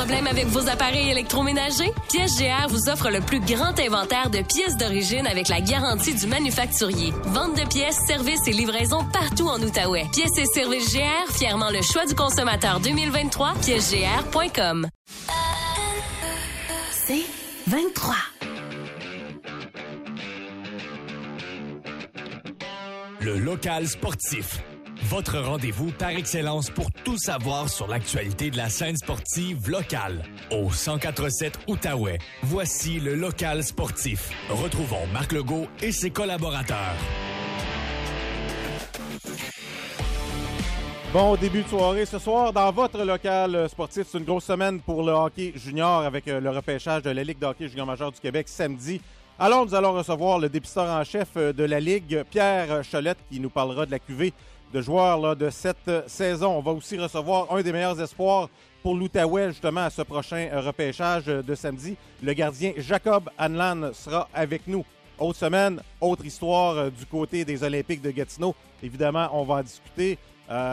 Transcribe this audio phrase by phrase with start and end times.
[0.00, 1.92] Problème avec vos appareils électroménagers?
[2.08, 6.26] Pièces GR vous offre le plus grand inventaire de pièces d'origine avec la garantie du
[6.26, 7.12] manufacturier.
[7.24, 10.06] Vente de pièces, services et livraison partout en Outaouais.
[10.10, 14.88] Pièces et services GR, fièrement le choix du consommateur 2023, piècesgr.com.
[16.92, 17.26] C'est
[17.66, 18.14] 23.
[23.20, 24.60] Le local sportif.
[25.04, 30.22] Votre rendez-vous par excellence pour tout savoir sur l'actualité de la scène sportive locale.
[30.50, 34.30] Au 1047 Outaouais, voici le local sportif.
[34.50, 36.94] Retrouvons Marc Legault et ses collaborateurs.
[41.12, 44.06] Bon début de soirée ce soir dans votre local sportif.
[44.08, 47.38] C'est une grosse semaine pour le hockey junior avec euh, le repêchage de la Ligue
[47.38, 49.00] de hockey junior majeur du Québec samedi.
[49.36, 53.40] Alors, nous allons recevoir le dépisteur en chef euh, de la Ligue, Pierre Cholette, qui
[53.40, 54.34] nous parlera de la cuvée
[54.72, 56.56] de joueurs de cette euh, saison.
[56.56, 58.48] On va aussi recevoir un des meilleurs espoirs
[58.82, 61.96] pour l'Outaouais, justement, à ce prochain euh, repêchage de samedi.
[62.22, 64.84] Le gardien Jacob Hanlan sera avec nous.
[65.18, 68.54] Autre semaine, autre histoire du côté des Olympiques de Gatineau.
[68.82, 70.18] Évidemment, on va en discuter.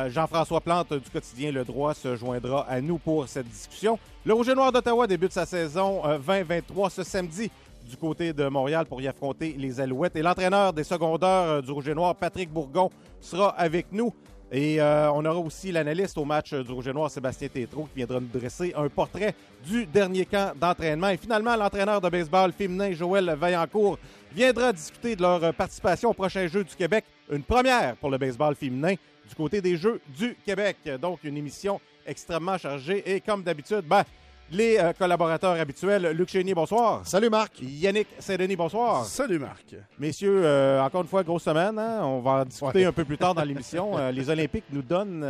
[0.07, 4.00] Jean-François Plante du quotidien Le Droit se joindra à nous pour cette discussion.
[4.25, 7.52] Le Rouge et Noir d'Ottawa débute sa saison 2023 ce samedi
[7.88, 10.16] du côté de Montréal pour y affronter les Alouettes.
[10.16, 12.89] Et l'entraîneur des secondaires euh, du Rouge et Noir, Patrick Bourgon,
[13.21, 14.13] sera avec nous.
[14.52, 17.97] Et euh, on aura aussi l'analyste au match du Rouge et Noir, Sébastien Tétrault, qui
[17.97, 19.35] viendra nous dresser un portrait
[19.66, 21.09] du dernier camp d'entraînement.
[21.09, 23.99] Et finalement, l'entraîneur de baseball féminin, Joël Vaillancourt,
[24.33, 27.03] viendra discuter de leur participation au prochain Jeu du Québec.
[27.29, 28.95] Une première pour le baseball féminin
[29.27, 30.77] du côté des Jeux du Québec.
[31.01, 33.03] Donc, une émission extrêmement chargée.
[33.05, 34.03] Et comme d'habitude, ben,
[34.52, 36.12] les euh, collaborateurs habituels.
[36.16, 37.02] Luc Chénier, bonsoir.
[37.06, 37.53] Salut Marc.
[37.62, 39.06] Yannick Saint-Denis, bonsoir.
[39.06, 39.76] Salut Marc.
[40.00, 41.78] Messieurs, euh, encore une fois, grosse semaine.
[41.78, 42.00] Hein?
[42.03, 43.98] On va en discuter un peu plus tard dans l'émission.
[43.98, 45.25] Euh, les Olympiques nous donnent,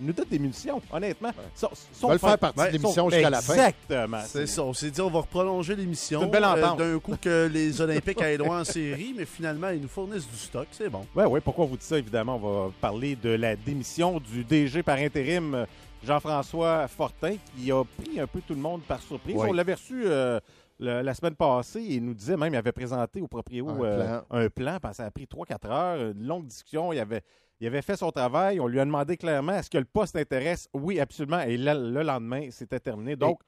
[0.00, 1.30] nous donnent des munitions, honnêtement.
[2.02, 3.54] on va faire partie de l'émission jusqu'à la fin.
[3.54, 4.20] Exactement.
[4.26, 4.62] C'est ça.
[4.62, 6.20] On s'est dit on va prolonger l'émission.
[6.20, 6.78] C'est une belle entente.
[6.78, 10.36] D'un coup que les Olympiques aillent loin en série, mais finalement, ils nous fournissent du
[10.36, 10.66] stock.
[10.72, 11.06] C'est bon.
[11.14, 11.40] Oui, oui.
[11.40, 11.98] Pourquoi vous dites ça?
[11.98, 15.66] Évidemment, on va parler de la démission du DG par intérim
[16.04, 19.36] Jean-François Fortin, qui a pris un peu tout le monde par surprise.
[19.38, 20.38] On l'avait reçu euh,
[20.78, 24.20] la semaine passée et il nous disait même, il avait présenté au propriétaire un, euh,
[24.30, 24.78] un, plan.
[24.92, 26.92] ça a pris 3-4 heures, une longue discussion.
[26.92, 27.22] Il avait,
[27.60, 28.60] il avait fait son travail.
[28.60, 30.68] On lui a demandé clairement est-ce que le poste intéresse?
[30.74, 31.40] Oui, absolument.
[31.40, 33.16] Et le lendemain, c'était terminé.
[33.16, 33.40] Donc,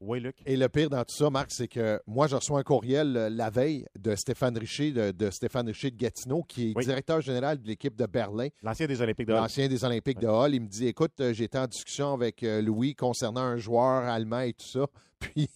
[0.00, 0.36] oui, Luc.
[0.44, 3.30] Et le pire dans tout ça, Marc, c'est que moi, je reçois un courriel euh,
[3.30, 7.66] la veille de Stéphane Richer, de, Stéphane Richer de Gatineau, qui est directeur général de
[7.66, 8.48] l'équipe de Berlin.
[8.62, 9.40] L'ancien des Olympiques de Hall.
[9.40, 10.54] L'ancien des Olympiques de Hall.
[10.54, 14.40] Il me dit Écoute, euh, j'étais en discussion avec euh, Louis concernant un joueur allemand
[14.40, 14.86] et tout ça.
[15.18, 15.48] Puis.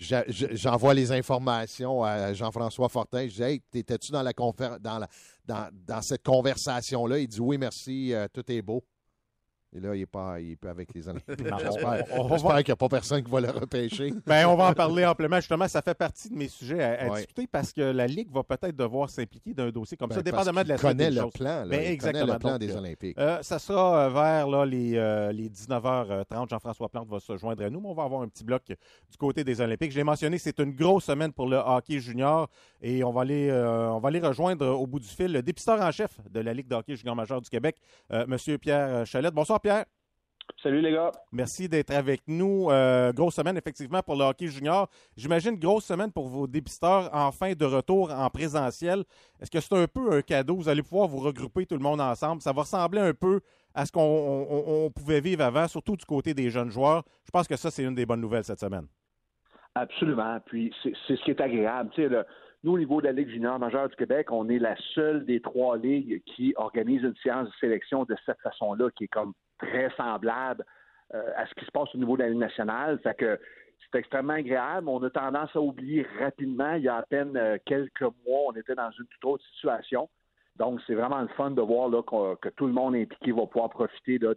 [0.00, 3.26] J'envoie les informations à Jean-François Fortin.
[3.26, 5.08] Je dis Hey, étais-tu dans, la dans, la,
[5.44, 7.18] dans, dans cette conversation-là?
[7.18, 8.84] Il dit Oui, merci, tout est beau.
[9.76, 11.36] Et là, il n'est pas, il avec les Olympiques.
[11.38, 14.12] J'espère qu'il n'y a pas personne qui va le repêcher.
[14.26, 15.36] Ben, on va en parler amplement.
[15.36, 18.76] Justement, ça fait partie de mes sujets à, discuter parce que la Ligue va peut-être
[18.76, 21.66] devoir s'impliquer d'un dossier comme ben, ça, dépendamment de la connaît le plan.
[21.66, 22.34] Ben, exactement.
[22.34, 23.18] le plan des Olympiques.
[23.18, 26.50] Euh, ça sera euh, vers là, les, euh, les 19h30.
[26.50, 29.16] Jean-François Plante va se joindre à nous, mais on va avoir un petit bloc du
[29.18, 29.92] côté des Olympiques.
[29.92, 32.48] Je l'ai mentionné, c'est une grosse semaine pour le hockey junior
[32.82, 35.90] et on va aller, on va aller rejoindre au bout du fil le dépisteur en
[35.90, 37.76] chef de la Ligue de hockey junior majeur du Québec,
[38.26, 39.34] Monsieur Pierre Chalette.
[39.34, 39.84] Bonsoir, Pierre.
[40.62, 41.12] Salut les gars.
[41.30, 42.68] Merci d'être avec nous.
[42.70, 44.88] Euh, grosse semaine effectivement pour le hockey junior.
[45.16, 49.04] J'imagine grosse semaine pour vos dépisteurs enfin de retour en présentiel.
[49.40, 50.56] Est-ce que c'est un peu un cadeau?
[50.56, 52.42] Vous allez pouvoir vous regrouper tout le monde ensemble.
[52.42, 53.40] Ça va ressembler un peu
[53.74, 57.04] à ce qu'on pouvait vivre avant, surtout du côté des jeunes joueurs.
[57.24, 58.86] Je pense que ça, c'est une des bonnes nouvelles cette semaine.
[59.76, 60.40] Absolument.
[60.46, 61.90] Puis c'est ce qui est agréable.
[61.94, 62.24] Tu sais,
[62.64, 65.40] nous, au niveau de la Ligue junior majeure du Québec, on est la seule des
[65.40, 69.90] trois ligues qui organise une séance de sélection de cette façon-là, qui est comme très
[69.96, 70.64] semblable
[71.14, 73.00] euh, à ce qui se passe au niveau de la nationale.
[73.18, 73.38] Que
[73.80, 74.88] c'est extrêmement agréable.
[74.88, 76.74] On a tendance à oublier rapidement.
[76.74, 80.08] Il y a à peine euh, quelques mois, on était dans une toute autre situation.
[80.56, 83.70] Donc, c'est vraiment le fun de voir là, que, tout le monde impliqué va pouvoir
[83.70, 84.34] profiter de,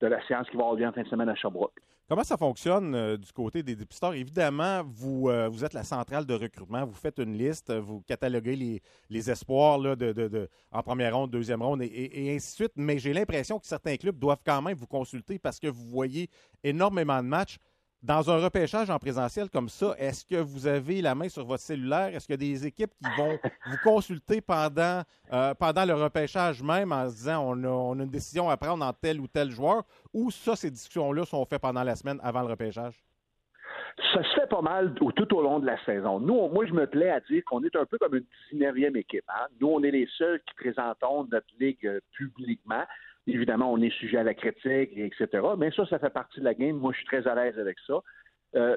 [0.00, 1.80] de la séance qui va avoir lieu en fin de semaine à Sherbrooke.
[2.08, 4.14] Comment ça fonctionne euh, du côté des dépisteurs?
[4.14, 6.86] Évidemment, vous, euh, vous êtes la centrale de recrutement.
[6.86, 11.14] Vous faites une liste, vous cataloguez les, les espoirs là, de, de, de, en première
[11.14, 12.72] ronde, deuxième ronde et, ainsi de suite.
[12.76, 16.30] Mais j'ai l'impression que certains clubs doivent quand même vous consulter parce que vous voyez
[16.64, 17.58] énormément de matchs.
[18.00, 21.64] Dans un repêchage en présentiel comme ça, est-ce que vous avez la main sur votre
[21.64, 22.14] cellulaire?
[22.14, 23.36] Est-ce qu'il y a des équipes qui vont
[23.66, 25.02] vous consulter pendant,
[25.32, 28.56] euh, pendant le repêchage même en se disant on a, on a, une décision à
[28.56, 29.82] prendre en tel ou tel joueur?
[30.14, 33.02] Ou ça, ces discussions-là sont faites pendant la semaine avant le repêchage?
[34.12, 36.20] Ça se fait pas mal tout au long de la saison.
[36.20, 39.24] Nous, moi, je me plais à dire qu'on est un peu comme une 19e équipe.
[39.28, 39.46] Hein?
[39.60, 42.84] Nous, on est les seuls qui présentons notre ligue euh, publiquement.
[43.28, 45.28] Évidemment, on est sujet à la critique, etc.
[45.56, 46.76] Mais ça, ça fait partie de la game.
[46.76, 48.00] Moi, je suis très à l'aise avec ça.
[48.56, 48.76] Euh,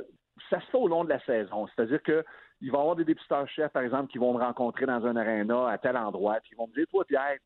[0.49, 1.67] ça se fait au long de la saison.
[1.67, 2.23] C'est-à-dire que
[2.61, 5.15] il va y avoir des dépisteurs chefs, par exemple, qui vont me rencontrer dans un
[5.15, 7.37] aréna à tel endroit, puis ils vont me dire, toi, Pierre,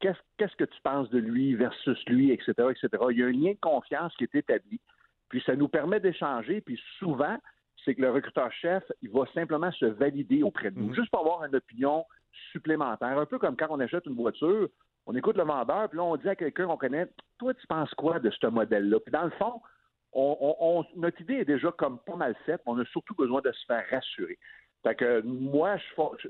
[0.00, 2.88] qu'est-ce que tu penses de lui versus lui, etc., etc.
[3.10, 4.80] Il y a un lien de confiance qui est établi.
[5.28, 7.38] Puis ça nous permet d'échanger, puis souvent,
[7.84, 10.94] c'est que le recruteur-chef, il va simplement se valider auprès de nous, mhm.
[10.94, 12.04] juste pour avoir une opinion
[12.52, 13.16] supplémentaire.
[13.18, 14.68] Un peu comme quand on achète une voiture,
[15.06, 17.06] on écoute le vendeur, puis là, on dit à quelqu'un qu'on connaît,
[17.38, 19.00] toi, tu penses quoi de ce modèle-là?
[19.00, 19.60] Puis dans le fond,
[20.12, 23.66] on, notre idée est déjà comme pas mal faite, on a surtout besoin de se
[23.66, 24.38] faire rassurer.
[24.82, 26.28] Fait que moi, je,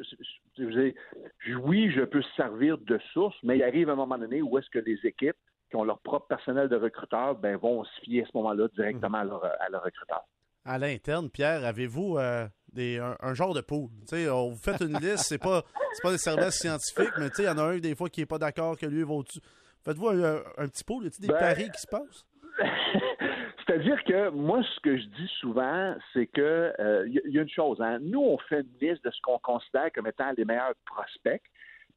[0.58, 4.70] je, oui, je peux servir de source, mais il arrive un moment donné où est-ce
[4.70, 5.36] que les équipes
[5.70, 9.18] qui ont leur propre personnel de recruteurs ben, vont se fier à ce moment-là directement
[9.18, 10.24] à leur, recruteur.
[10.64, 13.88] À l'interne, Pierre, avez-vous euh, des, un, genre de pool?
[14.12, 15.62] on vous fait une liste, c'est pas,
[16.02, 18.38] pas des services scientifiques, mais il y en a un des fois qui n'est pas
[18.38, 19.40] d'accord que lui va au-dessus.
[19.84, 21.04] Faites-vous un, petit pool?
[21.04, 22.26] Y a-t-il des ben, paris qui se passent?
[23.66, 27.48] C'est-à-dire que moi, ce que je dis souvent, c'est que il euh, y, a une
[27.48, 27.80] chose.
[27.80, 27.98] Hein.
[28.00, 31.42] Nous, on fait une liste de ce qu'on considère comme étant les meilleurs prospects.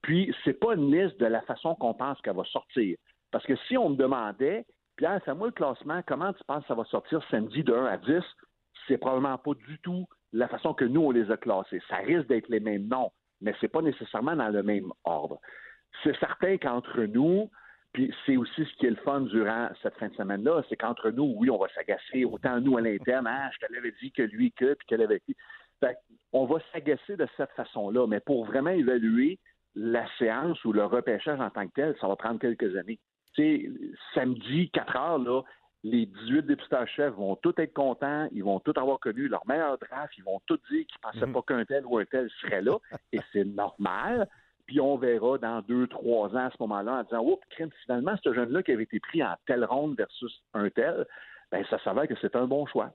[0.02, 2.98] Puis, c'est pas une liste de la façon qu'on pense qu'elle va sortir.
[3.32, 4.66] Parce que si on me demandait,
[4.96, 7.98] Pierre, fais-moi le classement, comment tu penses que ça va sortir samedi de 1 à
[7.98, 8.24] 10?
[8.88, 11.82] C'est probablement pas du tout la façon que nous, on les a classés.
[11.90, 15.40] Ça risque d'être les mêmes noms, mais c'est pas nécessairement dans le même ordre.
[16.04, 17.50] C'est certain qu'entre nous,
[17.94, 21.10] puis c'est aussi ce qui est le fun durant cette fin de semaine-là, c'est qu'entre
[21.10, 24.22] nous, oui, on va s'agacer, autant nous à l'interne, ah, je te l'avais dit que
[24.22, 25.36] lui, que, puis qu'elle avait dit.
[25.80, 25.98] Fait
[26.34, 29.40] on va s'agacer de cette façon-là, mais pour vraiment évaluer
[29.76, 33.00] la séance ou le repêchage en tant que tel, ça va prendre quelques années.
[33.34, 33.72] Tu sais,
[34.14, 35.42] samedi, 4 heures, là,
[35.84, 39.78] les 18 députés chefs vont tous être contents, ils vont tous avoir connu leur meilleur
[39.78, 41.34] draft, ils vont tous dire qu'ils ne pensaient mhm.
[41.34, 42.78] pas qu'un tel ou un tel serait là,
[43.14, 44.28] et c'est normal
[44.68, 47.40] puis on verra dans deux, trois ans à ce moment-là en disant Oh,
[47.86, 51.08] finalement, ce jeune-là qui avait été pris en telle ronde versus un tel,
[51.52, 52.92] ben ça s'avère que c'est un bon choix.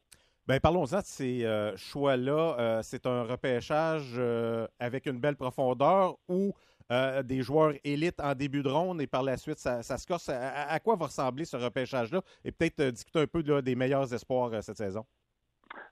[0.47, 2.57] Ben, parlons-en de ces euh, choix-là.
[2.59, 6.53] Euh, c'est un repêchage euh, avec une belle profondeur ou
[7.25, 10.29] des joueurs élites en début de ronde et par la suite, ça, se corse.
[10.29, 12.21] À, quoi va ressembler ce repêchage-là?
[12.45, 15.05] Et peut-être discuter un peu des meilleurs espoirs cette saison.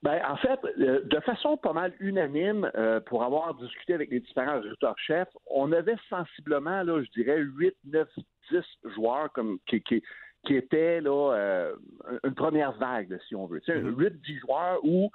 [0.03, 4.21] Ben, en fait, euh, de façon pas mal unanime, euh, pour avoir discuté avec les
[4.21, 8.09] différents résultats-chefs, on avait sensiblement, là, je dirais, 8, 9,
[8.51, 8.59] 10
[8.95, 10.03] joueurs comme, qui, qui,
[10.47, 11.77] qui étaient là, euh,
[12.25, 13.61] une première vague, si on veut.
[13.61, 14.21] Tu sais, 8, mm-hmm.
[14.23, 15.11] 10 joueurs où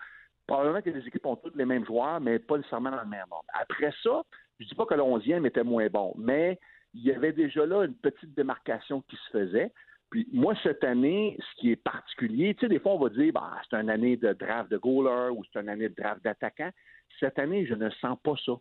[0.45, 3.25] probablement que les équipes ont toutes les mêmes joueurs, mais pas nécessairement dans le même
[3.31, 3.50] ordre.
[3.54, 4.22] Après ça,
[4.60, 6.60] je dis pas que le 11e était moins bon, mais
[6.94, 9.72] il y avait déjà là une petite démarcation qui se faisait.
[10.10, 13.34] Puis moi, cette année, ce qui est particulier, tu sais, des fois, on va dire,
[13.34, 16.69] bah, c'est une année de draft de goaler ou c'est une année de draft d'attaquant.
[17.19, 18.54] Cette année, je ne sens pas ça.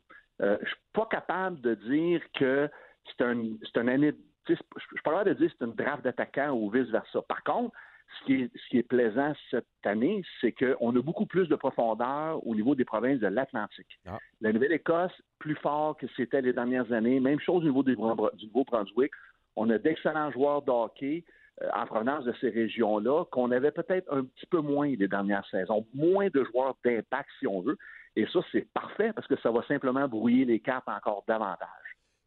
[0.42, 2.68] Euh, je suis pas capable de dire que
[3.06, 4.12] c'est un, une année.
[4.48, 7.22] Je suis pas capable de dire que c'est une draft d'attaquant ou vice-versa.
[7.22, 7.74] Par contre,
[8.18, 11.56] ce qui, est, ce qui est plaisant cette année, c'est qu'on a beaucoup plus de
[11.56, 13.98] profondeur au niveau des provinces de l'Atlantique.
[14.06, 14.18] Ah.
[14.40, 17.20] La Nouvelle-Écosse, plus fort que c'était les dernières années.
[17.20, 19.12] Même chose au niveau du Nouveau-Brunswick.
[19.56, 21.24] On a d'excellents joueurs de hockey
[21.62, 25.46] euh, en provenance de ces régions-là qu'on avait peut-être un petit peu moins les dernières
[25.50, 27.78] saisons, moins de joueurs d'impact si on veut.
[28.16, 31.68] Et ça, c'est parfait parce que ça va simplement brouiller les cartes encore davantage.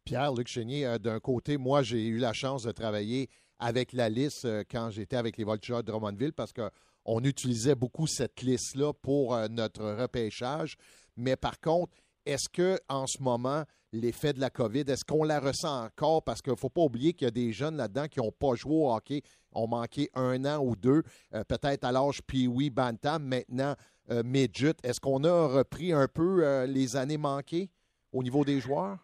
[0.04, 4.44] Pierre-Luc Chenier, euh, d'un côté, moi, j'ai eu la chance de travailler avec la liste
[4.44, 9.36] euh, quand j'étais avec les Voltigeurs de Drummondville parce qu'on utilisait beaucoup cette liste-là pour
[9.48, 10.76] notre repêchage.
[11.16, 11.92] Mais par contre,
[12.28, 16.22] est-ce que en ce moment, l'effet de la COVID, est-ce qu'on la ressent encore?
[16.22, 18.54] Parce qu'il ne faut pas oublier qu'il y a des jeunes là-dedans qui n'ont pas
[18.54, 21.02] joué au hockey, ont manqué un an ou deux,
[21.34, 23.74] euh, peut-être à l'âge Pee-Wee, Bantam, maintenant
[24.10, 24.74] euh, Midget.
[24.82, 27.70] Est-ce qu'on a repris un peu euh, les années manquées
[28.12, 28.98] au niveau des joueurs?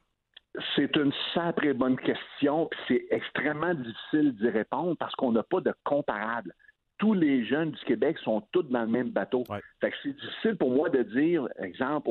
[0.77, 2.71] C'est une sacrée bonne question.
[2.87, 6.55] C'est extrêmement difficile d'y répondre parce qu'on n'a pas de comparable
[6.99, 9.45] tous les jeunes du Québec sont tous dans le même bateau.
[9.81, 12.11] Fait que c'est difficile pour moi de dire, exemple,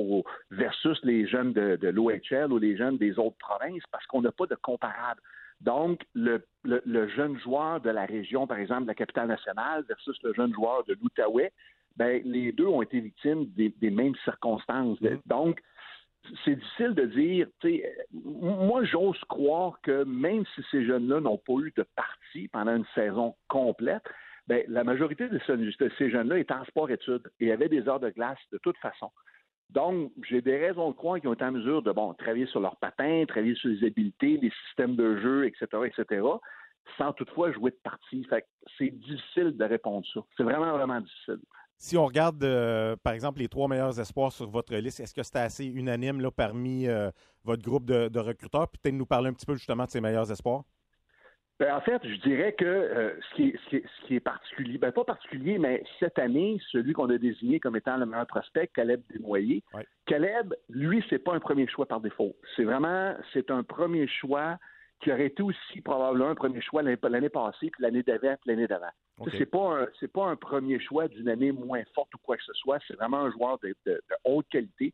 [0.51, 4.45] versus les jeunes de, l'OHL ou les jeunes des autres provinces, parce qu'on n'a pas
[4.45, 5.21] de comparable.
[5.61, 6.43] Donc, le,
[7.15, 10.83] jeune joueur de la région, par exemple, de la capitale nationale, versus le jeune joueur
[10.83, 11.51] de l'Outaouais,
[11.95, 14.99] ben, les deux ont été victimes des, mêmes circonstances.
[14.99, 15.19] Mm-hmm.
[15.27, 15.61] Donc,
[16.45, 17.47] c'est difficile de dire,
[18.11, 22.85] moi j'ose croire que même si ces jeunes-là n'ont pas eu de partie pendant une
[22.95, 24.03] saison complète,
[24.47, 25.39] ben, la majorité de,
[25.97, 29.11] ces jeunes-là étaient en sport-études et avaient des heures de glace de toute façon.
[29.69, 32.59] Donc, j'ai des raisons de croire qu'ils ont été en mesure de bon, travailler sur
[32.59, 36.21] leur patin, travailler sur les habiletés, les systèmes de jeu, etc., etc.,
[36.97, 38.23] sans toutefois jouer de partie.
[38.25, 38.45] Fait
[38.77, 40.19] c'est difficile de répondre ça.
[40.37, 41.39] C'est vraiment, vraiment difficile.
[41.83, 45.21] Si on regarde, euh, par exemple, les trois meilleurs espoirs sur votre liste, est-ce que
[45.21, 47.11] c'était assez unanime là, parmi euh,
[47.43, 48.69] votre groupe de, de recruteurs?
[48.69, 50.63] Puis peut-être nous parler un petit peu justement de ces meilleurs espoirs.
[51.59, 54.93] Ben, en fait, je dirais que euh, ce, qui est, ce, qui est, particulier, ben,
[54.93, 59.01] pas particulier, mais cette année, celui qu'on a désigné comme étant le meilleur prospect, Caleb
[59.11, 59.61] Desnoyers,
[60.05, 62.33] Caleb, lui, c'est pas un premier choix par défaut.
[62.55, 64.57] C'est vraiment, c'est un premier choix
[65.03, 68.67] qui aurait été aussi probablement un premier choix l'année passée, puis l'année d'avant, puis l'année
[68.67, 68.91] d'avant.
[69.37, 72.53] C'est pas c'est pas un premier choix d'une année moins forte ou quoi que ce
[72.53, 72.79] soit.
[72.87, 73.75] C'est vraiment un joueur de,
[74.23, 74.93] haute qualité.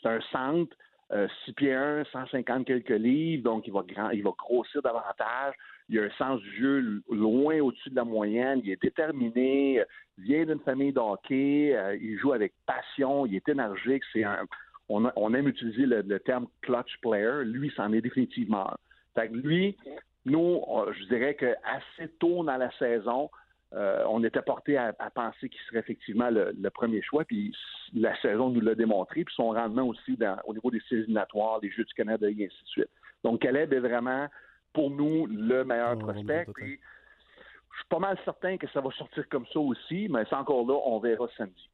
[0.00, 0.76] C'est un centre,
[1.10, 5.54] 6 euh, pieds 1, 150 quelques livres, donc il va grand, il va grossir davantage.
[5.88, 8.60] Il a un sens du jeu loin au-dessus de la moyenne.
[8.62, 9.82] Il est déterminé,
[10.18, 14.02] vient d'une famille d'hockey, euh, il joue avec passion, il est énergique.
[14.12, 14.44] C'est un,
[14.88, 17.44] on, aime utiliser le, le, terme clutch player.
[17.44, 18.76] Lui, c'en est définitivement un.
[19.16, 19.76] Fait que lui,
[20.26, 23.30] nous, je dirais qu'assez tôt dans la saison,
[23.74, 27.54] euh, on était porté à, penser qu'il serait effectivement le, premier choix, puis
[27.94, 31.70] la saison nous l'a démontré, puis son rendement aussi au niveau des séries éliminatoires, des
[31.70, 32.90] Jeux du Canada et ainsi de suite.
[33.24, 34.28] Donc, Caleb est vraiment,
[34.72, 36.46] pour nous, le meilleur oh, prospect.
[36.54, 36.78] Puis,
[37.72, 40.66] je suis pas mal certain que ça va sortir comme ça aussi, mais c'est encore
[40.66, 41.68] là, on verra samedi.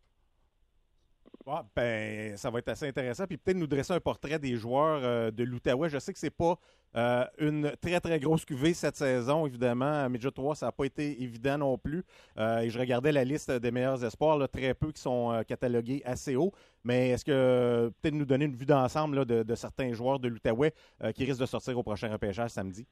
[1.47, 3.27] Ah, ben, ça va être assez intéressant.
[3.27, 5.89] Puis peut-être nous dresser un portrait des joueurs euh, de l'Outaouais.
[5.89, 6.57] Je sais que c'est pas
[6.95, 10.09] euh, une très, très grosse cuvée cette saison, évidemment.
[10.09, 12.05] Midget 3, ça n'a pas été évident non plus.
[12.39, 16.37] Euh, et je regardais la liste des meilleurs espoirs, très peu qui sont catalogués assez
[16.37, 16.53] haut.
[16.85, 20.73] Mais est-ce que peut-être nous donner une vue d'ensemble de, de, certains joueurs de l'Outaouais
[21.15, 22.87] qui risquent de sortir au prochain repêchage samedi?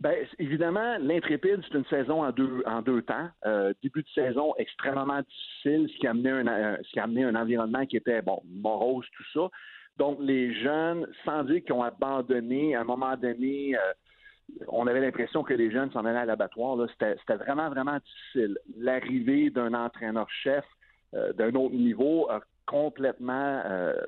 [0.00, 3.28] Ben, évidemment, l'intrépide, c'est une saison en deux, en deux temps.
[3.46, 7.04] Euh, début de saison extrêmement difficile, ce qui a amené un, euh, ce qui a
[7.04, 9.48] amené un environnement qui était, bon, morose, tout ça.
[9.96, 15.00] Donc, les jeunes, sans dire qu'ils ont abandonné, à un moment donné, euh, on avait
[15.00, 16.78] l'impression que les jeunes s'en allaient à l'abattoir.
[16.90, 18.56] C'était vraiment, vraiment difficile.
[18.76, 20.64] L'arrivée d'un entraîneur-chef
[21.12, 23.62] d'un autre niveau a complètement,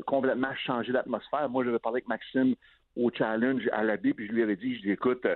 [0.06, 1.48] complètement changé l'atmosphère.
[1.50, 2.54] Moi, j'avais parlé avec Maxime
[2.96, 5.26] au challenge à la puis je lui avais dit, je dis, écoute,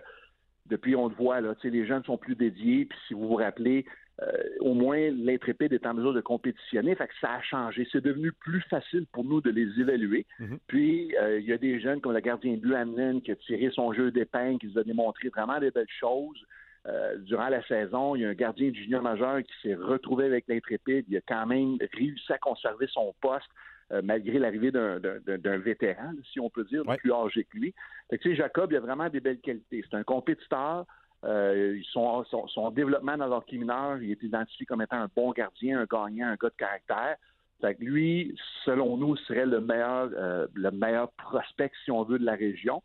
[0.68, 3.84] depuis on le voit, là, les jeunes sont plus dédiés, puis si vous vous rappelez,
[4.22, 4.26] euh,
[4.60, 7.86] au moins l'intrépide est en mesure de compétitionner, fait que ça a changé.
[7.90, 10.24] C'est devenu plus facile pour nous de les évaluer.
[10.38, 10.58] Mhm.
[10.68, 13.70] Puis euh, il y a des jeunes comme le gardien de but qui a tiré
[13.70, 16.40] son jeu d'épingle, qui nous a démontré vraiment des belles choses.
[16.86, 20.26] Euh, durant la saison, il y a un gardien de junior majeur qui s'est retrouvé
[20.26, 21.06] avec l'intrépide.
[21.08, 23.48] Il a quand même réussi à conserver son poste.
[23.92, 27.74] Euh, malgré l'arrivée d'un vétéran, si on peut dire, plus âgé que lui.
[28.08, 29.84] Fait que, Jacob, il a vraiment des belles qualités.
[29.88, 30.86] C'est un compétiteur.
[31.24, 35.80] Euh, son, son, développement dans l'hockey mineur, il est identifié comme étant un bon gardien,
[35.80, 37.16] un gagnant, un gars de caractère.
[37.60, 42.18] Fait que lui, selon nous, serait le meilleur, euh, le meilleur prospect, si on veut,
[42.18, 42.82] de la région.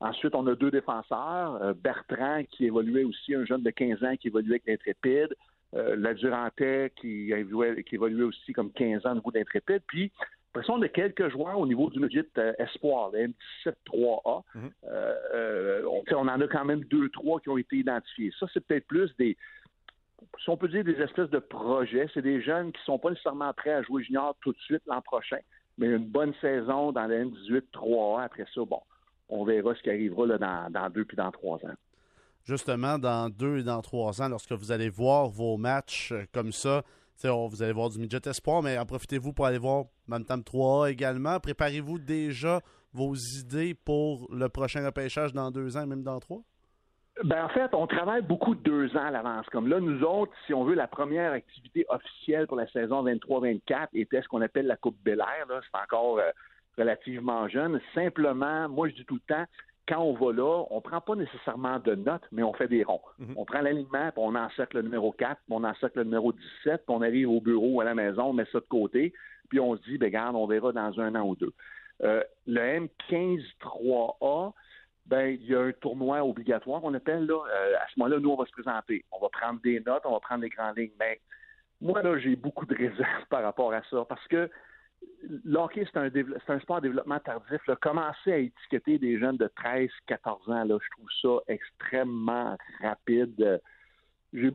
[0.00, 1.62] Ensuite, on a deux défenseurs.
[1.62, 5.34] Euh, Bertrand, qui évoluait aussi, un jeune de 15 ans qui évoluait avec l'Intrépide.
[5.72, 9.82] la Durantais, qui évoluait, qui évoluait aussi comme 15 ans au niveau d'Intrépide.
[9.86, 10.10] Puis,
[10.54, 14.42] l'impression de quelques joueurs au niveau du midget euh, espoir, le M17-3A.
[14.54, 14.70] Mhm.
[14.84, 18.32] Euh, euh, on, en a quand même deux, trois qui ont été identifiés.
[18.38, 19.36] Ça, c'est peut-être plus des,
[20.42, 22.08] si on peut dire des espèces de projets.
[22.12, 25.00] C'est des jeunes qui sont pas nécessairement prêts à jouer junior tout de suite l'an
[25.02, 25.38] prochain,
[25.78, 28.24] mais une bonne saison dans le M18-3A.
[28.24, 28.80] Après ça, bon,
[29.28, 31.74] on verra ce qui arrivera là, dans, dans deux puis dans trois ans
[32.44, 36.82] justement dans deux et dans trois ans, lorsque vous allez voir vos matchs comme ça,
[37.28, 41.38] vous allez voir du midget espoir, mais en profitez-vous pour aller voir Bantam 3A également.
[41.38, 42.60] Préparez-vous déjà
[42.92, 46.42] vos idées pour le prochain repêchage dans deux ans, même dans trois?
[47.22, 49.46] Ben, en fait, on travaille beaucoup de deux ans à l'avance.
[49.50, 53.88] Comme là, nous autres, si on veut, la première activité officielle pour la saison 23-24
[53.92, 55.46] était ce qu'on appelle la Coupe Bel Air.
[55.48, 56.30] C'est encore euh,
[56.78, 57.78] relativement jeune.
[57.94, 59.44] Simplement, moi, je dis tout le temps,
[59.90, 63.02] quand on va là, on prend pas nécessairement de notes, mais on fait des ronds.
[63.18, 63.34] Mhm.
[63.36, 66.86] On prend l'alignement, puis on encercle le numéro 4, puis on encercle le numéro 17,
[66.86, 69.12] puis on arrive au bureau ou à la maison, on met ça de côté,
[69.48, 71.52] puis on se dit, ben regarde, on verra dans un an ou deux.
[72.02, 74.52] Euh, le M15-3A,
[75.06, 77.42] ben il y a un tournoi obligatoire, on appelle là.
[77.50, 79.04] Euh, à ce moment-là, nous, on va se présenter.
[79.10, 80.92] On va prendre des notes, on va prendre des grandes lignes.
[81.00, 81.20] Mais
[81.80, 84.48] moi, là, j'ai beaucoup de réserves par rapport à ça, parce que
[85.44, 87.60] l'hockey, c'est un, c'est un sport de développement tardif.
[87.80, 93.60] Commencer à étiqueter des jeunes de 13, 14 ans, là, je trouve ça extrêmement rapide.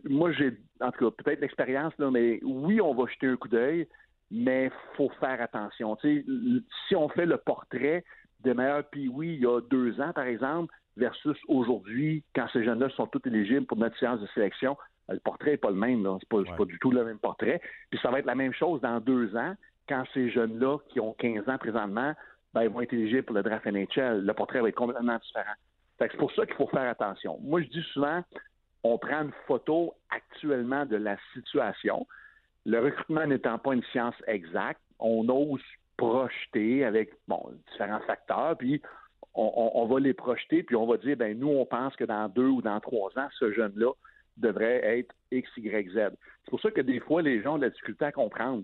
[0.05, 3.47] moi, j'ai, en tout cas, peut-être l'expérience, là, mais oui, on va jeter un coup
[3.47, 3.87] d'œil,
[4.31, 5.97] mais faut faire attention.
[6.01, 8.03] si on fait le portrait
[8.43, 12.63] des meilleurs puis oui, il y a deux ans, par exemple, versus aujourd'hui, quand ces
[12.63, 14.77] jeunes-là sont tous éligibles pour notre séance de sélection,
[15.09, 16.03] le portrait n'est pas le même.
[16.03, 17.61] Ce n'est pas, pas, du tout le même portrait.
[17.89, 19.55] Puis ça va être la même chose dans deux ans
[19.87, 22.13] quand ces jeunes-là, qui ont 15 ans présentement,
[22.53, 24.25] ben, ils vont être éligibles pour le draft NHL.
[24.25, 25.55] Le portrait va être complètement différent.
[25.99, 27.37] c'est pour ça qu'il faut faire attention.
[27.41, 28.23] Moi, je dis souvent,
[28.83, 32.07] on prend une photo actuellement de la situation.
[32.65, 35.61] Le recrutement n'étant pas une science exacte, on ose
[35.97, 38.81] projeter avec bon, différents facteurs, puis
[39.33, 42.47] on, va les projeter, puis on va dire, ben nous, on pense que dans deux
[42.47, 43.91] ou dans trois ans, ce jeune-là
[44.37, 46.15] devrait être X, Y, Z.
[46.43, 48.63] C'est pour ça que des fois, les gens ont de la difficulté à comprendre.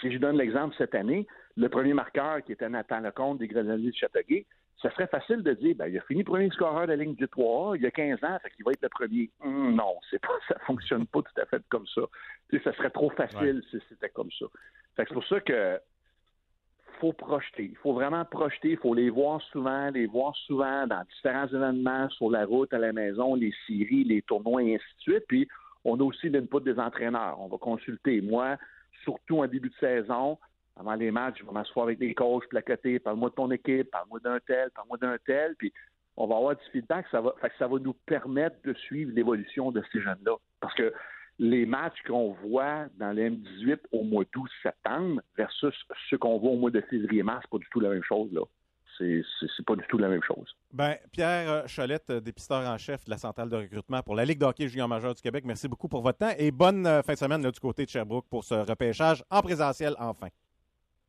[0.00, 1.26] Si je donne l'exemple cette année,
[1.56, 4.46] le premier marqueur qui était Nathan Lecomte des Grenadiers de Châteauguay,
[4.82, 7.26] ça serait facile de dire, ben, il a fini premier scoreur de la ligne du
[7.28, 9.30] 3 il y a 15 ans, fait qu'il va être le premier.
[9.42, 12.02] Hum, non, c'est pas, ça fonctionne pas tout à fait comme ça.
[12.62, 14.46] ça serait trop facile si c'était comme ça.
[14.96, 15.80] c'est pour ça que
[17.00, 17.64] faut projeter.
[17.64, 18.70] Il faut vraiment projeter.
[18.70, 22.78] Il faut les voir souvent, les voir souvent dans différents événements, sur la route, à
[22.78, 25.24] la maison, les séries, les tournois, et ainsi de suite.
[25.28, 25.48] Puis,
[25.84, 27.36] on a aussi l'input des entraîneurs.
[27.40, 28.20] On va consulter.
[28.20, 28.56] Moi,
[29.06, 30.36] surtout en début de saison,
[30.74, 34.18] avant les matchs, je vais m'asseoir avec des coachs, placoter, parle-moi de ton équipe, parle-moi
[34.20, 35.72] d'un tel, parle-moi d'un tel, puis
[36.16, 39.82] on va avoir du feedback, ça va, ça va nous permettre de suivre l'évolution de
[39.92, 40.36] ces jeunes-là.
[40.60, 40.92] Parce que
[41.38, 45.74] les matchs qu'on voit dans les M18 au mois d'août, septembre versus
[46.10, 48.32] ceux qu'on voit au mois de février, mars, c'est pas du tout la même chose,
[48.32, 48.42] là.
[48.98, 50.54] C'est pas du tout la même chose.
[50.72, 54.24] Ben, Pierre euh, Cholette, euh, dépisteur en chef de la centrale de recrutement pour la
[54.24, 57.14] Ligue d'hockey junior majeur du Québec, merci beaucoup pour votre temps et bonne euh, fin
[57.14, 60.28] de semaine du côté de Sherbrooke pour ce repêchage en présentiel enfin.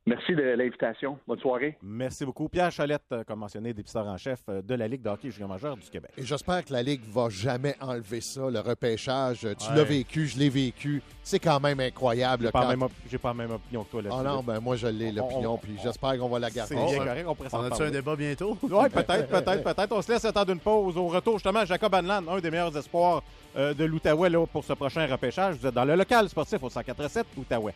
[0.08, 1.20] Merci de l'invitation.
[1.28, 1.78] Bonne soirée.
[1.84, 2.48] Merci beaucoup.
[2.48, 5.76] Pierre Chalette, euh, comme mentionné, dépisteur en chef euh, de la Ligue d'hockey junior majeur
[5.76, 6.12] du Québec.
[6.18, 9.42] Et j'espère que la Ligue va jamais enlever ça, le repêchage.
[9.42, 11.04] Tu l'as vécu, je l'ai vécu.
[11.24, 12.46] C'est quand même incroyable.
[12.46, 12.68] J'ai pas, quand...
[13.20, 14.22] pas, la même opinion que toi là-dessus.
[14.22, 16.74] Oh non, ben moi je l'ai l'opinion, puis j'espère qu'on va la garder.
[16.74, 18.58] C'est bien correct, on On a-tu un débat bientôt?
[18.78, 19.92] Oui, peut-être, peut-être, peut-être.
[19.92, 20.96] On se laisse attendre une pause.
[20.96, 23.24] Au retour, justement, Jacob Anland, un des meilleurs espoirs
[23.58, 25.56] euh, de l'Outaouais pour ce prochain repêchage.
[25.56, 27.74] Vous êtes dans le local sportif au 147 Outaouais.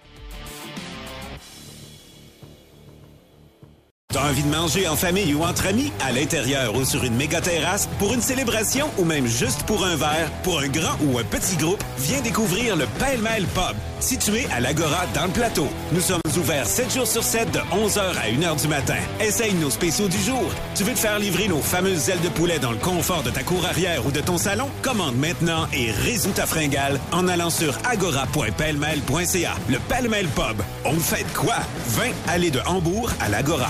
[4.12, 7.40] T'as envie de manger en famille ou entre amis, à l'intérieur ou sur une méga
[7.40, 11.24] terrasse, pour une célébration ou même juste pour un verre, pour un grand ou un
[11.24, 15.68] petit groupe, viens découvrir le Pêle-Mêle Pub, situé à l'Agora dans le plateau.
[15.94, 18.98] Nous sommes ouverts 7 jours sur 7 de 11h à 1h du matin.
[19.22, 20.44] Essaye nos spéciaux du jour.
[20.76, 23.44] Tu veux te faire livrer nos fameuses ailes de poulet dans le confort de ta
[23.44, 24.68] cour arrière ou de ton salon?
[24.82, 29.52] Commande maintenant et résous ta fringale en allant sur agora.pellemel.ca.
[29.70, 30.62] Le Pêle-Mêle Pub.
[30.84, 31.56] On fait quoi?
[31.88, 33.70] 20 allées de Hambourg à l'Agora.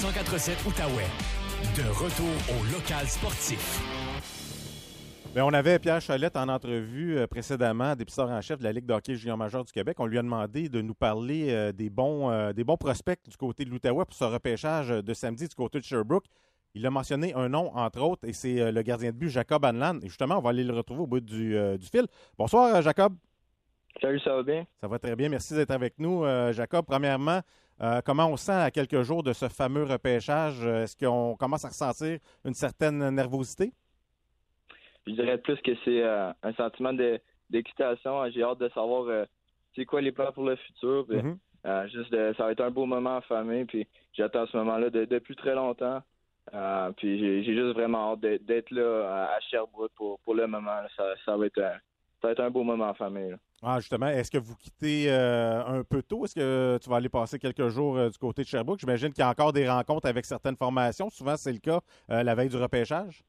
[0.00, 1.10] 1047 Outaouais.
[1.74, 3.82] De retour au local sportif.
[5.34, 8.86] Bien, on avait Pierre Cholette en entrevue euh, précédemment, dépisteur en chef de la Ligue
[8.86, 9.96] d'hockey junior majeur du Québec.
[9.98, 13.36] On lui a demandé de nous parler euh, des, bons, euh, des bons prospects du
[13.36, 16.26] côté de l'Outaouais pour ce repêchage de samedi du côté de Sherbrooke.
[16.74, 19.98] Il a mentionné un nom, entre autres, et c'est le gardien de but Jacob Anland.
[20.04, 22.06] Et justement, on va aller le retrouver au bout du, du fil.
[22.38, 23.16] Bonsoir, Jacob.
[24.00, 24.64] Salut, ça va bien?
[24.80, 25.28] Ça va très bien.
[25.28, 26.84] Merci d'être avec nous, Jacob.
[26.86, 27.40] Premièrement,
[27.80, 30.64] euh, comment on sent à quelques jours de ce fameux repêchage?
[30.64, 33.72] Est-ce qu'on commence à ressentir une certaine nervosité?
[35.06, 36.92] Je dirais plus que c'est euh, un sentiment
[37.50, 38.28] d'excitation.
[38.30, 39.24] J'ai hâte de savoir euh,
[39.74, 41.06] c'est quoi les plans pour le futur.
[41.08, 41.90] Mm-hmm.
[41.90, 43.64] juste ça va être un beau moment en famille.
[43.64, 46.02] Puis j'attends ce moment-là depuis très longtemps.
[46.96, 50.80] puis j'ai juste vraiment hâte d'être là à Sherbrooke pour, pour le moment.
[51.24, 51.60] Ça, va être
[52.20, 53.36] ça va être un beau moment en famille.
[53.62, 56.24] Ah, justement, est-ce que vous quittez euh, un peu tôt?
[56.24, 58.78] Est-ce que tu vas aller passer quelques jours euh, du côté de Sherbrooke?
[58.78, 61.10] J'imagine qu'il y a encore des rencontres avec certaines formations.
[61.10, 63.24] Souvent, c'est le cas euh, la veille du repêchage.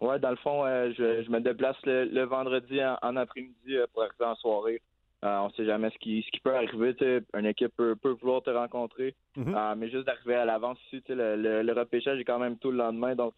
[0.00, 4.82] Oui, dans le fond, je, me déplace le, vendredi en, après-midi pour arriver en soirée.
[5.22, 6.96] on ne sait jamais ce qui, ce qui peut arriver.
[7.34, 9.14] Une équipe peut, vouloir te rencontrer.
[9.36, 9.76] Mm-hmm.
[9.76, 13.14] mais juste d'arriver à l'avance ici, le, le, repêchage est quand même tout le lendemain.
[13.14, 13.34] Donc,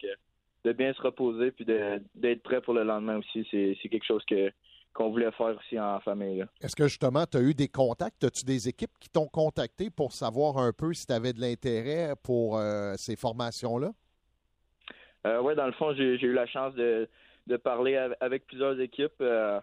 [0.64, 4.50] de bien se reposer puis d'être prêt pour le lendemain aussi, c'est quelque chose que
[4.94, 6.44] qu'on voulait faire aussi en famille.
[6.62, 8.22] Est-ce que justement, tu as eu des contacts?
[8.22, 12.14] As-tu des équipes qui t'ont contacté pour savoir un peu si tu avais de l'intérêt
[12.22, 13.90] pour euh, ces formations-là?
[15.26, 17.08] Euh, oui, dans le fond, j'ai eu la chance de,
[17.62, 19.20] parler avec plusieurs équipes.
[19.20, 19.60] Euh,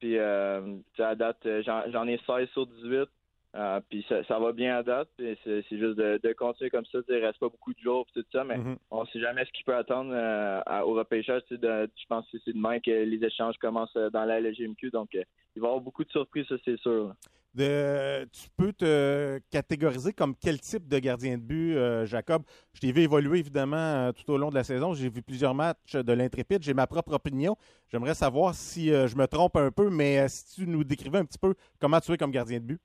[0.00, 3.08] puis, à date, j'en ai 16 sur 18.
[3.54, 5.08] Euh, puis ça, va bien à date.
[5.18, 6.98] C'est juste de, continuer comme ça.
[7.08, 8.76] Il reste pas beaucoup de jours tout ça, mais mm-hmm.
[8.90, 11.42] on sait jamais ce qui peut attendre euh, au repêchage.
[11.50, 14.90] je pense que c'est demain que les échanges commencent euh, dans la LGMQ.
[14.90, 17.14] Donc il va y avoir beaucoup de surprises, ça c'est sûr.
[17.54, 22.44] tu peux te catégoriser comme quel type de gardien de but, Jacob?
[22.72, 24.94] Je t'ai vu évoluer évidemment tout au long de la saison.
[24.94, 26.62] J'ai vu plusieurs matchs de l'Intrépide.
[26.62, 27.54] J'ai ma propre opinion.
[27.90, 31.38] J'aimerais savoir si je me trompe un peu, mais si tu nous décrivais un petit
[31.38, 32.80] peu comment tu es comme gardien de but.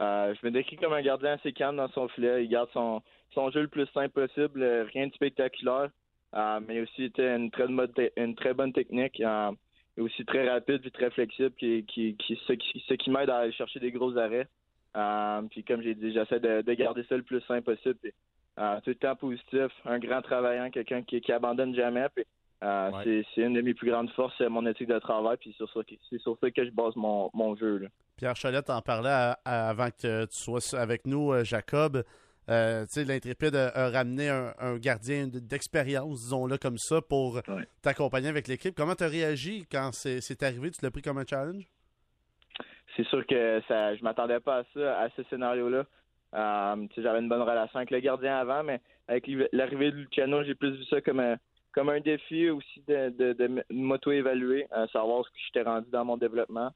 [0.00, 2.44] Euh, je me décris comme un gardien assez calme dans son filet.
[2.44, 5.90] Il garde son, son jeu le plus simple possible, euh, rien de spectaculaire,
[6.34, 7.66] euh, mais aussi était une très,
[8.16, 9.20] une très bonne technique.
[9.20, 13.30] et aussi très rapide et très flexible, qui, qui, qui, ce qui, ce qui m'aide
[13.30, 14.46] à aller chercher des gros arrêts.
[15.50, 17.98] puis comme j'ai dit, j'essaie de, de, garder ça le plus simple possible.
[18.00, 22.06] tout le temps positif, un grand travaillant, quelqu'un qui, qui abandonne jamais.
[22.60, 25.36] C'est une de mes plus grandes forces, mon éthique de travail.
[25.38, 27.78] Puis c'est sur ça que je base mon, mon jeu.
[27.78, 27.88] Là.
[28.18, 32.02] Pierre Chalette en parlait avant que tu sois avec nous, euh, Jacob.
[32.50, 37.68] Euh, l'intrépide a, a ramené un, un gardien d'expérience, disons-le comme ça, pour Ouais.
[37.80, 38.74] t'accompagner avec l'équipe.
[38.76, 40.70] Comment tu as réagi quand c'est arrivé?
[40.72, 41.64] Tu l'as pris comme un challenge?
[42.96, 45.84] c'est sûr que ça, je m'attendais pas à ça, à ce scénario-là.
[46.34, 50.56] Euh, J'avais une bonne relation avec le gardien avant, mais avec l'arrivée de Luciano, j'ai
[50.56, 51.36] plus vu ça comme un,
[51.72, 55.88] comme un défi aussi de, de, de m- m'auto-évaluer, euh, savoir ce que j'étais rendu
[55.92, 56.72] dans mon développement.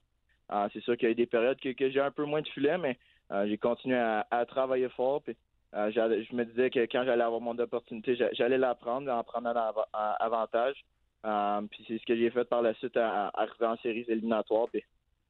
[0.53, 2.49] Euh, c'est sûr qu'il y a eu des périodes que, j'ai un peu moins de
[2.49, 2.99] filet, mais
[3.31, 5.23] euh, j'ai continué à, travailler fort.
[5.23, 5.37] Puis,
[5.75, 9.25] euh, je me disais que quand j'allais avoir mon opportunité, j'a- j'allais la prendre, en
[9.25, 10.85] prendre av- un avantage.
[11.25, 14.69] Euh, puis c'est ce que j'ai fait par la suite à, arriver en séries éliminatoires.
[14.71, 14.83] Puis,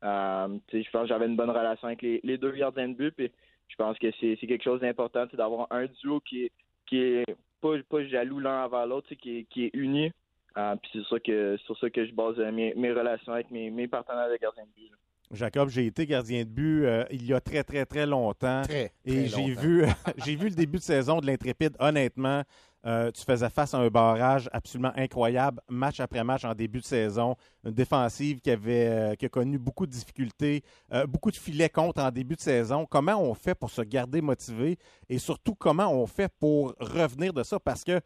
[0.03, 3.13] euh, je pense que j'avais une bonne relation avec les, deux gardiens de but.
[3.15, 3.31] Puis
[3.69, 6.53] je pense que c'est quelque chose d'important, d'avoir un duo qui est,
[6.87, 10.11] qui est pas, pas jaloux l'un envers l'autre, qui est, qui est uni.
[10.57, 13.51] Euh, puis c'est sur, que, sur ça que je base euh, mes, mes relations avec
[13.51, 14.91] mes, mes partenaires de gardiens de but.
[15.33, 18.63] Jacob, j'ai été gardien de but euh, il y a très, très, très longtemps.
[18.63, 19.85] Très, Et j'ai vu,
[20.25, 21.77] j'ai vu le début de saison de l'Intrépide.
[21.79, 22.43] Honnêtement,
[22.85, 26.85] euh, tu faisais face à un barrage absolument incroyable, match après match en début de
[26.85, 27.37] saison.
[27.65, 31.69] Une défensive qui, avait, euh, qui a connu beaucoup de difficultés, euh, beaucoup de filets
[31.69, 32.85] contre en début de saison.
[32.87, 37.43] Comment on fait pour se garder motivé et surtout comment on fait pour revenir de
[37.43, 37.61] ça?
[37.61, 38.01] Parce que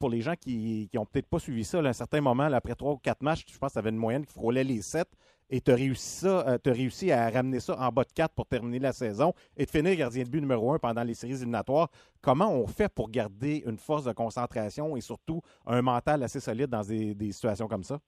[0.00, 2.56] pour les gens qui n'ont peut-être pas suivi ça, là, à un certain moment, là,
[2.56, 4.82] après trois ou quatre matchs, je pense que tu avais une moyenne qui frôlait les
[4.82, 5.08] sept
[5.50, 8.92] et tu as t'as réussi à ramener ça en bas de 4 pour terminer la
[8.92, 11.88] saison et de finir gardien de but numéro 1 pendant les séries éliminatoires.
[12.22, 16.68] Comment on fait pour garder une force de concentration et surtout un mental assez solide
[16.68, 17.98] dans des, situations comme ça?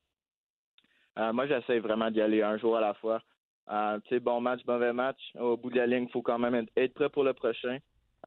[1.18, 3.20] Euh, moi, j'essaie vraiment d'y aller un jour à la fois.
[3.70, 5.20] Euh, bon match, mauvais match.
[5.38, 7.78] Au bout de la ligne, il faut quand même être- prêt pour le prochain.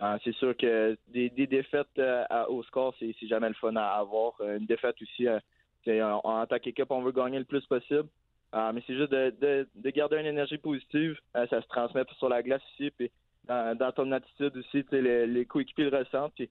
[0.02, 4.34] Euh, c'est sûr que des, défaites euh, au score, c'est jamais le fun à avoir.
[4.42, 8.10] Une défaite aussi, en, en tant qu'équipe, on veut gagner le plus possible.
[8.54, 11.18] Euh, mais c'est juste de, de- de garder une énergie positive.
[11.36, 12.92] Euh, ça se transmet sur la glace aussi.
[12.92, 13.12] Puis
[13.48, 16.34] dans, ton attitude aussi, les, les coéquipiers le ressentent.
[16.36, 16.50] Puis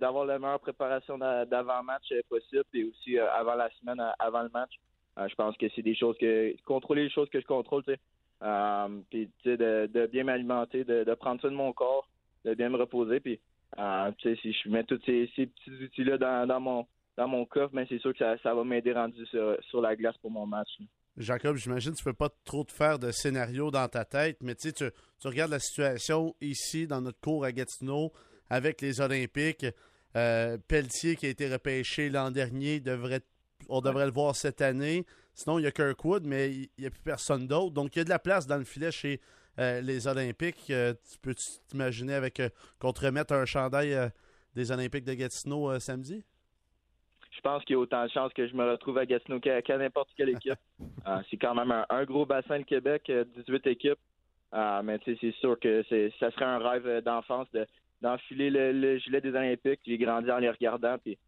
[0.00, 4.42] d'avoir la meilleure préparation d'a- d'avant-match euh, possible et aussi euh, avant la semaine, avant
[4.42, 4.72] le match.
[5.28, 7.98] Je pense que c'est des choses que contrôler les choses que je contrôle, puis
[9.44, 12.08] de, bien m'alimenter, de, prendre soin de mon corps,
[12.46, 13.20] de bien me reposer.
[13.20, 13.38] Puis
[14.22, 18.12] si je mets tous ces, petits outils-là dans mon dans mon coffre, ben c'est sûr
[18.12, 20.68] que ça, ça va m'aider rendu sur, sur la glace pour mon match.
[20.80, 20.86] là.
[21.18, 24.54] Jacob, j'imagine que tu peux pas trop te faire de scénario dans ta tête, mais
[24.54, 24.72] tu, sais,
[25.20, 28.12] tu regardes la situation ici dans notre cours à Gatineau
[28.48, 29.66] avec les Olympiques.
[30.16, 33.22] Euh, Pelletier qui a été repêché l'an dernier, devrait,
[33.68, 35.04] on devrait le voir cette année.
[35.34, 37.72] Sinon, il y a Kirkwood, mais il n'y a plus personne d'autre.
[37.72, 39.20] Donc, il y a de la place dans le filet chez
[39.58, 40.70] euh, les Olympiques.
[40.70, 41.34] Euh, tu peux
[41.68, 42.42] t'imaginer avec
[42.78, 44.10] qu'on te remette un chandail
[44.54, 46.24] des Olympiques de Gatineau samedi?
[47.34, 49.78] Je pense qu'il y a autant de chances que je me retrouve à Gatineau qu'à
[49.78, 50.54] n'importe quelle équipe.
[51.04, 53.98] Euh, c'est quand même un, un gros bassin le Québec, euh, 18 équipes.
[54.54, 57.66] Euh, mais c'est sûr que c'est ça serait un rêve euh, d'enfance de
[58.00, 59.80] d'enfiler le, le gilet des Olympiques.
[59.84, 60.96] J'ai grandi en les regardant.
[60.98, 61.18] Puis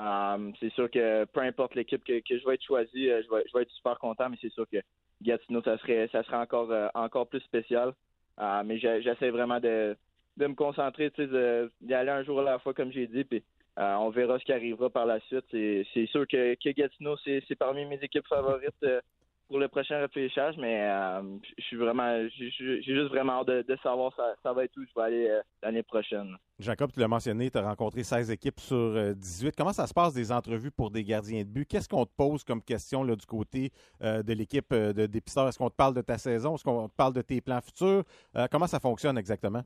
[0.00, 3.32] euh, c'est sûr que peu importe l'équipe que, que je vais être choisi, euh, je
[3.32, 4.28] vais, je vais être super content.
[4.28, 4.78] Mais c'est sûr que
[5.22, 7.92] Gatineau, ça serait ça serait encore euh, encore plus spécial.
[8.40, 9.96] Euh, mais j'essaie vraiment de
[10.38, 13.06] de me concentrer, tu sais, de- d'y aller un jour à la fois, comme j'ai
[13.06, 13.22] dit.
[13.24, 13.44] Puis
[13.80, 15.46] euh, on verra ce qui arrivera par la suite.
[15.50, 19.00] C'est sûr que, que Gatineau, c'est parmi mes équipes favorites euh,
[19.48, 21.22] pour le prochain repêchage, mais euh,
[21.56, 24.84] je suis vraiment, j'ai juste vraiment hâte de, de savoir ça, ça va être où
[24.84, 26.36] je vais aller l'année prochaine.
[26.58, 29.56] Jacob, tu l'as mentionné, tu as rencontré 16 équipes sur euh, 18.
[29.56, 31.64] Comment ça se passe des entrevues pour des gardiens de but?
[31.64, 35.48] Qu'est-ce qu'on te pose comme question là, du côté de l'équipe de dépisteur?
[35.48, 36.54] Est-ce qu'on te parle de ta saison?
[36.54, 38.04] Est-ce qu'on te parle de tes plans futurs?
[38.50, 39.62] Comment ça fonctionne exactement?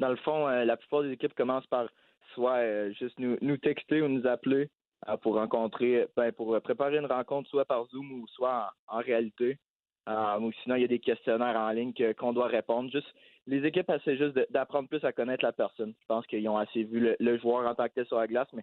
[0.00, 1.86] Dans le fond, la plupart des équipes commencent par
[2.34, 4.68] soit euh, juste nous, nous texter ou nous appeler
[5.08, 8.98] euh, pour rencontrer, ben, pour euh, préparer une rencontre soit par Zoom ou soit en,
[8.98, 9.58] en réalité.
[10.08, 12.90] Euh, ou sinon, il y a des questionnaires en ligne qu'on doit répondre.
[12.92, 13.12] Juste,
[13.48, 15.94] les équipes essaient juste d'apprendre plus à connaître la personne.
[16.00, 18.28] Je pense qu'ils ont assez vu le, le joueur en tant que tel sur la
[18.28, 18.62] glace, mais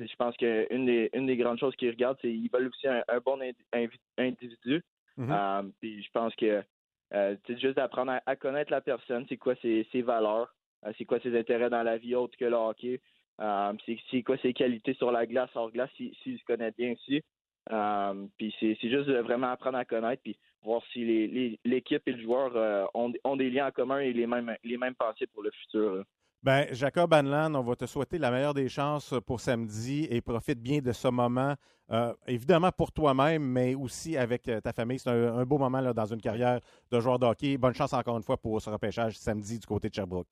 [0.00, 3.04] je pense qu'une des, une des grandes choses qu'ils regardent, c'est qu'ils veulent aussi un,
[3.06, 4.82] un bon indi- individu.
[5.16, 5.30] Mhm.
[5.30, 6.64] Euh, puis je pense que
[7.12, 10.52] euh, c'est juste d'apprendre à, à connaître la personne, c'est quoi ses, ses valeurs,
[10.96, 13.00] c'est quoi ses intérêts dans la vie autre que le hockey,
[13.40, 13.72] euh,
[14.10, 17.22] c'est, quoi ses qualités sur la glace, hors glace, s'il si, se connaît bien aussi?
[17.70, 22.22] Euh, puis c'est, juste de vraiment apprendre à connaître, puis voir si l'équipe et le
[22.22, 26.04] joueur euh, ont, des liens en commun et les mêmes, pensées pour le futur.
[26.42, 30.60] Ben, Jacob Anlan, on va te souhaiter la meilleure des chances pour samedi et profite
[30.60, 31.54] bien de ce moment.
[31.90, 34.98] euh, évidemment pour toi-même, mais aussi avec euh, ta famille.
[34.98, 37.58] C'est un, beau moment dans une carrière de joueur de hockey.
[37.58, 40.28] Bonne chance encore une fois pour ce repêchage samedi du côté de Sherbrooke.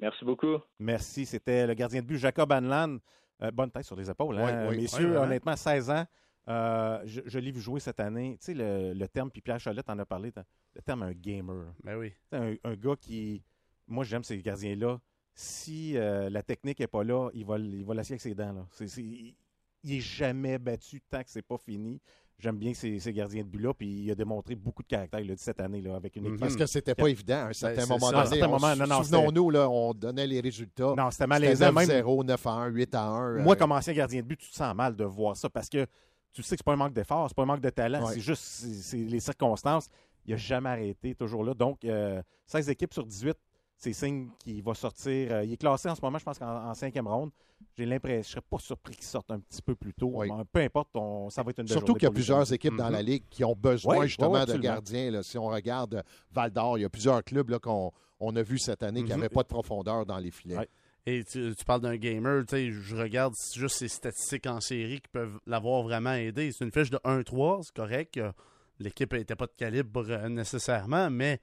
[0.00, 0.56] Merci beaucoup.
[0.78, 1.26] Merci.
[1.26, 2.98] C'était le gardien de but Jacob Anlan.
[3.42, 4.82] Euh, bonne tête sur les épaules, hein, Oui, oui.
[4.82, 5.10] messieurs.
[5.12, 6.04] Oui, honnêtement, 16 ans.
[6.48, 8.36] Euh, je je l'ai vu jouer cette année.
[8.40, 10.32] Tu sais, le, le terme, puis Pierre Cholette en a parlé,
[10.74, 11.72] le terme un gamer.
[11.84, 12.12] Ben oui.
[12.30, 13.42] C'est un, un gars qui.
[13.86, 15.00] Moi, j'aime ces gardiens-là
[15.34, 18.34] si euh, la technique n'est pas là, il va, l- il va l'assier avec ses
[18.34, 18.52] dents.
[18.52, 18.66] Là.
[18.72, 19.34] C'est- c'est- il
[19.82, 22.00] il est jamais battu tant que c'est pas fini.
[22.40, 25.34] J'aime bien ces, ces gardiens de but-là, puis il a démontré beaucoup de caractère là,
[25.36, 26.40] cette année là, avec une équipe.
[26.40, 28.12] Parce que c'était pas évident à un certain c'est moment ça.
[28.12, 28.18] donné.
[28.18, 30.94] À un certain On- moment, non, non, Souvenons-nous, là, on donnait les résultats.
[30.96, 31.72] Non, c'était malaisant.
[31.72, 33.38] Même, 9-0, 9 à 1, 8 à 1.
[33.42, 35.68] moi, euh, comme ancien gardien de but, tu te sens mal de voir ça parce
[35.68, 35.84] que
[36.32, 38.14] tu sais que c'est pas un manque d'effort, c'est pas un manque de talent, Ouais.
[38.14, 39.88] c'est juste les circonstances.
[40.26, 41.54] Il a jamais arrêté, toujours là.
[41.54, 43.36] Donc, euh, 16 équipes sur 18,
[43.80, 45.32] c'est signe qu'il va sortir.
[45.32, 47.30] euh, il est classé en ce moment, je pense qu'en en cinquième ronde.
[47.76, 50.10] J'ai l'impression, je serais pas surpris qu'il sorte un petit peu plus tôt.
[50.14, 50.28] Oui.
[50.30, 52.14] Mais peu importe, on- ça va être une belle Surtout qu'il y a lui.
[52.14, 52.92] plusieurs équipes dans Mhm.
[52.92, 55.10] la Ligue qui ont besoin justement de gardiens.
[55.10, 55.22] là.
[55.22, 57.90] Si on regarde euh, Val d'Or, il y a plusieurs clubs qu'on
[58.20, 59.16] on a vu cette année qui Mhm.
[59.18, 60.68] n'avaient pas de profondeur dans les filets.
[61.06, 65.00] Et tu, tu parles d'un gamer, tu sais, je regarde juste ses statistiques en série
[65.00, 66.52] qui peuvent l'avoir vraiment aidé.
[66.52, 68.16] C'est une fiche de 1-3, c'est correct.
[68.18, 68.30] euh,
[68.78, 71.40] L'équipe n'était pas de calibre nécessairement, mais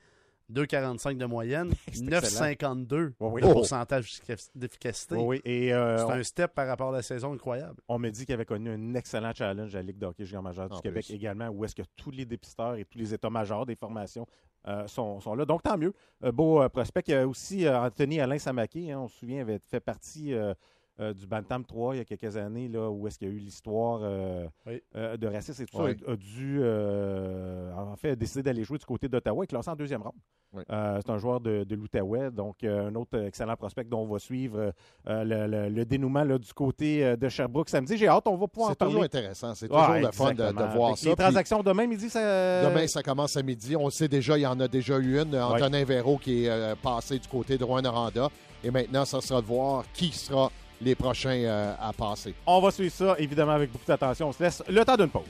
[0.54, 3.42] 2,45 de moyenne, C'est 9,52 Oui, oui.
[3.42, 3.54] de Oh.
[3.54, 5.16] pourcentage d'effic- d'efficacité.
[5.16, 7.82] Oui, euh, C'est on, un step par rapport à la saison incroyable.
[7.88, 10.70] on me dit qu'il avait connu un excellent challenge à la Ligue d'hockey junior majeur
[10.70, 11.14] du En Québec plus.
[11.16, 14.26] également, où est-ce que tous les dépisteurs et tous les états majors des formations
[14.68, 15.46] euh, sont, sont là.
[15.46, 15.94] Donc, tant mieux.
[16.24, 17.04] Euh, beau euh, prospect.
[17.08, 20.34] Il y a aussi euh, Anthony Alain Samaki, hein, on se souvient, avait fait partie
[21.00, 23.34] euh, du Bantam 3 il y a quelques années, là, où est-ce qu'il y a
[23.34, 24.82] eu l'histoire euh, Oui.
[24.96, 25.96] euh, de racisme et tout Oui.
[26.00, 29.76] ça, a, a dû, en fait, décider d'aller jouer du côté d'Ottawa et classé en
[29.76, 30.14] deuxième ronde.
[30.54, 30.64] Oui.
[30.68, 34.72] C'est un joueur de, de l'Outaouais, donc un autre excellent prospect dont on va suivre
[35.06, 37.98] le, le- le dénouement là, du côté de Sherbrooke samedi.
[37.98, 39.54] J'ai hâte, on va pouvoir en C'est toujours intéressant.
[39.56, 40.44] C'est toujours le fun de,
[40.76, 41.10] voir Avec ça.
[41.10, 42.70] Les transactions demain midi, ça.
[42.70, 43.76] Demain, ça commence à midi.
[43.76, 45.36] On le sait déjà, il y en a déjà eu une.
[45.38, 48.30] Antonin Véro qui est passé du côté de Rouen-Noranda.
[48.64, 50.50] Et maintenant, ça sera de voir qui sera
[50.82, 52.34] les prochains euh, à passer.
[52.46, 54.30] On va suivre ça, évidemment, avec beaucoup d'attention.
[54.30, 55.24] On se laisse le temps d'une pause.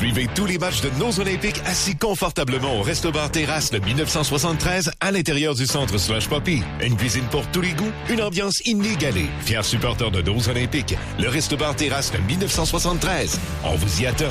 [0.00, 5.10] Suivez tous les matchs de nos Olympiques assis confortablement au Resto-Bar Terrasse de 1973 à
[5.10, 6.62] l'intérieur du centre Slush Poppy.
[6.80, 9.26] Une cuisine pour tous les goûts, une ambiance inégalée.
[9.42, 13.38] Fier supporter de nos Olympiques, le Resto-Bar Terrasse de 1973.
[13.62, 14.24] On vous y attend.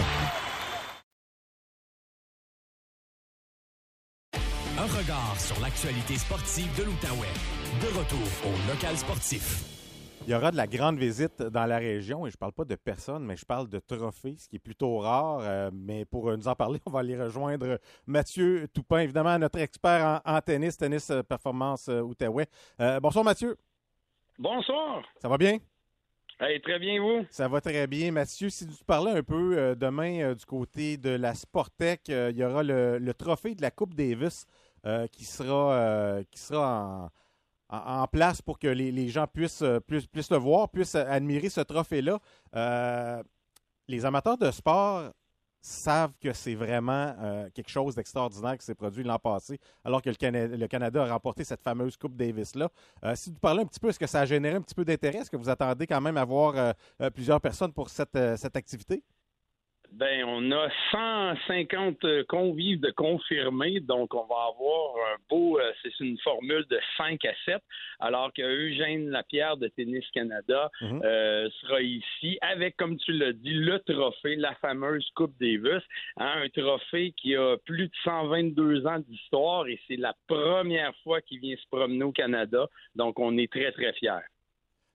[4.76, 7.28] Un regard sur l'actualité sportive de l'Outaouais.
[7.80, 9.79] De retour au local sportif.
[10.30, 12.76] Il y aura de la grande visite dans la région et je parle pas de
[12.76, 15.40] personnes, mais je parle de trophées, ce qui est plutôt rare.
[15.42, 19.58] Euh, mais pour euh, nous en parler, on va aller rejoindre Mathieu Toupin, évidemment, notre
[19.58, 22.46] expert en, en tennis, tennis euh, performance euh, Outaouais.
[22.80, 23.58] Euh, bonsoir Mathieu,
[24.38, 25.02] Bonsoir.
[25.20, 25.58] ça va bien?
[26.40, 27.26] Hey, très bien, vous?
[27.32, 28.12] Ça va très bien.
[28.12, 32.30] Mathieu, si tu parlais un peu euh, demain euh, du côté de la Sportec, euh,
[32.32, 34.46] il y aura le, le trophée de la Coupe Davis
[34.86, 37.10] euh, qui sera, euh, qui sera en,
[37.70, 42.20] en- place pour que les, gens puissent, euh, puissent, le voir, puissent admirer ce trophée-là.
[42.56, 43.24] Euh,
[43.88, 45.12] les amateurs de sport
[45.62, 50.10] savent que c'est vraiment euh, quelque chose d'extraordinaire qui s'est produit l'an passé, alors que
[50.10, 52.70] le, Cana- le Canada a remporté cette fameuse Coupe Davis-là.
[53.16, 55.18] Si vous parlez un petit peu, est-ce que ça a généré un petit peu d'intérêt?
[55.20, 59.04] Est-ce que vous attendez quand même euh, euh, plusieurs personnes pour cette, cette activité?
[59.92, 65.72] Ben, on a 150 euh, convives de confirmés, donc on va avoir un beau, euh,
[65.82, 67.58] c'est une formule de 5 à 7,
[68.00, 71.02] alors que Eugène Lapierre de Tennis Canada Mhm.
[71.04, 75.84] euh, sera ici avec, comme tu l'as dit, le trophée, la fameuse Coupe Davis,
[76.18, 81.20] hein, un trophée qui a plus de 122 ans d'histoire et c'est la première fois
[81.22, 84.26] qu'il vient se promener au Canada, donc on est très, très fiers.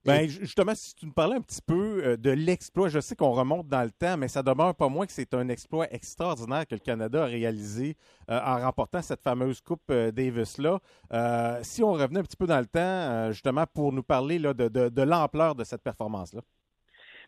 [0.06, 3.16] Ben, ju- justement, si tu nous parlais un petit peu euh, de l'exploit, je sais
[3.16, 6.66] qu'on remonte dans le temps, mais ça demeure pas moins que c'est un exploit extraordinaire
[6.66, 7.96] que le Canada a réalisé
[8.30, 10.78] euh, en remportant cette fameuse Coupe euh, Davis-là.
[11.12, 14.38] Euh, si on revenait un petit peu dans le temps, euh, justement, pour nous parler
[14.38, 16.42] là, de, de- de l'ampleur de cette performance-là.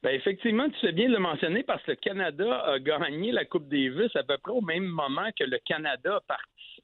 [0.02, 3.46] Ben effectivement, tu fais bien de le mentionner parce que le Canada a gagné la
[3.46, 6.36] Coupe Davis à peu près au même moment que le Canada a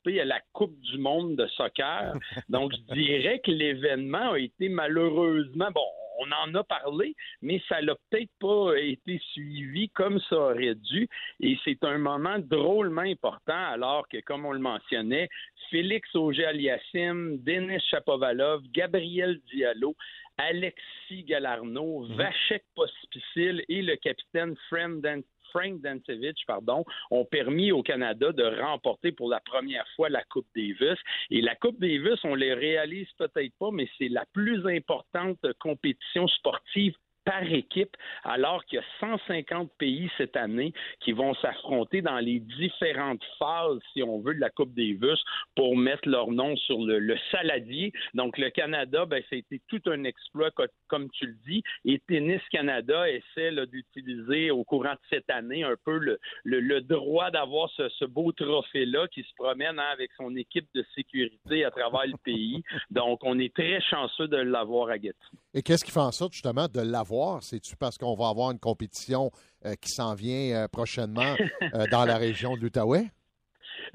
[0.03, 2.15] participé à la Coupe du monde de soccer.
[2.49, 5.85] Donc, je dirais que l'événement a été malheureusement, bon,
[6.19, 11.09] on en a parlé, mais ça n'a peut-être pas été suivi comme ça aurait dû.
[11.41, 15.29] Et c'est un moment drôlement important alors que, comme on le mentionnait,
[15.71, 19.97] Félix Auger-Aliassime, Denis Chapovalov, Gabriel Diallo,
[20.37, 24.55] Alexis Galarno, Vachek Pospisil et le capitaine
[25.01, 30.25] Dan- Frank Dancevich, pardon, ont permis au Canada de remporter pour la première fois la
[30.25, 30.99] Coupe Davis.
[31.31, 36.27] Et la Coupe Davis, on les réalise peut-être pas, mais c'est la plus importante compétition
[36.29, 42.19] sportive par équipe, alors qu'il y a 150 pays cette année qui vont s'affronter dans
[42.19, 45.21] les différentes phases, si on veut, de la Coupe Davis
[45.55, 47.93] pour mettre leur nom sur le, saladier.
[48.15, 50.51] Donc, le Canada, ben, ça a été tout un exploit,
[50.89, 55.77] comme tu le dis, et Tennis Canada essaie d'utiliser au courant de cette année un
[55.85, 55.99] peu
[56.45, 61.65] le, droit d'avoir ce, beau trophée-là qui se promène hein, avec son équipe de sécurité
[61.65, 62.63] à travers le pays.
[62.91, 65.41] Donc, on est très chanceux de l'avoir à Gatineau.
[65.55, 67.12] Et qu'est-ce qui fait en sorte justement de l'avoir?
[67.41, 69.31] C'est-tu parce qu'on va avoir une compétition
[69.65, 71.37] euh, qui s'en vient euh, prochainement
[71.75, 73.11] euh, dans la région de l'Outaouais?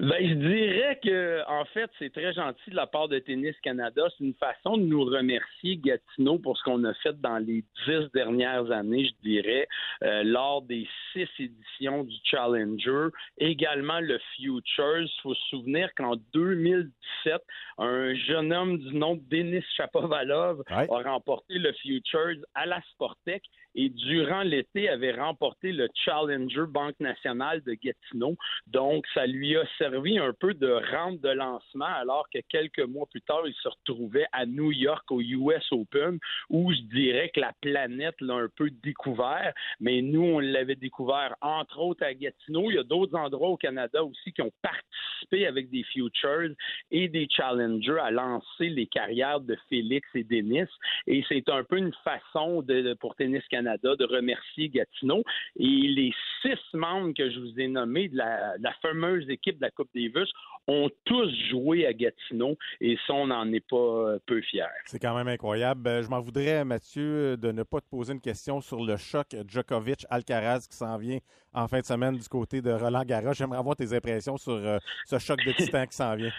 [0.00, 4.02] Ben, je dirais que, en fait, c'est très gentil de la part de Tennis Canada.
[4.16, 8.10] C'est une façon de nous remercier, Gatineau, pour ce qu'on a fait dans les dix
[8.14, 9.66] dernières années, je dirais,
[10.04, 13.08] euh, lors des six éditions du Challenger.
[13.38, 15.00] Également le Futures.
[15.00, 17.42] Il faut se souvenir qu'en 2017,
[17.78, 23.42] un jeune homme du nom de Denis Chapovalov a remporté le Futures à la Sportec
[23.74, 28.36] et durant l'été avait remporté le Challenger Banque nationale de Gatineau.
[28.66, 33.06] Donc, ça lui a servi un peu de rampe de lancement alors que quelques mois
[33.10, 36.18] plus tard, il se retrouvait à New York au US Open
[36.50, 41.34] où je dirais que la planète l'a un peu découvert, mais nous, on l'avait découvert
[41.40, 42.70] entre autres à Gatineau.
[42.70, 46.54] Il y a d'autres endroits au Canada aussi qui ont participé avec des Futures
[46.90, 50.68] et des Challengers à lancer les carrières de Félix et Denis.
[51.06, 55.22] Et c'est un peu une façon de, pour Tennis Canada de remercier Gatineau.
[55.58, 59.70] Et les six membres que je vous ai nommés de la, fameuse équipe de la
[59.70, 60.28] Coupe Davis
[60.66, 64.64] ont tous joué à Gatineau et ça, on n'en est pas euh, peu fiers.
[64.84, 65.80] C'est quand même incroyable.
[65.80, 69.28] Ben, je m'en voudrais, Mathieu, de ne pas te poser une question sur le choc
[69.46, 71.18] Djokovic-Alcaraz qui s'en vient
[71.54, 73.32] en fin de semaine du côté de Roland Garros.
[73.32, 76.32] J'aimerais avoir tes impressions sur euh, ce choc de titan qui s'en vient.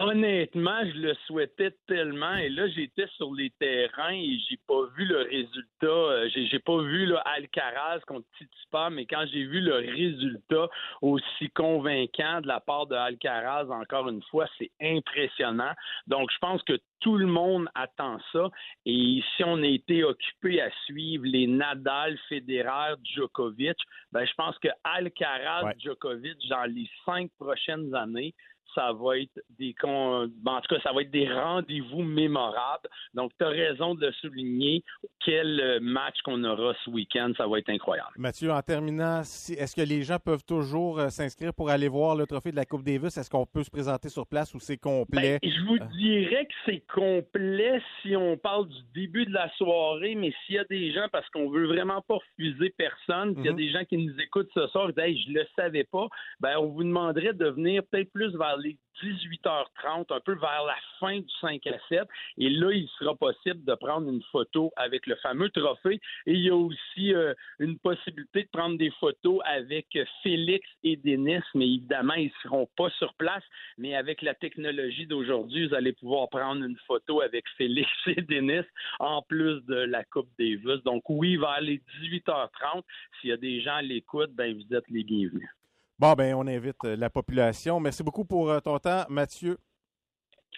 [0.00, 5.04] Honnêtement, je le souhaitais tellement et là j'étais sur les terrains et j'ai pas vu
[5.04, 5.86] le résultat.
[5.86, 10.68] Euh, j'ai, j'ai pas vu là, Alcaraz contre Tsitsipas, mais quand j'ai vu le résultat
[11.00, 15.72] aussi convaincant de la part de Alcaraz, encore une fois, c'est impressionnant.
[16.08, 18.48] Donc je pense que tout le monde attend ça.
[18.86, 23.76] Et si on a été occupé à suivre les Nadal, Federer, Djokovic,
[24.10, 28.34] ben je pense que Alcaraz, Djokovic dans les cinq prochaines années
[28.74, 32.88] ça va être des en tout cas, ça va être des rendez-vous mémorables.
[33.12, 34.82] Donc, tu as raison de le souligner.
[35.24, 38.10] Quel match qu'on aura ce week-end, ça va être incroyable.
[38.16, 42.26] Mathieu, en terminant, est-ce que les gens peuvent toujours euh, s'inscrire pour aller voir le
[42.26, 43.16] trophée de la Coupe Davis?
[43.16, 45.38] Est-ce qu'on peut se présenter sur place ou c'est complet?
[45.42, 45.86] Ben, je vous euh.
[45.96, 50.58] dirais que c'est complet si on parle du début de la soirée, mais s'il y
[50.58, 53.56] a des gens, parce qu'on veut vraiment pas refuser personne, s'il y a mhm.
[53.56, 56.08] des gens qui nous écoutent ce soir et disent, je le savais pas,
[56.40, 60.76] ben, on vous demanderait de venir peut-être plus vers les 18h30, un peu vers la
[60.98, 62.02] fin du 5 à 7.
[62.38, 66.00] Et là, il sera possible de prendre une photo avec le fameux trophée.
[66.26, 69.86] Et il y a aussi euh, une possibilité de prendre des photos avec
[70.22, 73.44] Félix et Denis, mais évidemment, ils ne seront pas sur place.
[73.78, 78.66] Mais avec la technologie d'aujourd'hui, vous allez pouvoir prendre une photo avec Félix et Denis
[79.00, 80.82] en plus de la Coupe Davis.
[80.84, 82.82] Donc oui, vers les 18h30,
[83.20, 85.50] s'il y a des gens à l'écoute, ben vous êtes les bienvenus.
[85.96, 87.78] Bon, ben, on invite euh, la population.
[87.78, 89.56] Merci beaucoup pour euh, ton temps, Mathieu.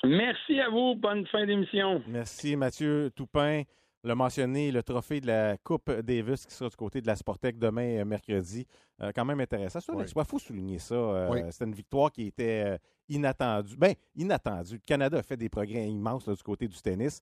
[0.02, 0.94] Merci à vous.
[0.94, 2.02] Bonne fin d'émission.
[2.06, 3.62] Merci, Mathieu Toupin.
[4.02, 7.58] Le mentionné, le trophée de la Coupe Davis qui sera du côté de la Sportec
[7.58, 8.66] demain, euh, mercredi.
[9.14, 9.80] quand même intéressant.
[9.98, 11.28] Il faut souligner ça.
[11.50, 13.76] C'était une victoire qui était inattendue.
[13.76, 14.74] Bien, inattendue.
[14.74, 17.20] Le Canada a fait des progrès immenses du côté du tennis.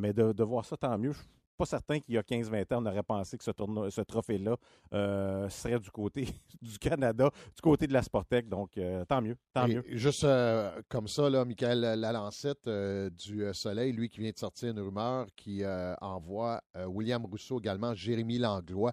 [0.00, 1.14] mais de, de, voir ça, tant mieux
[1.56, 3.50] pas certain qu'il y a 15-20 ans, on aurait pensé que ce,
[3.90, 4.56] ce trophée-là
[4.92, 6.28] euh, serait du côté
[6.62, 8.48] du Canada, du côté de la Sportec.
[8.48, 9.82] Donc, euh, tant mieux, tant mieux.
[9.88, 14.80] Juste euh, comme ça, là, Michael Lalancette du Soleil, lui qui vient de sortir une
[14.80, 15.62] rumeur qui
[16.00, 18.92] envoie William Rousseau également, Jérémy Langlois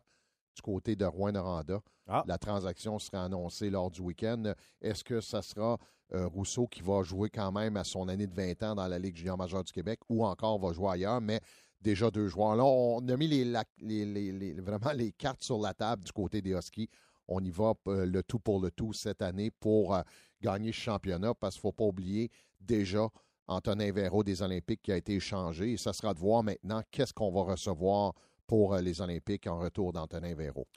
[0.56, 1.82] du côté de Rouen-Noranda.
[2.08, 2.24] Ah.
[2.28, 4.54] La transaction sera annoncée lors du week-end.
[4.82, 5.78] Est-ce que ça sera
[6.12, 9.16] Rousseau qui va jouer quand même à son année de 20 ans dans la Ligue
[9.16, 11.22] junior majeure du Québec ou encore va jouer ailleurs?
[11.22, 11.40] Mais
[11.84, 12.56] déjà deux joueurs.
[12.56, 16.90] Là, on a mis les, vraiment les cartes sur la table du côté des Huskies.
[17.28, 20.02] On y va euh, le tout pour le tout cette année pour euh,
[20.42, 23.08] gagner ce championnat parce qu'il ne faut pas oublier déjà
[23.48, 25.74] Antonin Véro des Olympiques qui a été échangé.
[25.74, 28.14] Et ça sera de voir maintenant qu'est-ce qu'on va recevoir
[28.48, 30.68] pour euh, les Olympiques en retour d'Antonin Véro.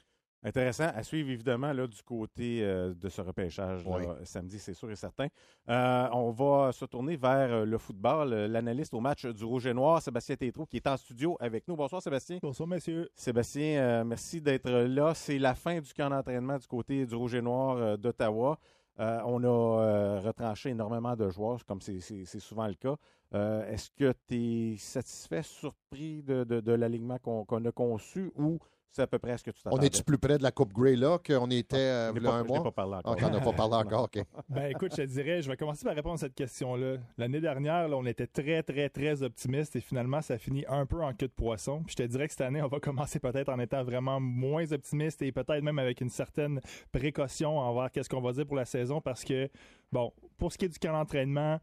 [0.47, 3.83] Intéressant à suivre, évidemment, là, du côté euh, de ce repêchage
[4.23, 5.27] samedi, c'est sûr et certain.
[5.67, 8.33] Euh, on va se tourner vers euh, le football.
[8.33, 11.75] L'analyste au match du Rouge et Noir, Sébastien Tétrault, qui est en studio avec nous.
[11.75, 12.39] Bonsoir, Sébastien.
[12.41, 13.09] Bonsoir, messieurs.
[13.13, 15.13] Sébastien, merci d'être là.
[15.13, 18.57] C'est la fin du camp d'entraînement du côté du Rouge et Noir d'Ottawa.
[18.99, 21.99] Euh, on a euh, retranché énormément de joueurs, comme c'est
[22.39, 22.95] souvent le cas.
[23.33, 28.57] Euh, est-ce que tu es satisfait, surpris de, de, l'alignement qu'on a conçu ou
[28.91, 29.81] c'est à peu près ce que tu t'attendais.
[29.81, 32.31] On est-tu plus près de la Coupe Grey là qu'on était euh, il y a
[32.31, 32.63] un mois?
[32.63, 33.17] pas parlé encore.
[33.21, 34.23] on n'a pas parlé encore, OK.
[34.49, 36.97] ben écoute, je te dirais, je vais commencer par répondre à cette question-là.
[37.17, 41.13] L'année dernière, on était très, très, très optimiste et finalement, ça finit un peu en
[41.13, 41.83] queue de poisson.
[41.87, 45.21] je te dirais que cette année, on va commencer peut-être en étant vraiment moins optimiste
[45.21, 46.61] et peut-être même avec une certaine
[46.91, 49.49] précaution envers qu'est-ce qu'on va dire pour la saison parce que,
[49.91, 51.57] bon, pour ce qui est du camp d'entraînement, euh,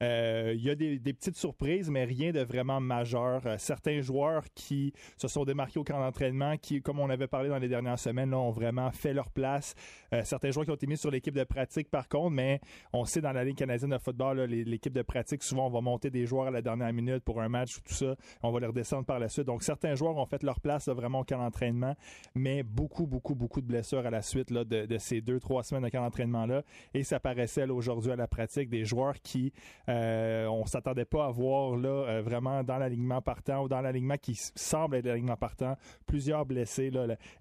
[0.00, 3.42] il y a des, petites surprises, mais rien de vraiment majeur.
[3.46, 7.48] Euh, certains joueurs qui se sont démarqués au camp d'entraînement, qui, comme on avait parlé
[7.48, 9.74] dans les dernières semaines, ont vraiment fait leur place.
[10.12, 12.60] Euh, certains joueurs qui ont été mis sur l'équipe de pratique, par contre, mais
[12.92, 16.10] on sait dans la Ligue canadienne de football, l'équipe de pratique, souvent, on va monter
[16.10, 18.16] des joueurs à la dernière minute pour un match ou tout ça.
[18.42, 19.46] On va les redescendre par la suite.
[19.46, 21.94] Donc, certains joueurs ont fait leur place vraiment au camp d'entraînement,
[22.34, 25.84] mais beaucoup, beaucoup, beaucoup de blessures à la suite là, de, ces deux, trois semaines
[25.84, 26.62] de camp d'entraînement-là.
[26.94, 29.52] Et ça paraissait aujourd'hui à la pratique des joueurs qui
[29.88, 34.16] euh, on s'attendait pas à voir là euh, vraiment dans l'alignement partant ou dans l'alignement
[34.16, 36.90] qui semble être l'alignement partant plusieurs blessés.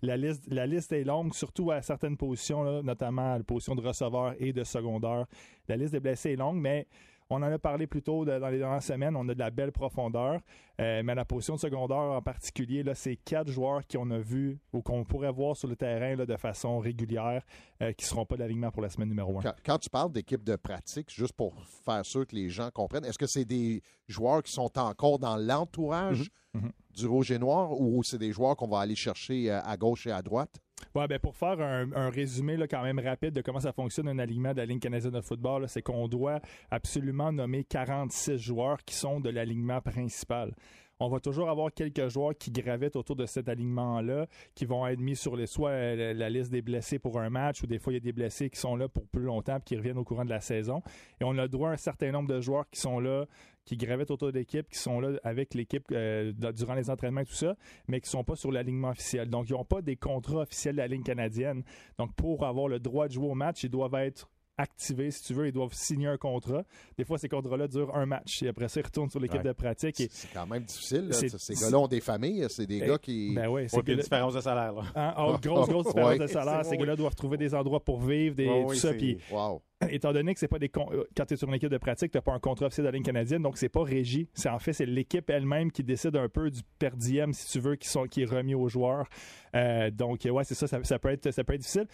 [0.02, 3.82] La, liste, la liste est longue, surtout à certaines positions, notamment à la position de
[3.82, 5.26] receveur et de secondaire.
[5.68, 6.88] La liste des blessés est longue, mais
[7.32, 9.16] on en a parlé plus tôt dans les dernières semaines.
[9.16, 10.40] On a de la belle profondeur.
[10.82, 14.58] Euh, mais la position de secondaire en particulier, là, c'est quatre joueurs qu'on a vus
[14.74, 17.44] ou qu'on pourrait voir sur le terrain là, de façon régulière
[17.84, 19.54] euh, qui ne seront pas d'alignement pour la semaine numéro un.
[19.64, 21.54] Quand, tu parles d'équipe de pratique, juste pour
[21.86, 25.36] faire sûr que les gens comprennent, est-ce que c'est des joueurs qui sont encore dans
[25.36, 26.62] l'entourage mm-hmm.
[26.62, 26.98] Mm-hmm.
[26.98, 30.08] du Rouge et Noir ou c'est des joueurs qu'on va aller chercher euh, à gauche
[30.08, 30.60] et à droite?
[30.94, 34.52] Ben pour faire un, résumé là, quand même rapide de comment ça fonctionne un alignement
[34.52, 36.40] de la ligne canadienne de football, c'est qu'on doit
[36.72, 40.54] absolument nommer 46 joueurs qui sont de l'alignement principal
[41.00, 45.00] on va toujours avoir quelques joueurs qui gravitent autour de cet alignement-là, qui vont être
[45.00, 47.96] mis sur les euh, la, liste des blessés pour un match, ou des fois il
[47.96, 50.26] y a des blessés qui sont là pour plus longtemps et qui reviennent au courant
[50.26, 50.82] de la saison.
[51.22, 53.26] Et on a droit à un certain nombre de joueurs qui sont là
[53.66, 57.26] qui gravitent autour de l'équipe, qui sont là avec l'équipe euh, durant les entraînements et
[57.26, 57.56] tout ça,
[57.88, 59.30] mais qui sont pas sur l'alignement officiel.
[59.30, 61.64] Donc, ils n'ont pas des contrats officiels de la ligne canadienne.
[62.00, 64.28] Donc, pour avoir le droit de jouer au match, ils doivent être
[64.60, 65.48] activés, si tu veux.
[65.48, 66.64] Ils doivent signer un contrat.
[66.98, 68.44] Des fois, ces contrats-là durent un match.
[68.44, 69.96] Et après ça, ils retournent sur l'équipe de pratique.
[70.12, 71.10] C'est quand même difficile.
[71.14, 72.46] Ces gars-là ont des familles.
[72.50, 73.34] C'est des gars qui.
[73.34, 74.74] Ben oui, c'est une différence de salaire.
[74.74, 74.84] Là.
[74.96, 75.14] Hein?
[75.18, 76.66] Oh, grosse, grosse différence de salaire.
[76.66, 78.94] Ces gars-là doivent trouver des endroits pour vivre, des, tout ça.
[78.94, 79.62] Puis, wow.
[79.90, 82.12] étant donné que c'est pas des euh, quand tu es sur une équipe de pratique,
[82.12, 84.28] tu n'as pas un contrat officiel de la ligne canadienne, donc c'est pas régi.
[84.34, 87.76] C'est en fait c'est l'équipe elle-même qui décide un peu du per si tu veux,
[87.76, 89.08] qui sont qui est remis aux joueurs.
[89.56, 91.88] Euh, donc ouais, c'est ça, ça, peut être ça peut être difficile.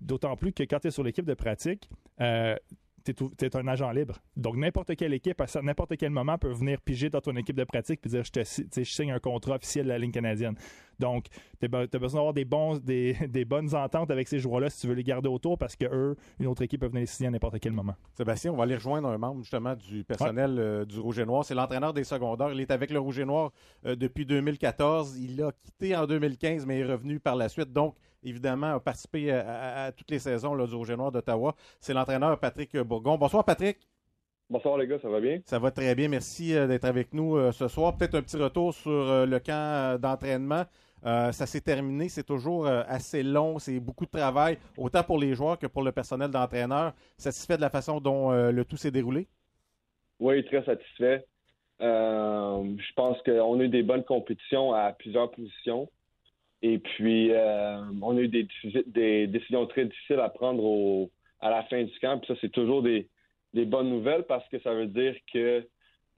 [0.00, 1.88] d'autant plus que quand tu es sur l'équipe de pratique,
[2.20, 2.56] euh,
[3.12, 4.18] tu es, un agent libre.
[4.36, 7.64] Donc, n'importe quelle équipe, à n'importe quel moment, peut venir piger dans ton équipe de
[7.64, 10.56] pratique et dire je, te, je signe un contrat officiel de la ligne canadienne.
[10.98, 11.26] Donc,
[11.60, 14.86] tu as besoin d'avoir des, bons, des, des, bonnes ententes avec ces joueurs-là si tu
[14.86, 17.30] veux les garder autour parce que eux, une autre équipe peut venir les signer à
[17.30, 17.94] n'importe quel moment.
[18.14, 21.44] Sébastien, on va aller rejoindre un membre justement du personnel euh, du Rouge et Noir.
[21.44, 22.52] C'est l'entraîneur des secondaires.
[22.52, 23.52] Il est avec le Rouge et Noir
[23.84, 25.18] euh, depuis 2014.
[25.18, 27.72] Il a quitté en 2015, mais est revenu par la suite.
[27.72, 31.54] Donc, évidemment, a participé à, toutes les saisons là, du Rouge et Noir d'Ottawa.
[31.80, 33.16] C'est l'entraîneur Patrick Bourgon.
[33.18, 33.78] Bonsoir, Patrick.
[34.48, 35.40] Bonsoir les gars, ça va bien?
[35.44, 37.96] Ça va très bien, merci euh, d'être avec nous ce soir.
[37.96, 40.64] Peut-être un petit retour sur le camp d'entraînement.
[41.02, 45.58] Ça s'est terminé, c'est toujours assez long, c'est beaucoup de travail, autant pour les joueurs
[45.58, 46.94] que pour le personnel d'entraîneur.
[47.16, 49.28] Satisfait de la façon dont le tout s'est déroulé?
[50.18, 51.24] Oui, très satisfait.
[51.80, 55.88] je pense qu'on a eu des bonnes compétitions à plusieurs positions.
[56.62, 61.62] Et puis, euh, on a eu des, décisions très difficiles à prendre au, à la
[61.64, 62.24] fin du camp.
[62.26, 63.08] Ça, c'est toujours des,
[63.54, 65.66] bonnes nouvelles parce que ça veut dire que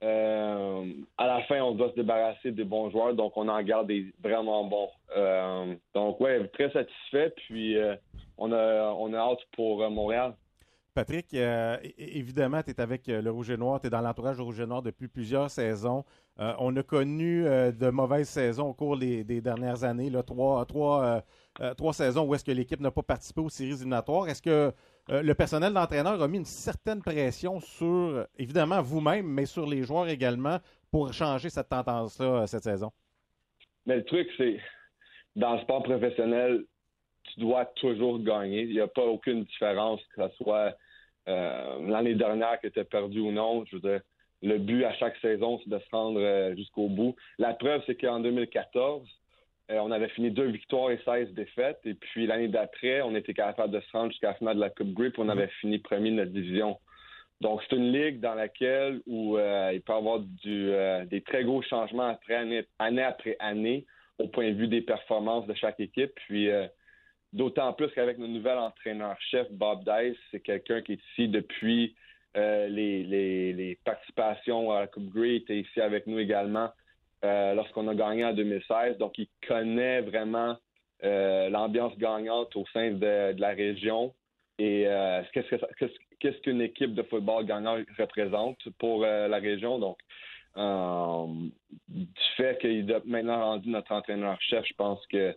[0.03, 0.85] euh,
[1.17, 3.13] à la fin, on doit se débarrasser des bons joueurs.
[3.13, 4.89] Donc, on en garde des vraiment bons.
[5.15, 7.33] Euh, donc, ouais, très satisfait.
[7.35, 7.77] Puis,
[8.37, 10.35] on, a, on a hâte pour Montréal.
[10.93, 11.33] Patrick,
[11.97, 14.65] évidemment, tu es avec le Rouge et Noir, tu es dans l'entourage du Rouge et
[14.65, 16.03] Noir depuis plusieurs saisons.
[16.39, 21.23] Euh, on a connu euh, de mauvaises saisons au cours des, dernières années, trois, trois,
[21.59, 24.29] euh, trois saisons où est-ce que l'équipe n'a pas participé aux séries éliminatoires.
[24.29, 24.71] Est-ce que
[25.09, 30.07] le personnel d'entraîneur a mis une certaine pression sur, évidemment, vous-même, mais sur les joueurs
[30.07, 30.59] également
[30.91, 32.91] pour changer cette tendance-là cette saison?
[33.85, 34.59] Mais le truc, c'est,
[35.35, 36.63] dans le sport professionnel,
[37.23, 38.63] tu dois toujours gagner.
[38.63, 40.75] Il n'y a pas aucune différence, que ce soit
[41.27, 43.63] l'année dernière que tu as perdu ou non.
[43.65, 44.01] Je veux dire,
[44.41, 47.15] le but à chaque saison, c'est de se rendre euh, jusqu'au bout.
[47.37, 49.05] La preuve, c'est qu'en 2014, euh,
[49.69, 51.79] on avait fini deux victoires et 16 défaites.
[51.85, 54.69] Et puis l'année d'après, on était capable de se rendre jusqu'à la finale de la
[54.69, 55.17] Coupe Grip.
[55.19, 56.79] On avait fini premier de notre division.
[57.41, 60.71] Donc, c'est une ligue dans laquelle où euh, il peut y avoir du,
[61.09, 63.85] des très gros changements après année, année, après année
[64.17, 66.11] au point de vue des performances de chaque équipe.
[66.27, 66.49] Puis,
[67.33, 71.95] d'autant plus qu'avec notre nouvel entraîneur-chef, Bob Dice, c'est quelqu'un qui est ici depuis
[72.37, 76.69] euh, les, les, les, participations à la Coupe Grey, il était ici avec nous également
[77.25, 78.97] euh, lorsqu'on a gagné en 2016.
[78.97, 80.57] Donc, il connaît vraiment
[81.03, 84.13] euh, l'ambiance gagnante au sein de, la région
[84.57, 84.85] et
[85.33, 89.79] qu'est-ce qu'une équipe de football gagnant représente pour la région?
[89.79, 89.97] Donc,
[91.87, 95.33] du fait qu'il est maintenant rendu notre entraîneur-chef, je pense que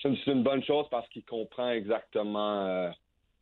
[0.00, 2.90] c'est une bonne chose parce qu'il comprend exactement euh,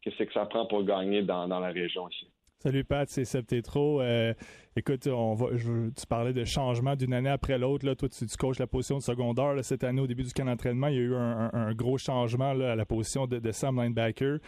[0.05, 2.29] ce que ça prend pour gagner dans, la région ici.
[2.63, 4.03] Salut Pat, c'est Seb Tétro.
[4.03, 4.35] Euh,
[4.77, 7.87] écoute, on va, tu parlais de changement d'une année après l'autre.
[7.87, 9.55] Là, toi, tu, coaches la position de secondaire.
[9.65, 12.77] cette année, au début du camp d'entraînement, il y a eu un, gros changement à
[12.77, 14.41] la position de, de Sam Linebacker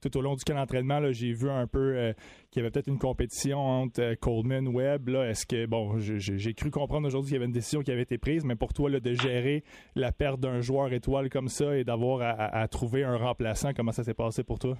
[0.00, 2.12] tout au long du camp d'entraînement, j'ai vu un peu euh,
[2.50, 5.08] qu'il y avait peut-être une compétition entre euh, Coleman, Webb.
[5.10, 8.18] Est-ce que, bon, j'ai cru comprendre aujourd'hui qu'il y avait une décision qui avait été
[8.18, 9.62] prise, mais pour toi, de gérer
[9.94, 14.02] la perte d'un joueur étoile comme ça et d'avoir à, trouver un remplaçant, comment ça
[14.02, 14.76] s'est passé pour toi?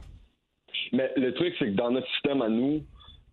[0.93, 2.83] Mais le truc, c'est que dans notre système à nous,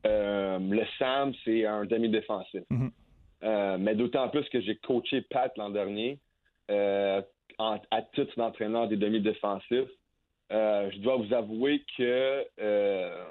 [0.06, 2.62] euh, le Sam, c'est un demi-défensif.
[2.72, 3.78] Mm-hmm.
[3.78, 6.20] mais d'autant plus que j'ai coaché Pat l'an dernier
[7.60, 9.90] à titre d'entraîneur des demi-défensifs.
[10.52, 13.24] Euh, je dois vous avouer que euh,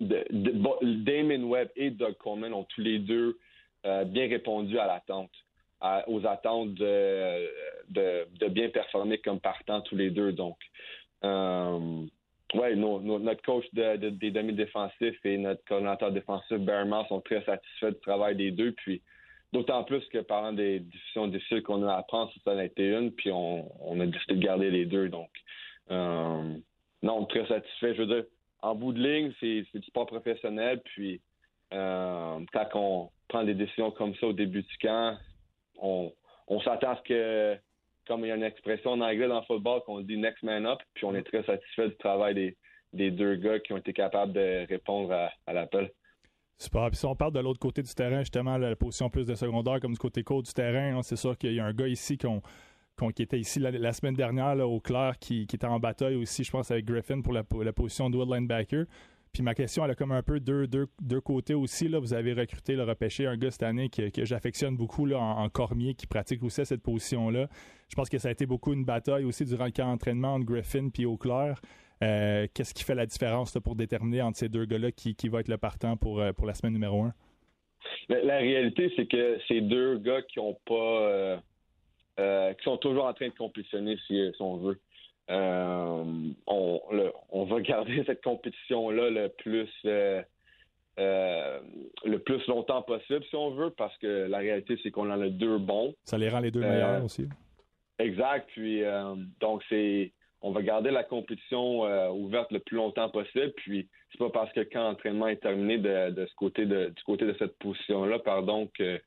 [0.00, 3.38] Damon Webb et Doug Coleman ont tous les deux
[3.86, 5.30] euh, bien répondu à l'attente,
[6.06, 7.48] aux attentes de,
[7.90, 10.32] de, bien performer comme partant tous les deux.
[10.32, 10.56] Donc,
[12.54, 18.36] ouais, notre coach des demi-défensifs et notre coordinateur défensif, Bearman, sont très satisfaits du travail
[18.36, 18.72] des deux.
[18.72, 19.02] Puis,
[19.52, 22.88] d'autant plus que parlant des décisions difficiles qu'on a à prendre, ça en a été
[22.88, 25.08] une, puis on, on a décidé de garder les deux.
[25.08, 25.30] Donc,
[25.90, 26.54] euh,
[27.02, 27.94] non, très satisfait.
[27.94, 28.24] Je veux dire,
[28.62, 30.80] en bout de ligne, c'est du sport professionnel.
[30.84, 31.20] Puis,
[31.72, 35.16] euh, quand on prend des décisions comme ça au début du camp,
[35.78, 36.12] on,
[36.64, 37.58] s'attend à ce que,
[38.06, 40.66] comme il y a une expression en anglais dans le football, qu'on dit next man
[40.66, 40.78] up.
[40.94, 42.56] Puis, on est très satisfait du travail
[42.92, 45.12] des, deux gars qui ont été capables de répondre
[45.46, 45.90] à, l'appel.
[46.58, 46.88] Super.
[46.88, 49.80] Puis si on parle de l'autre côté du terrain, justement, la position plus de secondaire
[49.80, 52.16] comme du côté court du terrain, hein, c'est sûr qu'il y a un gars ici
[52.16, 52.40] qu'on
[53.14, 56.70] qui était ici la, semaine dernière au Clair, qui, était en bataille aussi, je pense,
[56.70, 58.86] avec Griffin pour la, position de linebacker.
[59.34, 61.88] Puis ma question, elle a comme un peu deux, deux, côtés aussi.
[61.88, 61.98] Là.
[61.98, 65.94] Vous avez recruté, le repêché un gars cette année que, j'affectionne beaucoup là, en, Cormier,
[65.94, 67.48] qui pratique aussi cette position-là.
[67.88, 70.46] Je pense que ça a été beaucoup une bataille aussi durant le camp d'entraînement entre
[70.46, 71.60] Griffin et Auclair.
[72.04, 75.48] Euh, qu'est-ce qui fait la différence pour déterminer entre ces deux gars-là qui, va être
[75.48, 77.12] le partant pour, euh, pour la semaine numéro un?
[78.08, 81.40] La, réalité, c'est que ces deux gars qui n'ont pas...
[82.20, 84.78] Euh, qui sont toujours en train de compétitionner, si, on veut.
[85.30, 86.04] Euh,
[86.46, 86.80] on,
[87.30, 91.60] on, va garder cette compétition-là le plus euh,
[92.04, 95.28] le plus longtemps possible, si on veut, parce que la réalité, c'est qu'on en a
[95.28, 95.94] deux bons.
[96.04, 97.26] Ça les rend les deux meilleurs aussi.
[97.98, 98.48] Exact.
[98.52, 98.82] Puis
[99.40, 103.52] donc c'est on va garder la compétition ouverte le plus longtemps possible.
[103.56, 107.24] Puis c'est pas parce que quand l'entraînement est terminé de, ce côté de du côté
[107.24, 109.00] de cette position-là, pardon, que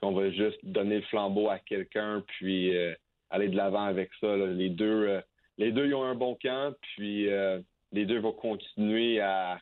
[0.00, 2.94] qu'on va juste donner le flambeau à quelqu'un puis euh,
[3.30, 4.36] aller de l'avant avec ça.
[4.36, 5.20] Les deux, euh,
[5.58, 7.60] les deux ils ont un bon camp, puis euh,
[7.92, 9.58] les deux vont continuer à,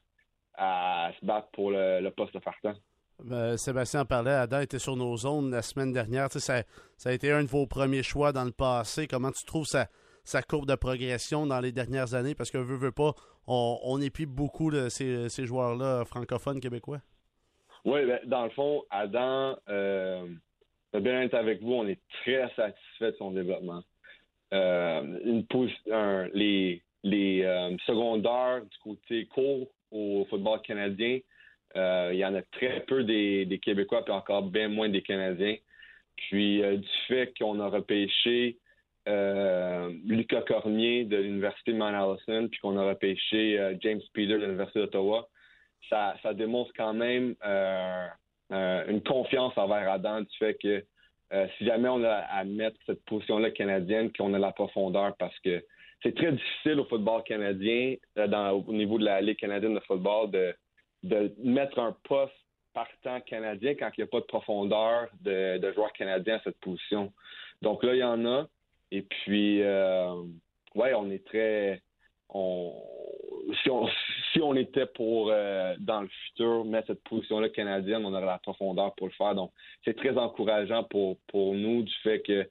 [0.59, 2.75] se battre pour le, poste de partant.
[3.57, 6.31] Sébastien parlait, Adam était sur nos zones la semaine dernière.
[6.33, 6.63] Ça,
[6.97, 9.07] ça, a été un de vos premiers choix dans le passé.
[9.07, 9.87] Comment tu trouves sa,
[10.25, 12.35] sa courbe de progression dans les dernières années?
[12.35, 13.13] Parce que veut, veut pas,
[13.47, 17.01] on, on épie beaucoup de ces, ces joueurs-là francophones québécois.
[17.85, 20.27] Oui, ben, dans le fond, Adam, euh,
[20.95, 23.83] bien être avec vous, on est très satisfait de son développement.
[24.53, 26.29] Euh,
[27.05, 31.19] les euh, secondaires du côté court au football canadien,
[31.77, 35.57] euh, il y en a très peu des, Québécois, puis encore bien moins des Canadiens.
[36.17, 38.59] Puis du fait qu'on a repêché
[39.07, 45.29] Lucas Cormier de l'Université Mount Allison, puis qu'on a repêché James Peter de l'Université d'Ottawa,
[45.89, 47.35] ça, démontre quand même
[48.51, 50.85] une confiance envers Adam du fait que
[51.33, 55.39] euh, si jamais on a à mettre cette position-là canadienne, qu'on a la profondeur parce
[55.41, 55.65] que
[56.03, 60.55] c'est très difficile au football canadien, au niveau de la Ligue canadienne de football, de,
[61.43, 62.35] mettre un poste
[62.75, 66.59] partant canadien quand il n'y a pas de profondeur de, de joueurs canadiens à cette
[66.61, 67.13] position.
[67.61, 68.47] Donc là, il y en a.
[68.91, 71.83] Et puis, ouais, on est très
[73.63, 73.87] si on
[74.33, 78.39] si on était pour euh, dans le futur mettre cette position-là canadienne, on aurait la
[78.39, 79.35] profondeur pour le faire.
[79.35, 79.53] Donc
[79.85, 82.49] c'est très encourageant pour pour nous du fait que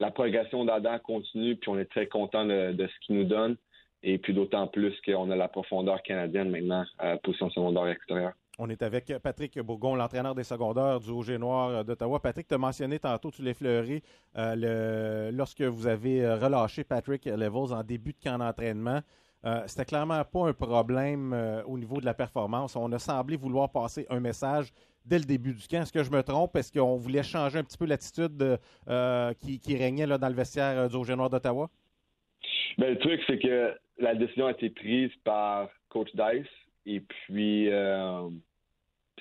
[0.00, 3.56] la progression d'Adam continue, puis on est très content de, ce qu'il nous donne.
[4.04, 6.84] Et puis d'autant plus qu'on a la profondeur canadienne maintenant
[7.24, 8.32] position secondaire extérieure.
[8.60, 12.20] On est avec Patrick Bourgon, l'entraîneur des secondaires du et Noir d'Ottawa.
[12.20, 14.02] Patrick, tu as mentionné tantôt, tu l'as effleuré,
[14.36, 19.00] euh, lorsque vous avez relâché Patrick Levels en début de camp d'entraînement.
[19.44, 22.74] Euh, c'était clairement pas un problème euh, au niveau de la performance.
[22.74, 24.72] On a semblé vouloir passer un message
[25.04, 25.82] dès le début du camp.
[25.82, 26.56] Est-ce que je me trompe?
[26.56, 28.58] Est-ce qu'on voulait changer un petit peu l'attitude
[28.88, 31.70] euh, qui, régnait là, dans le vestiaire du Rouge Noir d'Ottawa?
[32.78, 36.48] Ben, le truc, c'est que la décision a été prise par Coach Dice
[36.84, 37.68] et puis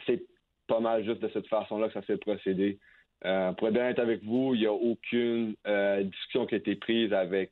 [0.05, 0.23] c'est
[0.67, 2.79] pas mal juste de cette façon-là que ça s'est procédé.
[3.21, 5.55] Pour être honnête avec vous, il n'y a aucune
[6.03, 7.51] discussion qui a été prise avec,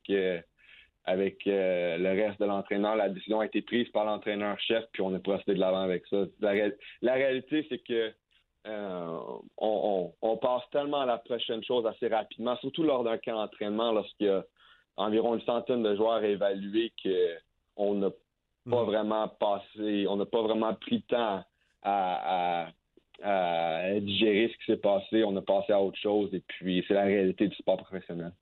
[1.08, 2.96] euh, avec le reste de l'entraîneur.
[2.96, 6.24] La décision a été prise par l'entraîneur-chef, puis on est procédé de l'avant avec ça.
[6.40, 8.12] La, réalité, c'est que
[9.58, 13.92] on, on, passe tellement à la prochaine chose assez rapidement, surtout lors d'un camp d'entraînement,
[13.92, 14.44] lorsqu'il y a
[14.96, 16.92] environ une centaine de joueurs évalués
[17.76, 18.10] qu'on n'a
[18.68, 18.86] pas mm.
[18.86, 21.44] vraiment passé, on n'a pas vraiment pris le temps
[21.82, 22.68] à,
[23.22, 25.24] à, digérer ce qui s'est passé.
[25.24, 28.32] On a passé à autre chose et puis c'est la réalité du sport professionnel.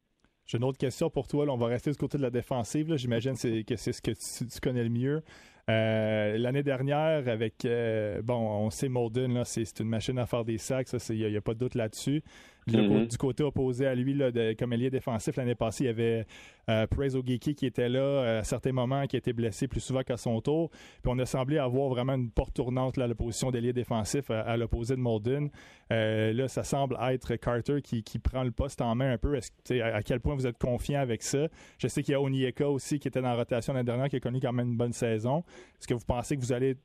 [0.46, 1.46] J'ai une autre question pour toi.
[1.48, 2.94] on va rester du côté de la défensive.
[2.96, 5.22] J'imagine que c'est ce que tu, connais le mieux.
[5.70, 10.58] Euh, l'année dernière, avec euh, bon, on sait Molden, c'est une machine à faire des
[10.58, 12.22] sacs, il n'y a, pas de doute là-dessus.
[12.68, 13.08] Mm-hmm.
[13.08, 16.26] Du côté opposé à lui, là, de, comme ailier défensif, l'année passée, il y avait
[16.68, 19.80] euh, Perez Ogeki qui était là euh, à certains moments, qui a été blessé plus
[19.80, 20.70] souvent qu'à son tour.
[20.70, 24.30] Puis on a semblé avoir vraiment une porte tournante là, à la position d'ailier défensif
[24.30, 25.50] à, l'opposé de Molden.
[25.92, 29.36] Euh, là, ça semble être Carter qui, prend le poste en main un peu.
[29.36, 31.48] À, à quel point vous êtes confiant avec ça?
[31.78, 34.16] Je sais qu'il y a Onyeka aussi qui était dans la rotation l'année dernière, qui
[34.16, 35.44] a connu quand même une bonne saison.
[35.78, 36.76] Est-ce que vous pensez que vous allez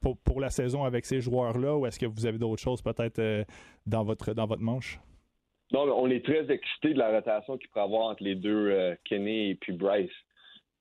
[0.00, 3.44] pour, la saison avec ces joueurs-là ou est-ce que vous avez d'autres choses peut-être
[3.86, 5.00] votre, dans votre manche?
[5.72, 8.94] Non, on est très excités de la rotation qu'il pourrait avoir entre les deux, euh,
[9.04, 10.10] Kenny et puis Bryce.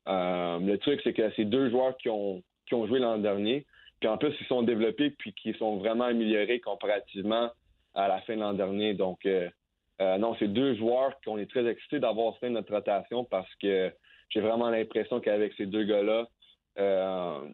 [0.08, 3.66] Euh, le truc, c'est que c'est deux joueurs qui ont, qui ont joué l'an dernier,
[4.00, 7.50] puis en plus, ils sont développés puis qui sont vraiment améliorés comparativement
[7.96, 8.94] à la fin de l'an dernier.
[8.94, 9.50] Donc, euh,
[10.00, 13.94] non, c'est deux joueurs qu'on est très excités d'avoir fait notre rotation parce que
[14.30, 16.28] j'ai vraiment l'impression qu'avec ces deux gars-là,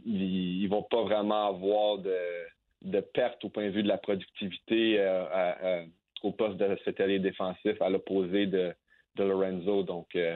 [0.05, 2.17] ils, ne vont pas vraiment avoir de,
[2.81, 4.97] de perte au point de vue de la productivité
[6.23, 8.73] au poste de secrétaire défensif à l'opposé de,
[9.17, 9.83] Lorenzo.
[9.83, 10.35] Donc, euh,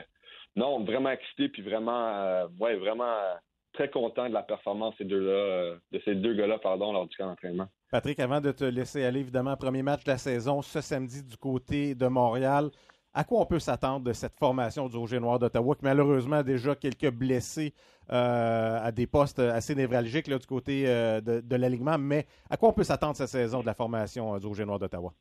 [0.56, 3.34] non, vraiment excité puis vraiment, euh, ouais, vraiment euh,
[3.72, 7.16] très content de la performance de ces deux-là, de ces deux gars-là, pardon, lors du
[7.16, 7.66] camp d'entraînement.
[7.90, 11.36] Patrick, avant de te laisser aller, évidemment, premier match de la saison ce samedi du
[11.36, 12.70] côté de Montréal.
[13.14, 16.42] À quoi on peut s'attendre de cette formation du Rouge Noir d'Ottawa, qui malheureusement a
[16.42, 17.72] déjà quelques blessés
[18.08, 22.82] à des postes assez névralgiques là, du côté de, l'alignement, mais à quoi on peut
[22.82, 25.14] s'attendre cette saison de la formation du Rouge Noir d'Ottawa?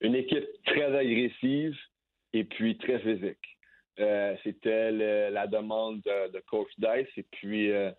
[0.00, 1.76] Une équipe très agressive
[2.32, 3.38] et puis très physique.
[3.98, 4.90] Euh, c'était
[5.30, 7.90] la demande de, coach Dice et puis euh,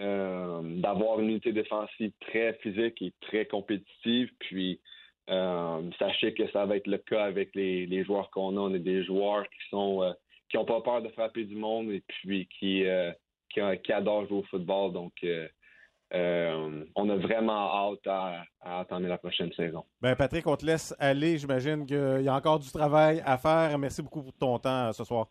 [0.00, 4.30] euh, d'avoir une unité défensive très physique et très compétitive.
[4.38, 4.80] Puis
[5.28, 8.60] sachez que ça va être le cas avec les, joueurs qu'on a.
[8.60, 10.14] On est des joueurs qui sont
[10.48, 12.84] qui n'ont pas peur de frapper du monde et puis qui,
[13.50, 14.92] qui, qui adorent jouer au football.
[14.92, 15.12] Donc
[16.14, 19.84] euh, on a vraiment hâte à, attendre la prochaine saison.
[20.00, 21.38] Ben Patrick, on te laisse aller.
[21.38, 23.76] J'imagine qu'il y a encore du travail à faire.
[23.78, 25.26] Merci beaucoup pour ton temps euh, ce soir.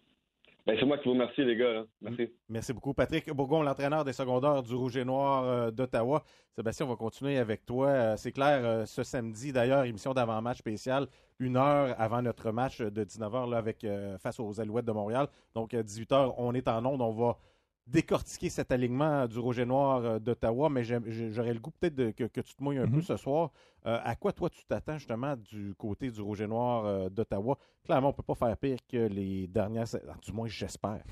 [0.65, 1.83] Ben, c'est moi qui vous remercie, les gars.
[2.01, 2.29] Merci.
[2.49, 2.93] Merci beaucoup.
[2.93, 6.23] Patrick Bourgon, l'entraîneur des secondaires du Rouge et Noir euh, d'Ottawa.
[6.55, 8.15] Sébastien, on va continuer avec toi.
[8.15, 11.07] c'est clair, ce samedi, d'ailleurs, émission d'avant-match spécial,
[11.39, 13.85] une heure avant notre match de 19h là, avec,
[14.19, 15.27] face aux Alouettes de Montréal.
[15.55, 17.01] Donc, 18h, on est en onde.
[17.01, 17.37] On va
[17.85, 22.41] décortiquer cet alignement du Rouge et Noir euh, d'Ottawa, mais j'aurais le goût peut-être que,
[22.41, 23.01] tu te mouilles un peu mm-hmm.
[23.01, 23.51] ce soir.
[23.85, 27.57] Euh, à quoi toi tu t'attends justement du côté du Rouge et Noir euh, d'Ottawa?
[27.83, 29.85] Clairement, on ne peut pas faire pire que les dernières...
[30.21, 31.03] Du moins, j'espère.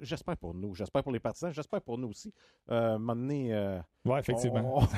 [0.00, 0.74] j'espère pour nous.
[0.74, 1.52] J'espère pour les partisans.
[1.52, 2.32] J'espère pour nous aussi.
[2.70, 2.98] Euh,
[4.04, 4.86] oui, effectivement.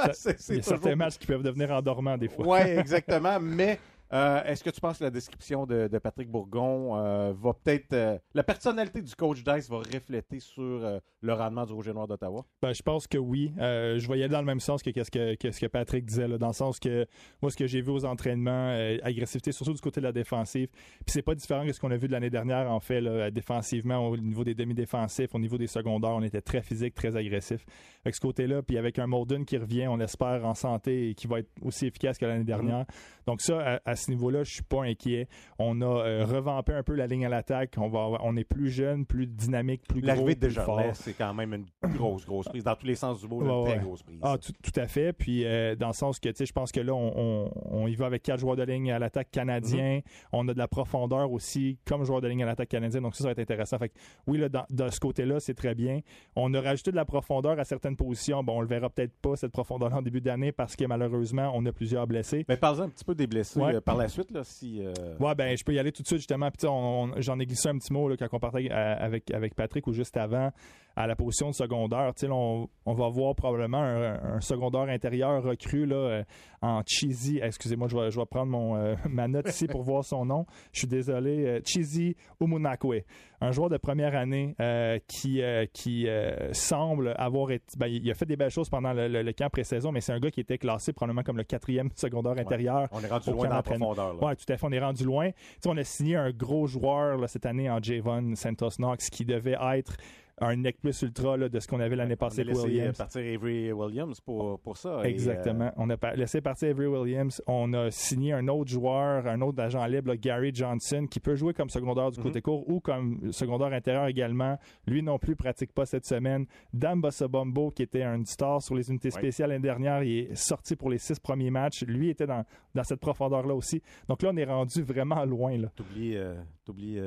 [0.00, 2.46] Il y a certains matchs qui peuvent devenir endormants des fois.
[2.46, 3.40] oui, exactement.
[3.40, 3.80] Mais
[4.12, 7.92] euh, est-ce que tu penses que la description de, Patrick Bourgon euh, va peut-être.
[7.92, 12.06] Euh, la personnalité du coach Dice va refléter sur le rendement du Rouge et Noir
[12.06, 12.44] d'Ottawa?
[12.62, 13.52] Ben, je pense que oui.
[13.58, 16.52] je voyais dans le même sens que ce que, que, Patrick disait, là, dans le
[16.52, 17.06] sens que
[17.42, 18.70] moi, ce que j'ai vu aux entraînements,
[19.02, 20.68] agressivité, surtout du côté de la défensive.
[20.68, 23.30] Puis c'est pas différent de ce qu'on a vu de l'année dernière, en fait, là,
[23.30, 27.64] défensivement, au niveau des demi-défensifs, au niveau des secondaires, on était très physique, très agressif.
[28.04, 31.26] Avec ce côté-là, puis avec un Molden qui revient, on espère en santé et qui
[31.26, 32.84] va être aussi efficace que l'année dernière.
[32.84, 33.26] Mm-hmm.
[33.26, 35.28] Donc ça, à ce niveau-là, je suis pas inquiet.
[35.58, 37.74] On a euh, revampé un peu la ligne à l'attaque.
[37.78, 40.40] On, va, on est plus jeune, plus dynamique, plus gros, L'arrivée de.
[40.48, 42.64] Desjardins, c'est quand même une grosse, grosse prise.
[42.64, 43.84] Dans tous les sens du mot, une Ouais, très ouais.
[43.84, 44.18] grosse prise.
[44.22, 45.12] Ah, tout, tout à fait.
[45.12, 47.86] Puis, euh, dans le sens que, tu sais, je pense que là, on, on- on
[47.86, 50.00] y va avec quatre joueurs de ligne à l'attaque canadien.
[50.32, 53.00] On a de la profondeur aussi, comme joueur de ligne à l'attaque canadien.
[53.00, 53.78] Donc, ça, ça va être intéressant.
[53.78, 53.94] Fait que,
[54.26, 56.00] oui, là, dans- de ce côté-là, c'est très bien.
[56.36, 58.42] On a rajouté de la profondeur à certaines positions.
[58.44, 61.64] Bon, on le verra peut-être pas, cette profondeur en début d'année, parce que malheureusement, on
[61.66, 62.44] a plusieurs blessés.
[62.48, 63.80] Mais parlez un petit peu des blessés Ouais.
[63.88, 64.80] Par la suite, là, si.
[64.84, 66.50] euh, Ouais, ben, je peux y aller tout de suite, justement.
[66.50, 69.86] Puis, j'en ai glissé un petit mot là, quand on partait euh, avec, avec Patrick
[69.86, 70.52] ou juste avant
[71.00, 72.12] à la position de secondaire.
[72.14, 76.22] Tu sais, là, on, on va voir probablement un, un secondaire intérieur recru là, euh,
[76.60, 77.38] en Cheesy.
[77.42, 80.44] Excusez-moi, je vais, je vais prendre mon, euh, ma note ici pour voir son nom.
[80.72, 81.46] Je suis désolé.
[81.46, 83.04] euh, Cheesy Umunakwe.
[83.40, 86.08] Un joueur de première année euh, qui, euh, qui
[86.52, 87.64] semble avoir été.
[87.78, 90.12] Ben, il a fait des belles choses pendant le, le- le camp pré-saison, mais c'est
[90.12, 92.88] un gars qui était classé probablement comme le quatrième secondaire intérieur.
[92.92, 94.14] On est rendu loin dans la profondeur.
[94.14, 94.24] là.
[94.26, 94.66] Ouais, tout à fait.
[94.66, 95.30] On est rendu loin.
[95.66, 99.56] On a signé un gros joueur là, cette année en Javon Santos Knox qui devait
[99.74, 99.96] être
[100.40, 102.66] un nec plus ultra là, de ce qu'on avait l'année On a passée avec laissé
[102.66, 102.96] Williams.
[102.98, 105.00] partir Avery Williams pour, pour ça.
[105.04, 105.72] Et, Exactement.
[105.76, 107.42] On a pa- laissé partir Avery Williams.
[107.46, 111.34] On a signé un autre joueur, un autre agent libre, là, Gary Johnson, qui peut
[111.34, 112.24] jouer comme secondaire du Mhm.
[112.26, 114.58] côté court ou comme secondaire intérieur également.
[114.86, 116.46] Lui non plus pratique pas cette semaine.
[116.72, 120.76] Dan Bossabombo, qui était un star sur les unités spéciales l'année dernière, il est sorti
[120.76, 121.82] pour les six premiers matchs.
[121.84, 123.82] Lui était dans, dans cette profondeur-là aussi.
[124.08, 125.52] Donc là, on est rendu vraiment loin.
[125.58, 126.34] Euh, T'oublies euh,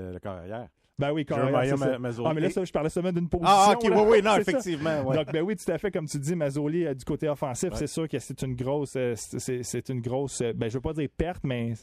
[0.09, 0.67] euh, le corps arrière.
[0.99, 1.25] Ben oui.
[1.29, 2.27] Ma- Mazzoli.
[2.29, 3.49] Ah, mais là, ça, je parlais seulement d'une position.
[3.51, 4.01] Ah, ok, là.
[4.03, 5.01] oui, oui, non, effectivement.
[5.03, 5.15] ouais.
[5.17, 7.77] Donc, ben oui, tout à fait, comme tu dis, Mazzoli euh, du côté offensif, Ouais.
[7.77, 10.93] c'est sûr que c'est une grosse, euh, c'est une grosse, euh, ben je veux pas
[10.93, 11.73] dire perte, mais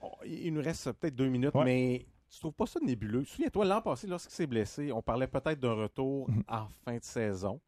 [0.00, 1.64] Oh, Il nous reste peut-être deux minutes, Ouais.
[1.64, 3.24] mais tu trouves pas ça nébuleux?
[3.24, 6.44] Souviens-toi, l'an passé, lorsqu'il s'est blessé, on parlait peut-être d'un retour Mhm.
[6.46, 7.60] en fin de saison.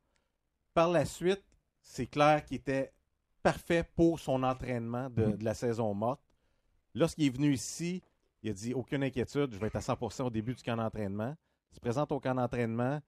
[0.74, 1.42] Par la suite,
[1.82, 2.92] c'est clair qu'il était
[3.42, 5.36] parfait pour son entraînement de, Mhm.
[5.38, 6.20] de la saison morte.
[6.94, 8.01] Lorsqu'il est venu ici,
[8.43, 11.34] il a dit aucune inquiétude, je vais être à 100% au début du camp d'entraînement.
[11.72, 13.01] Il se présente au camp d'entraînement.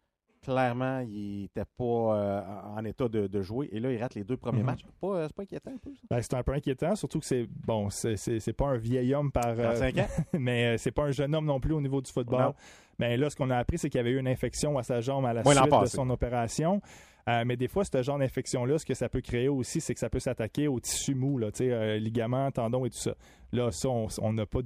[0.43, 2.41] Clairement, il n'était pas euh,
[2.77, 3.69] en état de, de jouer.
[3.71, 4.67] Et là, il rate les deux premiers Mhm.
[4.67, 4.83] matchs.
[5.05, 6.01] Euh, c'est pas inquiétant un peu, ça?
[6.11, 9.47] ben, c'est un peu inquiétant, surtout que c'est, bon, c'est- pas un vieil homme par,
[9.51, 10.07] euh, 35 ans?
[10.41, 12.41] mais euh, c'est pas un jeune homme non plus au niveau du football.
[12.43, 12.55] Non.
[12.99, 15.01] Mais là, ce qu'on a appris, c'est qu'il y avait eu une infection à sa
[15.01, 16.83] jambe à la suite de son opération.
[17.29, 20.01] Euh, mais des fois, ce genre d'infection-là, ce que ça peut créer aussi, c'est que
[20.01, 23.15] ça peut s'attaquer aux tissus mous, là, euh, ligaments, tendons et tout ça.
[23.53, 24.61] Là, ça, on n'a pas,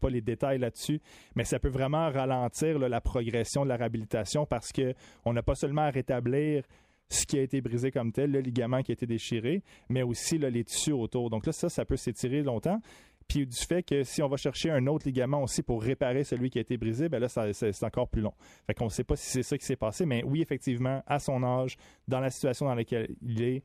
[0.00, 1.00] pas les détails là-dessus,
[1.34, 4.94] mais ça peut vraiment ralentir la progression de la réhabilitation parce que
[5.24, 6.64] on n'a pas seulement à rétablir
[7.10, 10.38] ce qui a été brisé comme tel, le ligament qui a été déchiré, mais aussi
[10.38, 11.30] les tissus autour.
[11.30, 12.80] Donc là, ça, ça peut s'étirer longtemps.
[13.28, 16.48] Puis du fait que si on va chercher un autre ligament aussi pour réparer celui
[16.48, 18.32] qui a été brisé, ben là, c'est encore plus long.
[18.66, 21.18] Fait qu'on ne sait pas si c'est ça qui s'est passé, mais oui, effectivement, à
[21.18, 21.76] son âge,
[22.08, 23.62] dans la situation dans laquelle il est,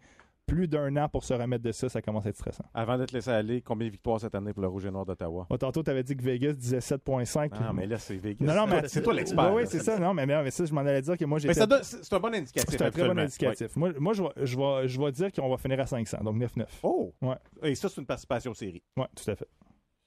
[0.54, 2.64] plus d'un an pour se remettre de ça, ça commence à être stressant.
[2.74, 5.06] Avant de te laisser aller, combien de victoires cette année pour le Rouge et Noir
[5.06, 5.47] d'Ottawa?
[5.49, 7.49] Bon, tantôt, tu avais dit que Vegas disait 7.5.
[7.54, 8.45] Ah, mais là, c'est Vegas.
[8.45, 9.51] Non, non, mais c'est toi l'expert.
[9.54, 9.70] Oui, là.
[9.70, 9.97] c'est ça.
[9.97, 12.20] Non, mais, mais ça, je m'en allais dire que moi, j'ai Mais donne- c'est un
[12.20, 12.70] bon indicatif.
[12.70, 13.76] C'est un très bon indicatif.
[13.76, 16.38] Moi, moi je, vais, je, vais, je vais dire qu'on va finir à 500, donc
[16.38, 16.66] 9-9.
[16.84, 17.14] Oh!
[17.22, 17.36] Ouais.
[17.64, 18.84] Et ça, c'est une participation aux séries.
[18.95, 19.47] Ouais, tout à fait.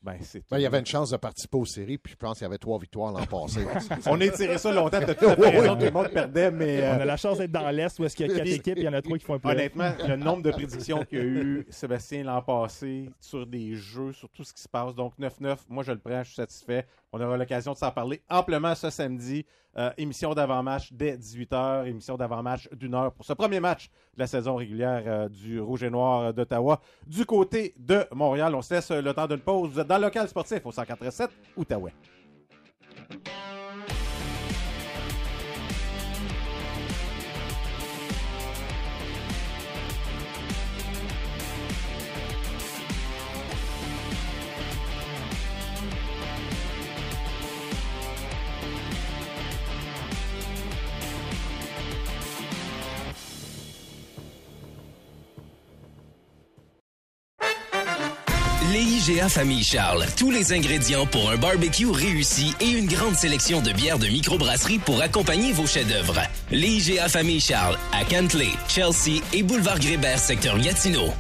[0.07, 2.39] Ben, c'est Ben, il y avait une chance de participer aux séries, puis je pense
[2.39, 3.67] qu'il y avait trois victoires l'an passé.
[4.07, 7.17] On a étiré ça longtemps, t'as tout le monde perdait, mais euh, On a la
[7.17, 9.03] chance d'être dans l'Est où est-ce qu'il y a quatre équipes, il y en a
[9.03, 12.23] trois qui font un play honnêtement, le nombre de prédictions qu'il y a eu, Sébastien,
[12.23, 15.91] l'an passé, sur des jeux, sur tout ce qui se passe, donc 9-9, moi je
[15.91, 16.87] le prends, je suis satisfait.
[17.17, 19.47] On aura l'occasion de s'en parler amplement ce samedi.
[19.79, 24.27] Euh, émission d'avant-match dès 18h, émission d'avant-match d'une heure pour ce premier match de la
[24.27, 26.81] saison régulière euh, du Rouge et Noir d'Ottawa.
[27.07, 29.71] Du côté de Montréal, on se laisse le temps d'une pause.
[29.71, 31.93] Vous êtes dans le local sportif au 147 Outaouais.
[59.09, 60.05] IGA Famille Charles.
[60.17, 64.81] Tous les ingrédients pour un barbecue réussi et une grande sélection de bières de microbrasserie
[64.81, 66.23] pour accompagner vos chefs-d'œuvre.
[66.51, 71.13] Les IGA Famille Charles à Cantley, Chelsea et Boulevard Grébert, secteur Gatineau.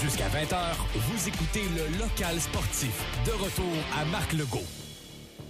[0.00, 3.04] Jusqu'à 20h, vous écoutez le local sportif.
[3.26, 4.60] De retour à Marc Legault.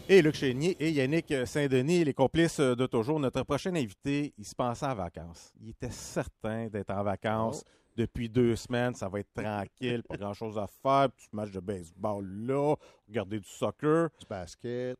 [0.09, 3.21] Et Luc Chénier et Yannick Saint-Denis, les complices de toujours.
[3.21, 5.53] Notre prochain invité, il se pensait en vacances.
[5.61, 7.63] Il était certain d'être en vacances
[8.01, 8.95] depuis deux semaines.
[8.95, 11.11] Ça va être tranquille, pas grand-chose à faire.
[11.11, 12.75] Petit match de baseball là,
[13.09, 14.09] regarder du soccer.
[14.19, 14.97] Du basket.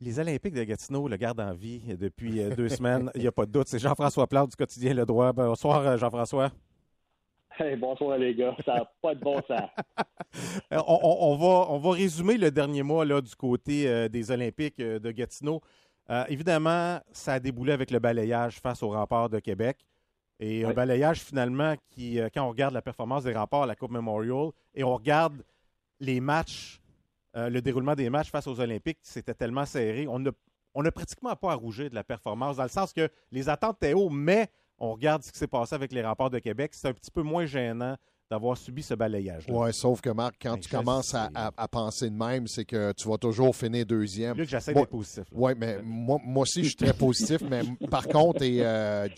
[0.00, 3.10] Les Olympiques de Gatineau le gardent en vie depuis euh, deux semaines.
[3.14, 3.68] Il n'y a pas de doute.
[3.68, 5.32] C'est Jean-François Plante du quotidien Le Droit.
[5.32, 6.50] Bonsoir, euh, Jean-François.
[7.58, 9.68] Hey, bonsoir les gars, ça n'a pas de bon sens.
[10.72, 14.08] Euh, on, on- on va, on va résumer le dernier mois là, du côté euh,
[14.08, 15.60] des Olympiques euh, de Gatineau.
[16.08, 19.84] Euh, évidemment, ça a déboulé avec le balayage face aux remparts de Québec.
[20.44, 23.76] Et un balayage finalement qui, euh, quand on regarde la performance des remparts à la
[23.76, 25.44] Coupe Memorial et on regarde
[26.00, 26.82] les matchs,
[27.36, 30.08] euh, le déroulement des matchs face aux Olympiques, c'était tellement serré.
[30.08, 30.32] On n'a
[30.74, 33.94] on pratiquement pas à rougir de la performance, dans le sens que les attentes étaient
[33.94, 36.72] hautes, mais on regarde ce qui s'est passé avec les remparts de Québec.
[36.74, 37.96] C'est un petit peu moins gênant
[38.30, 39.44] d'avoir subi ce balayage.
[39.48, 42.64] Oui, sauf que Marc, quand Ben, tu commences à, à- à penser de même, c'est
[42.64, 44.36] que tu vas toujours finir deuxième.
[44.36, 45.24] Luc, j'essaie Moi- d'être positif.
[45.32, 47.42] Oui, mais moi, moi aussi, je suis très positif.
[47.42, 49.08] mais par contre, et euh,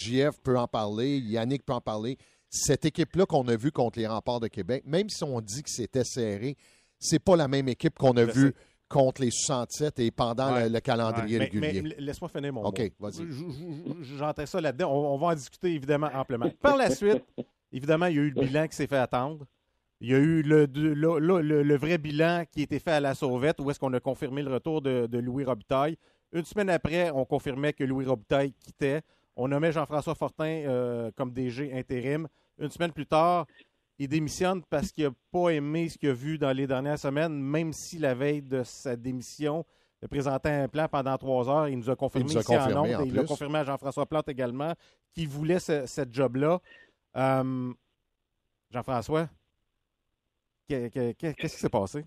[0.42, 2.18] peut en parler, Yannick peut en parler.
[2.50, 5.70] Cette équipe-là qu'on a vue contre les remparts de Québec, même si on dit que
[5.70, 6.56] c'était serré,
[6.98, 8.52] c'est pas la même équipe qu'on a vue
[8.88, 10.64] contre les 67 et pendant Ouais.
[10.68, 11.82] le, le calendrier Ouais, régulier.
[11.82, 13.16] Mais, mais laisse-moi finir mon OK, vas-y.
[13.26, 14.92] Je- je- je- J'entends ça là-dedans.
[14.92, 16.48] On, on va en discuter évidemment amplement.
[16.60, 17.24] Par la suite,
[17.74, 19.44] évidemment, il y a eu le bilan qui s'est fait attendre.
[20.00, 22.92] Il y a eu le, le, le- le- le vrai bilan qui a été fait
[22.92, 25.96] à la Sauvette, où est-ce qu'on a confirmé le retour de, de Louis Robitaille.
[26.32, 29.02] Une semaine après, on confirmait que Louis Robitaille quittait.
[29.36, 32.26] On nommait Jean-François Fortin euh, comme DG intérim.
[32.58, 33.46] Une semaine plus tard,
[33.98, 37.32] il démissionne parce qu'il n'a pas aimé ce qu'il a vu dans les dernières semaines,
[37.40, 39.64] même si la veille de sa démission,
[40.02, 41.68] il a présenté un plan pendant trois heures.
[41.68, 43.64] Il nous a confirmé Il nous a ici en en et il l'a confirmé à
[43.64, 44.72] Jean-François Plante également,
[45.14, 46.60] qui voulait ce, cette job-là.
[47.16, 47.72] Euh,
[48.70, 49.28] Jean-François,
[50.68, 52.04] que- que- que- qu'est-ce qui s'est passé?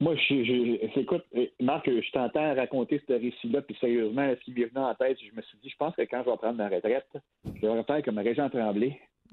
[0.00, 4.52] Moi, je, je- écoute, euh, Marc, je t'entends raconter ce récit-là, puis sérieusement, ce qui
[4.52, 6.56] m'est venu en tête, je me suis dit, je pense que quand je vais prendre
[6.56, 7.08] ma retraite,
[7.44, 8.98] je vais faire comme Régent Tremblay.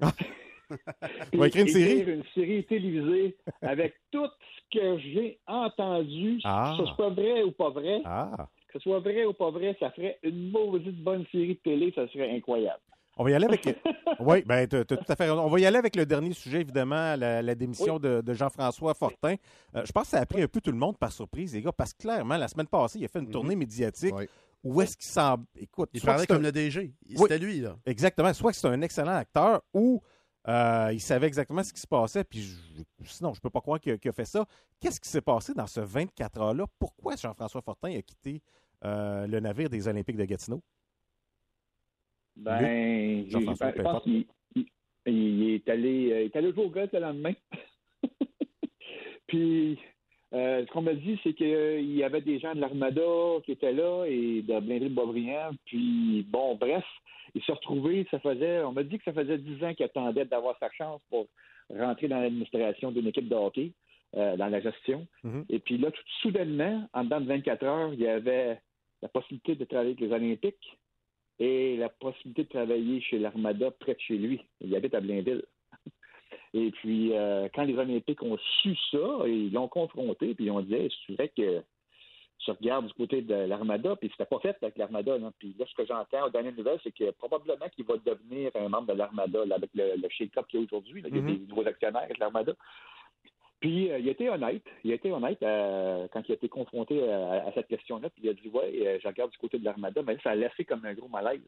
[1.32, 2.00] On va écrire une série.
[2.00, 6.74] Écrire une série télévisée avec tout ce que j'ai entendu, Ah.
[6.76, 8.00] que ce soit vrai ou pas vrai.
[8.04, 8.48] Ah.
[8.66, 11.92] Que ce soit vrai ou pas vrai, ça ferait une maudite bonne série de télé,
[11.94, 12.80] ça serait incroyable.
[13.16, 13.66] On va y aller avec.
[14.20, 15.30] oui, ben, tu as, tout à fait.
[15.30, 18.94] On va y aller avec le dernier sujet, évidemment, la, la démission de, de Jean-François
[18.94, 19.36] Fortin.
[19.74, 21.62] Euh, je pense que ça a pris un peu tout le monde par surprise, les
[21.62, 24.12] gars, parce que clairement, la semaine passée, il a fait une tournée médiatique
[24.62, 25.36] où est-ce qu'il s'en.
[25.58, 26.92] Écoute, Il parlait comme le DG.
[27.08, 27.76] Oui, C'était lui, là.
[27.86, 28.32] Exactement.
[28.34, 30.02] Soit que c'est un excellent acteur ou
[30.48, 32.22] euh, il savait exactement ce qui se passait.
[32.24, 34.44] Puis je- sinon, je ne peux pas croire qu'il a, qu'il a fait ça.
[34.80, 36.66] Qu'est-ce qui s'est passé dans ce 24 heures-là?
[36.78, 38.42] Pourquoi Jean-François Fortin a quitté
[38.84, 40.62] euh, le navire des Olympiques de Gatineau?
[42.36, 44.24] Ben, Jean-François, je pense qu'il
[44.54, 44.66] il-
[45.06, 47.32] il est allé, euh, il est allé jouer au golf le lendemain.
[49.26, 49.78] Puis,
[50.32, 53.02] euh, ce qu'on m'a dit, c'est qu'il y avait des gens de l'Armada
[53.44, 55.50] qui étaient là et de Blainville Boisbriand.
[55.64, 56.84] Puis, bon, bref,
[57.34, 60.24] il s'est retrouvé, ça faisait, on m'a dit que ça faisait 10 ans qu'il attendait
[60.24, 61.26] d'avoir sa chance pour
[61.70, 63.72] rentrer dans l'administration d'une équipe de hockey,
[64.16, 65.06] euh, dans la gestion.
[65.48, 68.60] Et puis là, tout soudainement, en dedans de 24 heures, il y avait
[69.02, 70.78] la possibilité de travailler avec les Olympiques
[71.38, 74.40] et la possibilité de travailler chez l'Armada près de chez lui.
[74.60, 75.42] Il habite à Blainville.
[76.54, 80.60] Et puis, euh, quand les Olympiques ont su ça, ils l'ont confronté, puis ils ont
[80.62, 81.62] dit hey, c'est vrai que
[82.38, 85.18] tu regardes du côté de l'Armada, puis c'était pas fait avec l'Armada.
[85.18, 85.32] là.
[85.38, 88.68] Puis là, ce que j'entends aux dernières nouvelles, c'est que probablement qu'il va devenir un
[88.68, 91.02] membre de l'Armada là, avec le, le shake-up qu'il y a aujourd'hui.
[91.02, 91.08] là.
[91.10, 91.36] Il y a Mhm.
[91.38, 92.54] des nouveaux actionnaires avec l'Armada.
[93.60, 94.62] Puis euh, il a été honnête.
[94.84, 98.10] Il a été honnête euh, quand il a été confronté à, à cette question-là.
[98.10, 100.34] Puis il a dit Ouais, euh, je regarde du côté de l'Armada, mais ça a
[100.34, 101.40] laissé comme un gros malaise.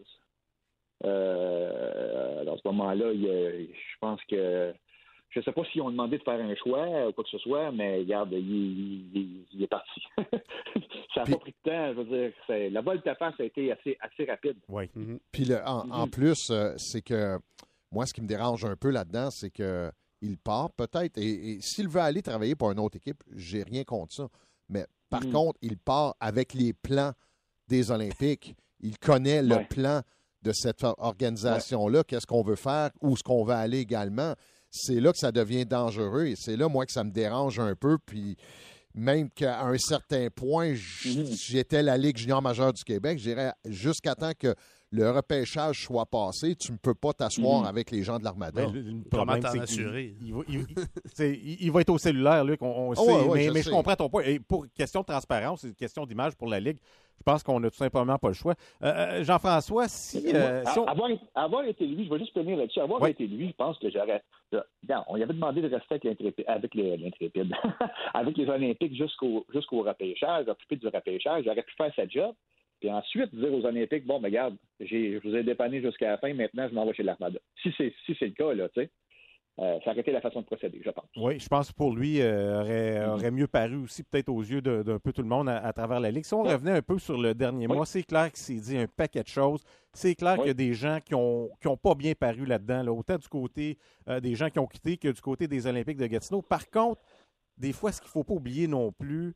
[1.04, 4.72] Euh, alors, à ce moment-là, je pense que
[5.30, 7.38] je ne sais pas s'ils ont demandé de faire un choix ou quoi que ce
[7.38, 10.00] soit, mais regarde, il, il- il- il est parti.
[11.14, 11.88] ça n'a pas pris de temps.
[11.92, 14.56] Je veux dire, c'est- la volte-face a été assez, assez rapide.
[14.68, 14.88] Oui.
[15.30, 16.10] Puis le- en, en Mhm.
[16.10, 17.36] plus, euh, c'est que
[17.92, 19.90] moi, ce qui me dérange un peu là-dedans, c'est que
[20.20, 21.18] il part peut-être.
[21.18, 24.28] Et, et s'il veut aller travailler pour une autre équipe, j'ai rien contre ça.
[24.68, 25.32] Mais par Mhm.
[25.32, 27.12] contre, il part avec les plans
[27.68, 28.54] des Olympiques.
[28.80, 30.02] Il connaît le plan
[30.42, 34.34] de cette organisation-là, qu'est-ce qu'on veut faire, où est-ce qu'on va aller également?
[34.70, 37.74] C'est là que ça devient dangereux et c'est là, moi, que ça me dérange un
[37.74, 37.98] peu.
[37.98, 38.36] Puis
[38.94, 44.14] même qu'à un certain point, j- j'étais la Ligue junior majeure du Québec, j'irais jusqu'à
[44.14, 44.54] temps que
[44.90, 47.66] le repêchage soit passé, tu ne peux pas t'asseoir Mhm.
[47.66, 48.66] avec les gens de l'Armada.
[48.66, 50.14] Ben, le- le problème, t'en c'est assurer?
[50.18, 50.66] qu'il- Il, va- il-
[51.12, 53.50] c'est- il- il va être au cellulaire, Luc, on, Ah sait, ouais, ouais, mais, je
[53.52, 53.70] mais je sais.
[53.70, 54.22] comprends ton point.
[54.24, 56.78] Et pour question de transparence, c'est une question d'image pour la Ligue.
[57.18, 58.54] Je pense qu'on n'a tout simplement pas le choix.
[58.82, 62.78] Euh, euh, Jean-François, si, euh, on- avoir, avoir été lui, je vais juste finir là-dessus.
[62.80, 63.10] Avoir Oui.
[63.10, 64.22] été lui, je pense que j'aurais.
[65.08, 67.52] on lui avait demandé de rester avec l'intrépide, avec les, l'intrépide,
[68.14, 71.44] avec les Olympiques jusqu'au jusqu'au repêchage, occupé du repêchage.
[71.44, 72.34] J'aurais pu faire sa job.
[72.80, 76.18] Puis ensuite, dire aux Olympiques, bon, mais regarde, j'ai, je vous ai dépanné jusqu'à la
[76.18, 77.38] fin, maintenant, je m'en vais chez l'Armada.
[77.62, 78.90] Si c'est, si le cas, là, tu sais.
[79.58, 81.06] euh, ça aurait été la façon de procéder, je pense.
[81.16, 84.60] Oui, je pense que pour lui, euh, aurait, aurait mieux paru aussi, peut-être aux yeux
[84.62, 86.24] d'un peu tout le monde à, à travers la Ligue.
[86.24, 88.86] Si on revenait un peu sur le dernier mois, c'est clair qu'il s'est dit un
[88.86, 89.62] paquet de choses.
[89.92, 92.84] C'est clair qu'il y a des gens qui ont, qui ont pas bien paru là-dedans,
[92.84, 93.76] là, autant du côté
[94.08, 96.42] euh, des gens qui ont quitté que du côté des Olympiques de Gatineau.
[96.42, 97.02] Par contre,
[97.56, 99.34] des fois, ce qu'il ne faut pas oublier non plus,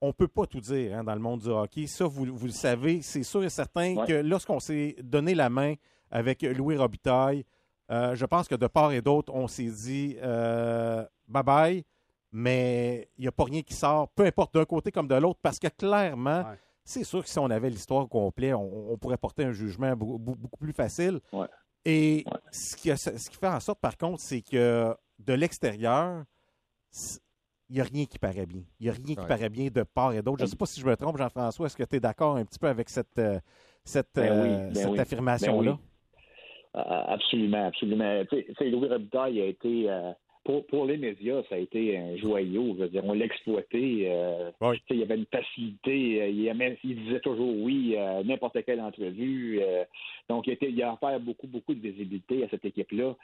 [0.00, 1.86] on ne peut pas tout dire hein, dans le monde du hockey.
[1.86, 3.00] Ça, vous, vous le savez.
[3.02, 4.06] C'est sûr et certain Ouais.
[4.06, 5.74] que lorsqu'on s'est donné la main
[6.10, 7.44] avec Louis Robitaille,
[7.90, 11.84] euh, je pense que de part et d'autre, on s'est dit euh, bye-bye,
[12.32, 15.38] mais il n'y a pas rien qui sort, peu importe d'un côté comme de l'autre,
[15.42, 16.44] parce que clairement,
[16.84, 20.18] c'est sûr que si on avait l'histoire complète, on, on pourrait porter un jugement beaucoup,
[20.18, 21.20] beaucoup plus facile.
[21.84, 26.24] Et ce, qui a- ce qui fait en sorte, par contre, c'est que de l'extérieur,
[27.74, 28.62] il n'y a rien qui paraît bien.
[28.78, 30.38] Il n'y a rien qui paraît bien de part et d'autre.
[30.38, 31.66] Je ne sais pas si je me trompe, Jean-François.
[31.66, 33.20] Est-ce que tu es d'accord un petit peu avec cette,
[33.82, 35.00] cette, Ben oui, euh, ben cette oui.
[35.00, 35.72] affirmation-là?
[35.72, 35.78] Ben
[36.76, 36.82] oui.
[37.08, 38.24] Absolument, absolument.
[38.30, 40.12] Tu sais, Louis Robitaille a été, euh,
[40.44, 42.74] pour, pour les médias, ça a été un joyau.
[42.76, 44.04] Je veux dire, on l'a exploité.
[44.10, 44.50] euh,
[44.90, 46.22] Il y avait une facilité.
[46.22, 49.60] euh, Il, aimait- il disait toujours oui à n'importe quelle entrevue.
[49.62, 49.84] euh,
[50.28, 53.14] donc, il, était, il a offert beaucoup, beaucoup de visibilité à cette équipe-là.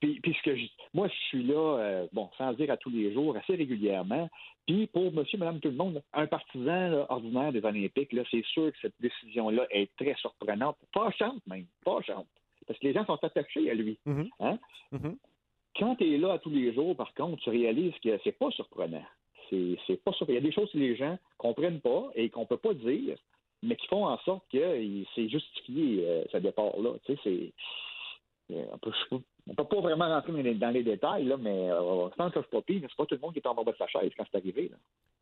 [0.00, 3.12] Puis, puis ce que je- moi, je suis là, bon, sans dire à tous les
[3.12, 4.28] jours, assez régulièrement.
[4.66, 8.44] Puis pour monsieur, madame, tout le monde, un partisan là, ordinaire des Olympiques, là, c'est
[8.46, 12.26] sûr que cette décision-là est très surprenante, fâchante même, fâchante.
[12.66, 13.98] Parce que les gens sont attachés à lui.
[14.40, 14.58] Hein?
[15.80, 19.02] Quand tu es là tous les jours, par contre, tu réalises que c'est pas surprenant.
[19.48, 20.38] C'est pas surprenant.
[20.38, 23.16] Il y a des choses que les gens comprennent pas et qu'on peut pas dire,
[23.62, 26.92] mais qui font en sorte que c'est justifié, euh, ce départ-là.
[27.06, 28.54] Tu sais, c'est.
[28.54, 28.92] euh, On peut,
[29.50, 32.40] on peut pas vraiment rentrer dans les, dans les détails, là, mais euh, sans que
[32.40, 33.86] je pas pire, mais c'est pas tout le monde qui est en bas de sa
[33.88, 34.68] chaise quand c'est arrivé.
[34.70, 34.76] Là.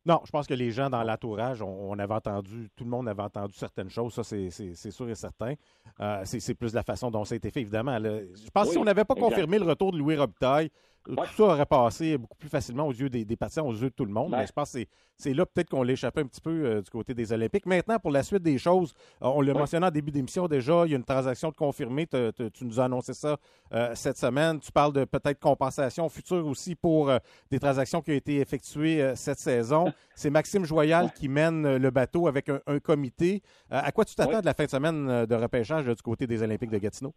[0.07, 3.09] Non, je pense que les gens dans l'entourage, on, on avait entendu, tout le monde
[3.09, 5.55] avait entendu certaines choses, ça c'est- c'est c'est sûr et certain.
[6.01, 7.99] Euh, c'est c'est plus la façon dont ça a été fait, évidemment.
[7.99, 8.21] là.
[8.21, 9.29] Je pense que si on n'avait pas exact.
[9.29, 10.71] confirmé le retour de Louis Robitaille,
[11.17, 13.95] tout ça aurait passé beaucoup plus facilement aux yeux des, des partisans, aux yeux de
[13.95, 14.31] tout le monde.
[14.33, 14.81] Mais je pense que
[15.17, 17.67] c'est- là peut-être qu'on l'échappait un petit peu euh, du côté des Olympiques.
[17.67, 18.93] Maintenant, pour la suite des choses,
[19.23, 22.07] euh, on l'a mentionné en début d'émission déjà, il y a une transaction de confirmée.
[22.07, 23.37] Te- te- tu nous as annoncé ça
[23.73, 24.61] euh, cette semaine.
[24.61, 27.19] Tu parles de peut-être compensation future aussi pour euh,
[27.51, 29.93] des transactions qui ont été effectuées euh, cette saison.
[30.15, 33.43] C'est Maxime Joyal qui mène euh, le bateau avec un, un comité.
[33.73, 34.41] Euh, à quoi tu t'attends Ouais.
[34.41, 37.15] de la fin de semaine euh, de repêchage du côté des Olympiques de Gatineau?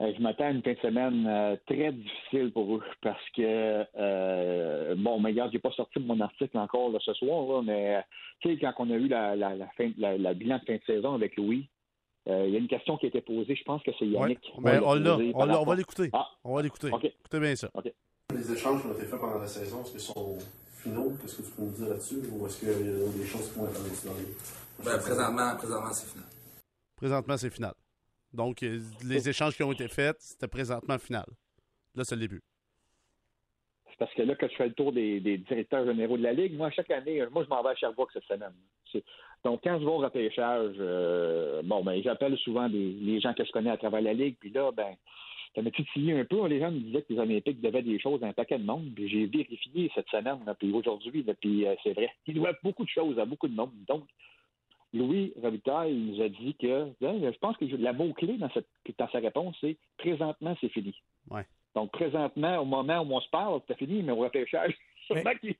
[0.00, 3.84] Euh, je m'attends à une fin de semaine euh, très difficile pour eux parce que,
[3.96, 7.62] euh, bon, mais regarde, j'ai pas sorti de mon article encore là, ce soir, là,
[7.64, 8.04] mais
[8.40, 10.74] tu sais, quand on a eu la, la, la, fin, la, la bilan de fin
[10.74, 11.68] de saison avec Louis,
[12.28, 14.40] euh, il y a une question qui a été posée, je pense que c'est Yannick.
[14.58, 16.10] Ben, on l'a, on, l'a, on va l'écouter.
[16.12, 16.90] Ah, On va l'écouter.
[16.90, 17.04] OK.
[17.04, 17.70] Écoutez bien ça.
[18.34, 20.36] Les échanges qui ont été faits pendant la saison, est-ce qu'ils sont
[20.72, 21.12] finaux?
[21.20, 22.16] Qu'est-ce que tu peux nous dire là-dessus?
[22.32, 24.84] Ou est-ce qu'il y a des choses qui vont être dans les...
[24.84, 26.26] Ben, présentement, présentement c'est final.
[26.96, 27.74] Présentement, c'est final.
[28.34, 31.26] Donc, euh, les échanges qui ont été faits, c'était présentement final.
[31.94, 32.42] Là, c'est le début.
[33.88, 36.32] C'est parce que là, quand je fais le tour des, des directeurs généraux de la
[36.32, 38.52] Ligue, moi, chaque année, euh, moi, je m'en vais à Sherbrooke cette semaine.
[39.44, 43.44] Donc, quand je vais au repêchage, euh, bon, ben, j'appelle souvent des, les gens que
[43.44, 44.94] je connais à travers la Ligue, puis là, ben,
[45.54, 46.46] ça m'a titillé un peu.
[46.48, 48.90] Les gens me disaient que les Olympiques devaient des choses à un paquet de monde,
[48.94, 52.10] puis j'ai vérifié cette semaine, là, puis aujourd'hui, puis euh, c'est vrai.
[52.26, 53.70] Ils doivent beaucoup de choses à beaucoup de monde.
[53.86, 54.04] Donc,
[54.94, 58.66] Louis Robitaille il nous a dit que, ben, je pense que la mot-clé dans, cette,
[58.96, 60.94] dans sa réponse, c'est présentement, c'est fini.
[61.30, 61.44] Ouais.
[61.74, 64.72] Donc, présentement, au moment où on se parle, c'est fini, mais au repêchage,
[65.06, 65.56] sûrement qu'il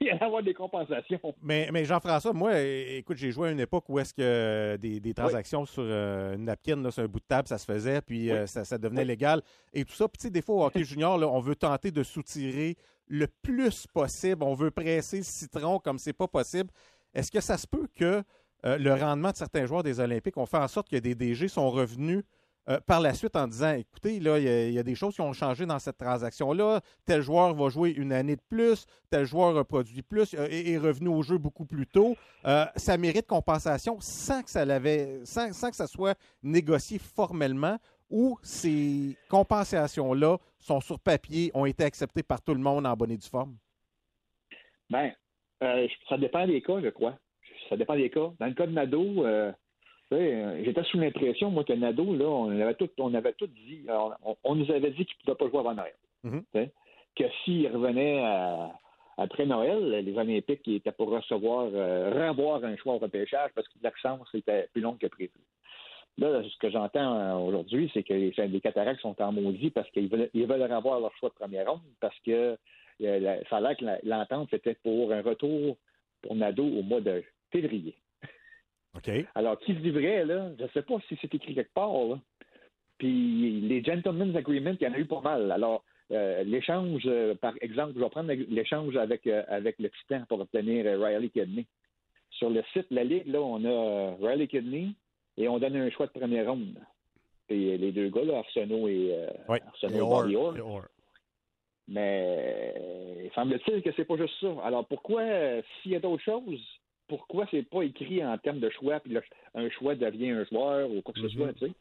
[0.00, 1.20] il y allait avoir des compensations.
[1.42, 5.12] Mais, mais Jean-François, moi, écoute, j'ai joué à une époque où est-ce que des, des
[5.12, 8.30] transactions sur euh, une napkin, là, sur un bout de table, ça se faisait, puis
[8.30, 9.42] euh, ça, ça devenait légal
[9.74, 10.08] et tout ça.
[10.08, 12.76] Puis tu sais, des fois, au hockey junior, là, on veut tenter de soutirer
[13.08, 14.42] le plus possible.
[14.42, 16.70] On veut presser le citron comme c'est pas possible.
[17.12, 18.22] Est-ce que ça se peut que
[18.64, 21.48] euh, le rendement de certains joueurs des Olympiques ont fait en sorte que des DG
[21.48, 22.22] sont revenus
[22.68, 25.32] euh, par la suite en disant écoutez, là, il y, a- des choses qui ont
[25.32, 26.80] changé dans cette transaction-là.
[27.06, 30.70] Tel joueur va jouer une année de plus, tel joueur a produit plus, euh, est,
[30.72, 32.16] est revenu au jeu beaucoup plus tôt.
[32.76, 34.64] Ça mérite compensation sans que ça
[35.24, 37.78] sans, sans que ça soit négocié formellement
[38.10, 43.12] ou ces compensations-là sont sur papier, ont été acceptées par tout le monde en bonne
[43.12, 43.56] et due forme?
[45.62, 47.16] Euh, ça dépend des cas, je crois.
[47.70, 48.30] Ça dépend des cas.
[48.38, 49.50] Dans le cas de Nadeau, euh,
[50.12, 53.84] euh, j'étais sous l'impression, moi, que Nadeau, là, on avait tout, on avait tout dit.
[53.88, 55.94] Alors, On, on nous avait dit qu'il ne pouvait pas jouer avant Noël.
[56.24, 56.42] Mhm.
[57.16, 58.72] Que s'il revenait à-
[59.16, 63.74] après Noël, les Olympiques étaient pour recevoir, euh, revoir un choix au repêchage parce que
[63.82, 65.30] l'absence était plus longue que prévu.
[66.18, 70.08] Là, ce que j'entends euh, aujourd'hui, c'est que les, cataractes sont en maudit parce qu'ils
[70.08, 72.56] veulent, ils veulent avoir leur choix de première ronde parce que
[73.02, 75.76] euh, la- ça a l'air que l'entente c'était pour un retour
[76.22, 77.94] pour Nadeau au mois de février.
[78.96, 79.10] OK.
[79.34, 82.18] Alors, qui se livrait, là, je ne sais pas si c'est écrit quelque part, là.
[82.98, 85.50] Puis les gentlemen's agreements, il y en a eu pas mal.
[85.50, 85.82] Alors,
[86.12, 90.40] euh, l'échange, euh, par exemple, je vais prendre l'échange avec, euh, avec le Titan pour
[90.40, 91.66] obtenir Riley Kidney.
[92.30, 94.94] Sur le site de la Ligue, là, on a Riley Kidney
[95.36, 96.78] et on donne un choix de première ronde.
[97.48, 100.84] Et les deux gars, là, Arsenault et, euh, Arsenault et Orr.
[101.88, 102.74] Mais
[103.24, 104.54] il semble-t-il que c'est pas juste ça.
[104.62, 105.22] Alors pourquoi,
[105.82, 106.79] s'il y a d'autres choses,
[107.10, 109.22] pourquoi c'est pas écrit en termes de choix, puis le-
[109.54, 111.30] un choix devient un joueur ou quoi que ce Mhm.
[111.32, 111.72] soit, tu sais?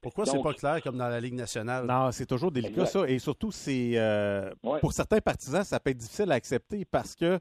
[0.00, 1.86] Pourquoi c'est pas clair comme dans la Ligue nationale?
[1.86, 3.04] Non, c'est toujours délicat, Exact.
[3.06, 3.08] ça.
[3.08, 4.50] Et surtout, c'est euh,
[4.80, 7.38] pour certains partisans, ça peut être difficile à accepter parce que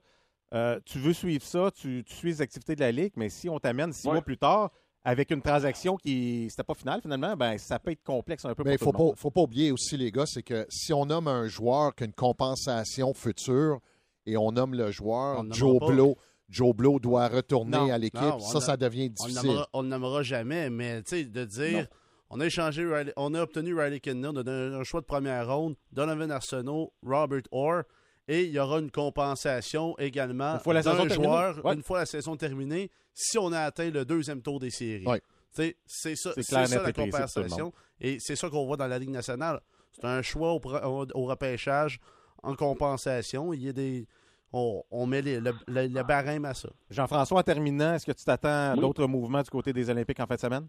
[0.54, 3.48] euh, tu veux suivre ça, tu, tu suis les activités de la Ligue, mais si
[3.50, 4.72] on t'amène six mois plus tard
[5.06, 8.64] avec une transaction qui n'était pas finale, finalement, ben, ça peut être complexe un peu
[8.66, 11.06] Mais il pour faut pas, faut pas oublier aussi, les gars, c'est que si on
[11.06, 13.80] nomme un joueur qui a une compensation future
[14.26, 15.80] et on nomme le joueur, Joe.
[15.80, 16.18] Blow,
[16.50, 18.20] Joe Blow doit retourner Non, à l'équipe.
[18.40, 19.64] ça, a- ça devient difficile.
[19.74, 21.88] On ne nommera jamais, mais tu sais, de dire,
[22.30, 25.06] on a échangé, Riley- on a obtenu Riley Kidney, on a donné un choix de
[25.06, 27.84] première ronde, Donovan Arsenault, Robert Orr,
[28.28, 31.74] et il y aura une compensation également Une fois la saison joueur Ouais.
[31.74, 35.06] une fois la saison terminée si on a atteint le deuxième tour des séries.
[35.06, 35.22] Ouais.
[35.52, 35.76] C'est
[36.16, 37.74] ça, ça la compensation.
[38.00, 39.60] Et c'est ça qu'on voit dans la Ligue nationale.
[39.92, 42.00] C'est un choix au, pro- au- au repêchage
[42.44, 43.52] en compensation.
[43.54, 44.08] Il y a des,
[44.54, 46.70] on, on met les- le, le- le barème à ça.
[46.90, 48.80] Jean-François, en terminant, est-ce que tu t'attends Oui.
[48.82, 50.68] d'autres mouvements du côté des Olympiques en fin de semaine?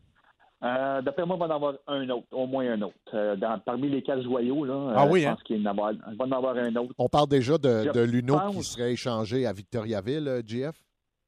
[0.62, 2.94] Euh, D'après moi, il va en avoir un autre, au moins un autre.
[3.14, 5.34] Euh, dans- parmi les quatre joyaux, là, Ah euh, oui, je hein?
[5.34, 6.94] pense qu'il va en avoir, il va en avoir un autre.
[6.98, 10.76] On parle déjà de, Luno pense- qui serait échangé à Victoriaville, GF?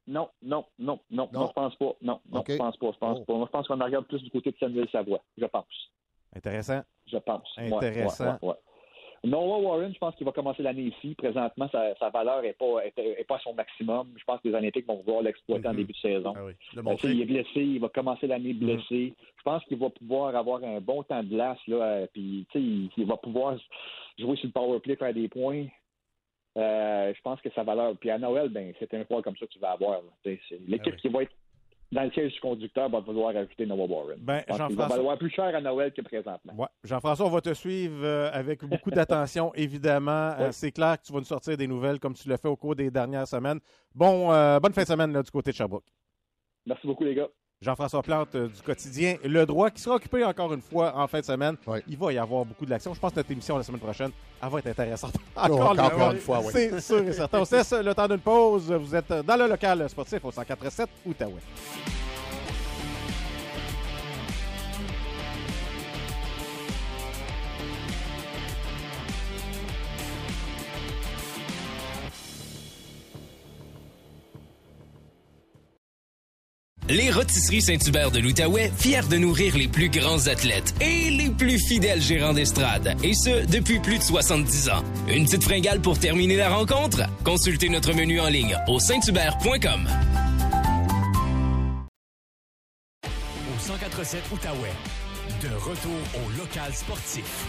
[0.06, 1.46] Non, non, non, non, Non?
[1.46, 1.92] je pense pas.
[2.02, 2.90] Non, non, je pense pas.
[2.92, 3.24] Je pense Oh.
[3.24, 3.32] pas.
[3.34, 5.22] Moi, je pense qu'on en regarde plus du côté de Samuel Savoie.
[5.38, 5.64] Je pense.
[6.34, 6.82] Intéressant.
[7.06, 7.56] Je pense.
[7.56, 8.24] Ouais, Intéressant.
[8.24, 8.54] ouais, ouais, ouais.
[9.24, 11.14] Noah Warren, je pense qu'il va commencer l'année ici.
[11.14, 14.08] Présentement, sa, sa valeur n'est pas, est, est pas à son maximum.
[14.16, 16.34] Je pense que les Olympiques vont vouloir l'exploiter en début de saison.
[16.36, 19.14] Ah oui, le sais, il est blessé, il va commencer l'année blessé.
[19.36, 22.90] Je pense qu'il va pouvoir avoir un bon temps de glace, là, euh, puis il,
[22.96, 23.56] il va pouvoir
[24.18, 25.66] jouer sur le power play, faire des points.
[26.58, 27.96] Euh, je pense que sa valeur.
[27.98, 30.00] Puis à Noël, ben, c'est un joueur comme ça que tu vas avoir.
[30.24, 31.32] c'est L'équipe qui va être
[31.92, 34.16] dans le siège du conducteur va vouloir ajouter Noah Warren.
[34.18, 36.54] Ben, Je pense qu'il va Jean-François- valoir plus cher à Noël que présentement.
[36.56, 36.66] Ouais.
[36.82, 40.32] Jean-François, on va te suivre euh, avec beaucoup d'attention, évidemment.
[40.40, 42.56] Euh, c'est clair que tu vas nous sortir des nouvelles comme tu l'as fait au
[42.56, 43.60] cours des dernières semaines.
[43.94, 45.84] Bon, euh, bonne fin de semaine là, du côté de Sherbrooke.
[46.66, 47.28] Merci beaucoup, les gars.
[47.62, 51.20] Jean-François Plante euh, du quotidien Le Droit, qui sera occupé encore une fois en fin
[51.20, 51.56] de semaine.
[51.88, 52.92] Il va y avoir beaucoup d'action.
[52.92, 54.10] Je pense que notre émission la semaine prochaine,
[54.42, 55.14] elle va être intéressante.
[55.36, 56.50] Encore une fois, oui.
[56.52, 57.38] C'est sûr et certain.
[57.38, 58.72] On le temps d'une pause.
[58.72, 62.01] Vous êtes dans le local sportif au 104.7 Outaouais.
[76.92, 81.58] Les rôtisseries Saint-Hubert de l'Outaouais, fiers de nourrir les plus grands athlètes et les plus
[81.58, 84.84] fidèles gérants d'estrade, et ce, depuis plus de 70 ans.
[85.08, 87.00] Une petite fringale pour terminer la rencontre?
[87.24, 89.88] Consultez notre menu en ligne au sainthubert.com.
[93.06, 94.68] Au 147 Outaouais,
[95.40, 97.46] de retour au local sportif.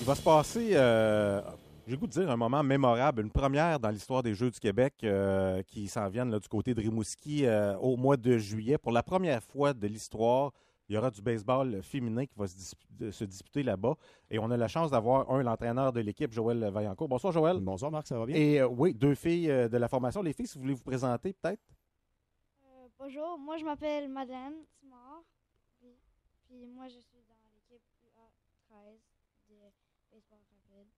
[0.00, 1.40] Il va se passer, euh,
[1.86, 4.94] j'ai goût de dire, un moment mémorable, une première dans l'histoire des Jeux du Québec
[5.04, 8.76] euh, qui s'en viennent là, du côté de Rimouski euh, au mois de juillet.
[8.76, 10.52] Pour la première fois de l'histoire,
[10.88, 13.94] il y aura du baseball féminin qui va se, disputer là-bas.
[14.30, 17.08] Et on a la chance d'avoir, un, l'entraîneur de l'équipe, Joël Vaillancourt.
[17.08, 17.58] Bonsoir, Joël.
[17.60, 18.36] Bonsoir, Marc, ça va bien?
[18.36, 20.22] Et euh, oui, deux filles euh, de la formation.
[20.22, 21.62] Les filles, si vous voulez vous présenter, peut-être?
[22.98, 24.54] Bonjour, moi je m'appelle Madeleine.
[25.78, 25.94] Puis,
[26.48, 28.98] puis moi je suis dans l'équipe UA13
[29.48, 29.54] de
[30.10, 30.88] baseball rapide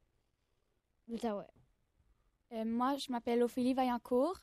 [1.10, 4.38] Euh, moi, je m'appelle Ophélie Vaillancourt.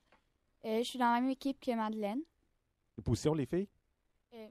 [0.65, 2.21] Euh, je suis dans la même équipe que Madeleine.
[2.97, 3.67] Les positions, les filles?
[4.33, 4.47] Euh,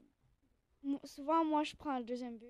[1.03, 2.45] Souvent, moi je prends le deuxième but.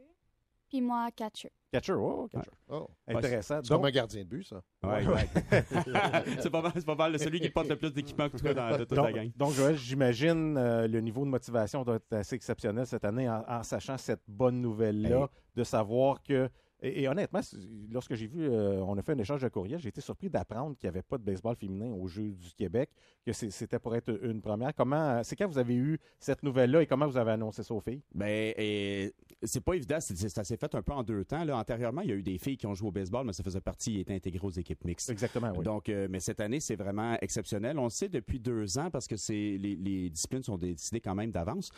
[0.67, 1.51] puis moi, catcher.
[1.71, 2.51] Catcher, oh, catcher.
[2.67, 2.87] Oh.
[3.07, 3.59] Intéressant.
[3.63, 4.61] C'est comme Donc- un gardien de but, ça.
[4.83, 5.65] Ouais, exact.
[6.41, 8.71] c'est pas mal, c'est pas mal celui qui porte le plus d'équipement que toi dans
[8.77, 9.31] de toute donc, la gang.
[9.35, 13.43] donc, Joël, j'imagine euh, le niveau de motivation doit être assez exceptionnel cette année en,
[13.47, 16.49] en sachant cette bonne nouvelle-là, de savoir que.
[16.85, 17.39] Et, et honnêtement,
[17.91, 20.77] lorsque j'ai vu, euh, on a fait un échange de courriel, j'ai été surpris d'apprendre
[20.77, 22.91] qu'il n'y avait pas de baseball féminin au Jeu du Québec,
[23.25, 24.73] que c'était pour être une première.
[24.75, 27.79] Comment, c'est quand vous avez eu cette nouvelle-là et comment vous avez annoncé ça aux
[27.79, 28.03] filles?
[28.13, 29.99] Ben, et c'est pas évident.
[29.99, 31.43] ça s'est fait un peu en deux temps.
[31.43, 31.57] Là.
[31.57, 33.61] Antérieurement, il y a eu des filles qui ont joué au baseball, mais ça faisait
[33.61, 35.09] partie, ils étaient intégrés aux équipes mixtes.
[35.09, 35.63] Exactement, oui.
[35.63, 37.79] Donc, euh, mais cette année, c'est vraiment exceptionnel.
[37.79, 41.15] On le sait depuis deux ans parce que c'est les, les disciplines sont décidées quand
[41.15, 41.71] même d'avance,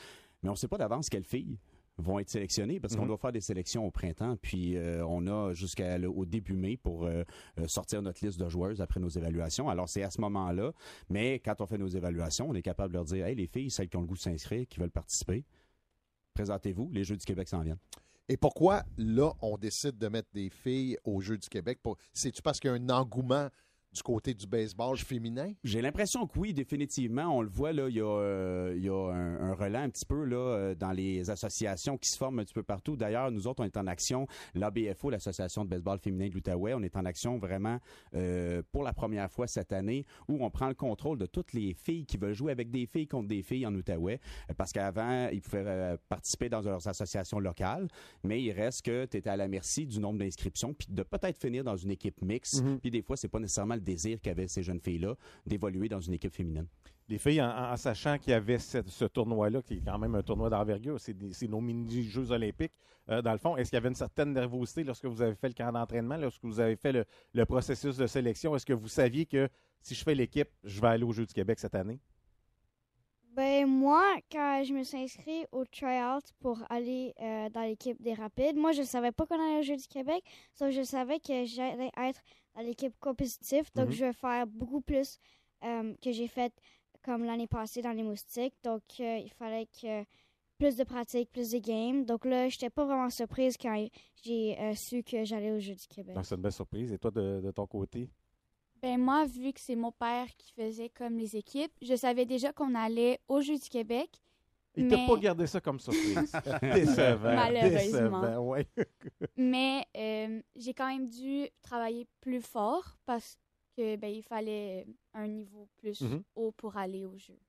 [0.44, 1.58] mais on ne sait pas d'avance quelles filles
[2.00, 3.08] vont être sélectionnées parce qu'on Mhm.
[3.08, 7.24] doit faire des sélections au printemps, puis euh, on a jusqu'au début mai pour euh,
[7.60, 9.68] euh, sortir notre liste de joueuses après nos évaluations.
[9.68, 10.74] Alors, c'est à ce moment-là,
[11.10, 13.72] mais quand on fait nos évaluations, on est capable de leur dire, hey, les filles,
[13.72, 15.44] celles qui ont le goût de s'inscrire, qui veulent participer,
[16.34, 17.80] présentez-vous, les Jeux du Québec s'en viennent.
[18.30, 21.80] Et pourquoi, là, on décide de mettre des filles aux Jeux du Québec?
[22.14, 23.48] C'est-tu parce qu'il y a un engouement
[23.98, 25.54] du côté du baseball féminin?
[25.64, 27.36] J'ai l'impression que oui, définitivement.
[27.36, 29.90] On le voit, là, il y a, euh, il y a un, un relais un
[29.90, 32.96] petit peu là, euh, dans les associations qui se forment un petit peu partout.
[32.96, 36.84] D'ailleurs, nous autres, on est en action, l'ABFO, l'Association de baseball féminin de l'Outaouais, on
[36.84, 37.80] est en action vraiment
[38.14, 41.74] euh, pour la première fois cette année où on prend le contrôle de toutes les
[41.74, 44.20] filles qui veulent jouer avec des filles contre des filles en Outaouais.
[44.58, 47.88] Parce qu'avant, ils pouvaient euh, participer dans leurs associations locales,
[48.24, 51.38] mais il reste que tu étais à la merci du nombre d'inscriptions, puis de peut-être
[51.40, 52.64] finir dans une équipe mixte.
[52.64, 52.80] Mhm.
[52.80, 55.16] Puis des fois, c'est pas nécessairement le désir qu'avaient ces jeunes filles-là
[55.46, 56.68] d'évoluer dans une équipe féminine.
[57.10, 60.50] Les filles, en, sachant qu'il y avait ce tournoi-là, qui est quand même un tournoi
[60.50, 62.74] d'envergure, c'est nos mini-Jeux olympiques,
[63.10, 65.48] euh, dans le fond, est-ce qu'il y avait une certaine nervosité lorsque vous avez fait
[65.48, 68.56] le camp d'entraînement, lorsque vous avez fait le, le processus de sélection?
[68.56, 69.48] Est-ce que vous saviez que
[69.82, 72.00] si je fais l'équipe, je vais aller aux Jeux du Québec cette année?
[73.38, 78.16] Ben moi, quand je me suis inscrit au tryout pour aller euh, dans l'équipe des
[78.16, 80.24] Rapides, moi je savais pas qu'on allait au Jeux du Québec,
[80.56, 82.20] sauf que je savais que j'allais être
[82.56, 83.92] dans l'équipe compétitive, donc Mhm.
[83.92, 85.20] je vais faire beaucoup plus
[85.64, 86.52] euh, que j'ai fait
[87.04, 88.56] comme l'année passée dans les moustiques.
[88.64, 90.04] Donc euh, il fallait que
[90.58, 92.06] plus de pratique, plus de games.
[92.06, 93.88] Donc là, j'étais pas vraiment surprise quand
[94.24, 96.16] j'ai su que j'allais au Jeux du Québec.
[96.16, 96.92] Donc, c'est une belle surprise.
[96.92, 98.10] Et toi, de, de ton côté?
[98.82, 102.54] Ben moi, vu que c'est mon père qui faisait comme les équipes, je savais déjà
[102.54, 104.10] qu'on allait aux Jeux du Québec.
[104.76, 104.96] Il mais...
[104.96, 106.32] t'a pas gardé ça comme surprise.
[106.62, 107.36] décevant.
[107.36, 108.22] Malheureusement.
[108.22, 108.68] Décevant, ouais.
[109.36, 113.38] Mais euh, j'ai quand même dû travailler plus fort parce
[113.76, 116.24] que ben, il fallait un niveau plus Mhm.
[116.36, 117.40] haut pour aller aux Jeux.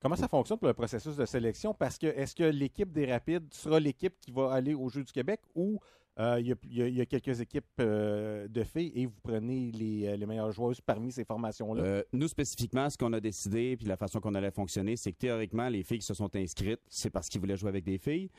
[0.00, 1.74] Comment ça fonctionne pour le processus de sélection?
[1.74, 5.12] Parce que est-ce que l'équipe des Rapides sera l'équipe qui va aller aux Jeux du
[5.12, 5.78] Québec ou
[6.18, 10.52] euh, il y, a- quelques équipes euh, de filles et vous prenez les, euh, meilleures
[10.52, 12.02] joueuses parmi ces formations-là?
[12.12, 15.68] Nous, spécifiquement, ce qu'on a décidé, puis la façon qu'on allait fonctionner, c'est que théoriquement,
[15.68, 18.30] les filles qui se sont inscrites, c'est parce qu'ils voulaient jouer avec des filles.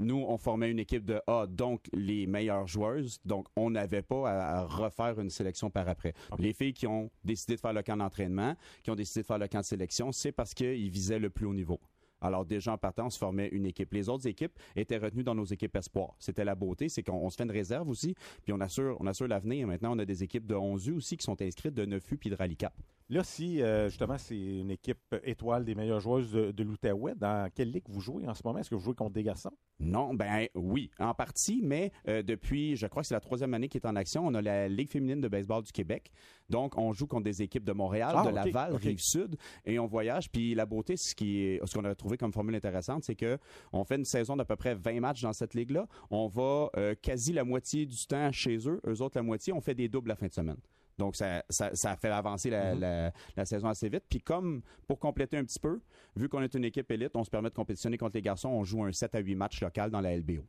[0.00, 3.20] Nous, on formait une équipe de A, donc les meilleures joueuses.
[3.24, 6.14] Donc, on n'avait pas à, à refaire une sélection par après.
[6.38, 9.38] Les filles qui ont décidé de faire le camp d'entraînement, qui ont décidé de faire
[9.38, 11.78] le camp de sélection, c'est parce qu'ils visaient le plus haut niveau.
[12.20, 13.92] Alors déjà en partant, on se formait une équipe.
[13.92, 16.14] Les autres équipes étaient retenues dans nos équipes espoirs.
[16.18, 18.14] C'était la beauté, c'est qu'on on se fait une réserve aussi,
[18.44, 19.66] puis on assure, on assure l'avenir.
[19.66, 22.16] Maintenant, on a des équipes de 11 U aussi qui sont inscrites de 9 U
[22.18, 22.74] puis de Rallycap.
[23.10, 27.50] Là, si euh, justement c'est une équipe étoile des meilleures joueuses de, de l'Outaouais, dans
[27.52, 28.60] quelle ligue vous jouez en ce moment?
[28.60, 29.50] Est-ce que vous jouez contre des garçons?
[29.80, 33.68] Non, ben oui, en partie, mais euh, depuis, je crois que c'est la troisième année
[33.68, 36.12] qui est en action, on a la Ligue féminine de baseball du Québec.
[36.48, 38.80] Donc, on joue contre des équipes de Montréal, Ah, de Laval, ok.
[38.82, 40.30] Rive-Sud, et on voyage.
[40.30, 43.38] Puis la beauté, ce qui est- ce qu'on a trouvé comme formule intéressante, c'est que
[43.72, 45.88] on fait une saison d'à peu près 20 matchs dans cette ligue-là.
[46.10, 49.52] On va euh, quasi la moitié du temps chez eux, eux autres la moitié.
[49.52, 50.58] On fait des doubles la fin de semaine.
[51.00, 52.80] Donc, ça, ça, ça fait avancer la, Mhm.
[52.80, 54.04] la- la saison assez vite.
[54.08, 55.80] Puis comme, pour compléter un petit peu,
[56.14, 58.50] vu qu'on est une équipe élite, on se permet de compétitionner contre les garçons.
[58.50, 60.44] On joue un 7 à 8 matchs local dans la LBO.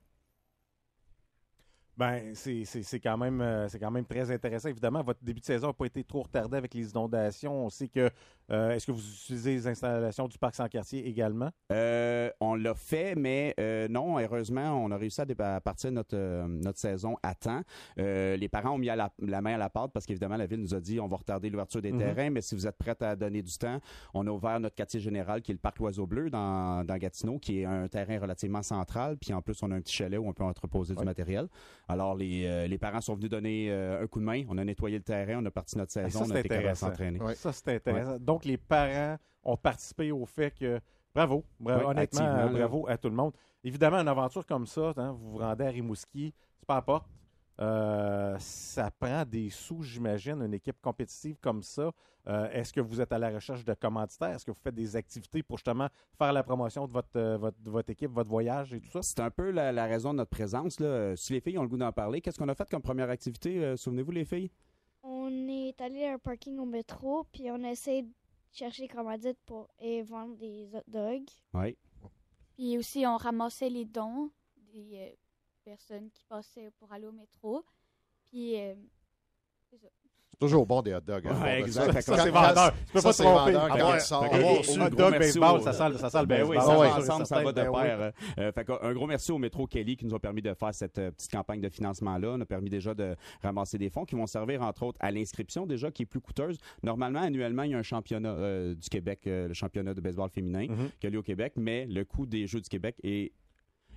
[2.01, 4.69] Ben, c'est quand, même, euh, c'est quand même très intéressant.
[4.69, 7.65] Évidemment, votre début de saison n'a pas été trop retardé avec les inondations.
[7.65, 8.09] On sait que.
[8.51, 11.51] euh, Est-ce que vous utilisez les installations du parc sans quartier également?
[11.71, 16.47] Euh, on l'a fait, mais euh, non, heureusement, on a réussi à, partir notre, euh,
[16.47, 17.61] notre saison à temps.
[17.97, 20.59] Les parents ont mis à la, la main à la pâte parce qu'évidemment, la ville
[20.61, 21.99] nous a dit on va retarder l'ouverture des Mhm.
[21.99, 23.79] terrains, mais si vous êtes prêts à donner du temps,
[24.15, 27.37] on a ouvert notre quartier général qui est le parc L'Oiseau Bleu dans, dans Gatineau,
[27.37, 29.17] qui est un terrain relativement central.
[29.17, 31.47] Puis en plus, on a un petit chalet où on peut entreposer du matériel.
[31.91, 34.43] Alors, les, euh, les parents sont venus donner euh, un coup de main.
[34.49, 36.49] On a nettoyé le terrain, on a parti notre Ah, saison, ça, on a été
[36.49, 36.87] capable de intéressant.
[36.87, 37.19] s'entraîner.
[37.35, 38.17] Ça, c'est intéressant.
[38.19, 40.79] Donc, les parents ont participé au fait que.
[41.13, 41.43] Bravo.
[41.59, 41.89] Bravo.
[41.89, 43.33] Honnêtement, euh, bravo à tout le monde.
[43.63, 47.05] Évidemment, une aventure comme ça, hein, vous vous rendez à Rimouski, c'est pas à porte.
[47.61, 51.91] Euh, ça prend des sous, j'imagine, une équipe compétitive comme ça.
[52.27, 54.29] Euh, Est-ce que vous êtes à la recherche de commanditaires?
[54.29, 57.59] Est-ce que vous faites des activités pour justement faire la promotion de votre, euh, votre,
[57.61, 59.01] de votre équipe, votre voyage et tout ça?
[59.03, 60.79] C'est un peu la, la raison de notre présence.
[60.79, 61.15] Là.
[61.15, 63.63] Si les filles ont le goût d'en parler, qu'est-ce qu'on a fait comme première activité?
[63.63, 64.49] Euh, Souvenez-vous, les filles?
[65.03, 68.09] On est allé à un parking au métro, puis on a essayé de
[68.51, 71.29] chercher des commandites pour et vendre des hot dogs.
[71.53, 71.77] Oui.
[72.55, 74.29] Puis aussi, on ramassait les dons
[74.73, 75.09] des euh,
[75.63, 77.63] personnes qui passaient pour aller au métro.
[78.29, 78.73] Puis, euh,
[79.69, 79.87] c'est ça.
[80.33, 81.27] C'est toujours bon des hot dogs.
[81.27, 82.01] hein, Ouais, bon, exact.
[82.01, 82.17] ça.
[82.17, 82.73] C'est vendeur.
[82.87, 83.51] Tu peux ça, pas te c'est tromper.
[83.51, 86.55] le hot gros dog, merci baseball, au- ça sent- ça Ben oui, baseball.
[86.57, 86.91] ça Ah va ouais.
[87.03, 87.99] ensemble, ça va de Ben pair.
[88.01, 90.73] Euh, euh, fait un gros merci au métro Kelly qui nous a permis de faire
[90.73, 92.29] cette euh, petite campagne de financement-là.
[92.37, 95.67] On a permis déjà de ramasser des fonds qui vont servir, entre autres, à l'inscription
[95.67, 96.57] déjà, qui est plus coûteuse.
[96.81, 100.29] Normalement, annuellement, il y a un championnat euh, du Québec, euh, le championnat de baseball
[100.31, 100.89] féminin, Mhm.
[100.99, 103.31] qui a lieu au Québec, mais le coût des Jeux du Québec est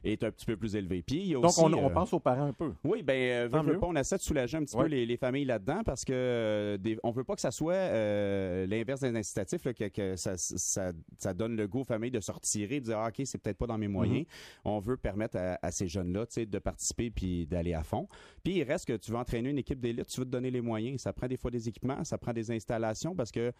[0.04, 1.02] est un petit peu plus élevé.
[1.02, 2.72] Puis il y a Donc, aussi, on, on euh, pense aux parents un peu.
[2.84, 4.84] oui, ben, euh, pas, on essaie de soulager un petit Ouais.
[4.84, 7.74] peu les, les familles là-dedans parce que euh, des- on veut pas que ça soit
[7.74, 12.10] euh, l'inverse des incitatifs, là, que, que ça, ça, ça donne le goût aux familles
[12.10, 14.20] de se retirer, de dire ah, ok, c'est peut-être pas dans mes moyens.
[14.20, 14.26] Mhm.
[14.64, 18.08] On veut permettre à, à ces jeunes-là, de participer puis d'aller à fond.
[18.42, 20.60] Puis il reste que tu veux entraîner une équipe d'élite, tu veux te donner les
[20.60, 21.00] moyens.
[21.00, 23.52] Ça prend des fois des équipements, ça prend des installations parce que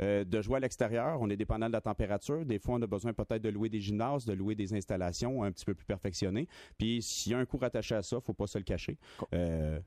[0.00, 2.44] euh, de jouer à l'extérieur, on est dépendant de la température.
[2.46, 5.52] Des fois, on a besoin peut-être de louer des gymnases, de louer des installations un
[5.52, 6.48] petit peu plus perfectionnées.
[6.78, 8.96] Puis s'il y a un coût rattaché à ça, faut pas se le cacher.
[9.34, 9.78] Euh,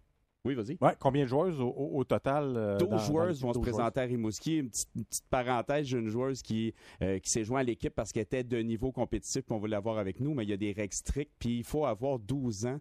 [0.45, 0.77] oui, vas-y.
[0.79, 2.53] Ouais, combien de joueuses au, au- au total?
[2.55, 3.75] euh, 12 dans- dans joueuses vont se 12 joueuses?
[3.77, 4.57] présenter à Rimouski.
[4.59, 7.93] Une petite, une petite parenthèse, j'ai une joueuse qui, euh, qui s'est jointe à l'équipe
[7.95, 10.53] parce qu'elle était de niveau compétitif, puis on voulait l'avoir avec nous, mais il y
[10.53, 12.79] a des règles strictes, puis il faut avoir 12 ans.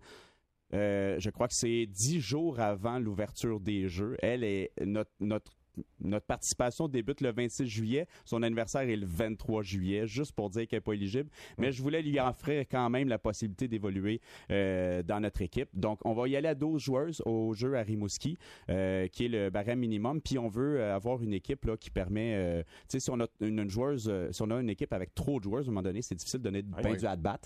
[0.75, 4.17] Euh, je crois que c'est 10 jours avant l'ouverture des Jeux.
[4.21, 5.53] Elle est notre, notre
[6.01, 8.07] notre participation débute le 26 juillet.
[8.25, 11.31] Son anniversaire est le 23 juillet, juste pour dire qu'elle n'est pas éligible.
[11.59, 14.21] Mais je voulais lui offrir quand même la possibilité d'évoluer
[14.51, 15.69] euh, dans notre équipe.
[15.75, 18.37] Donc, on va y aller à 12 joueuses au jeu à Rimouski,
[18.71, 20.21] euh, qui est le barème minimum.
[20.21, 22.35] Puis, on veut euh, avoir une équipe là, qui permet...
[22.37, 25.15] euh, tu sais, si on a une, une joueuse, si on a une équipe avec
[25.15, 26.97] trop de joueuses, à un moment donné, c'est difficile de donner ben oui.
[26.99, 27.41] du at-bat,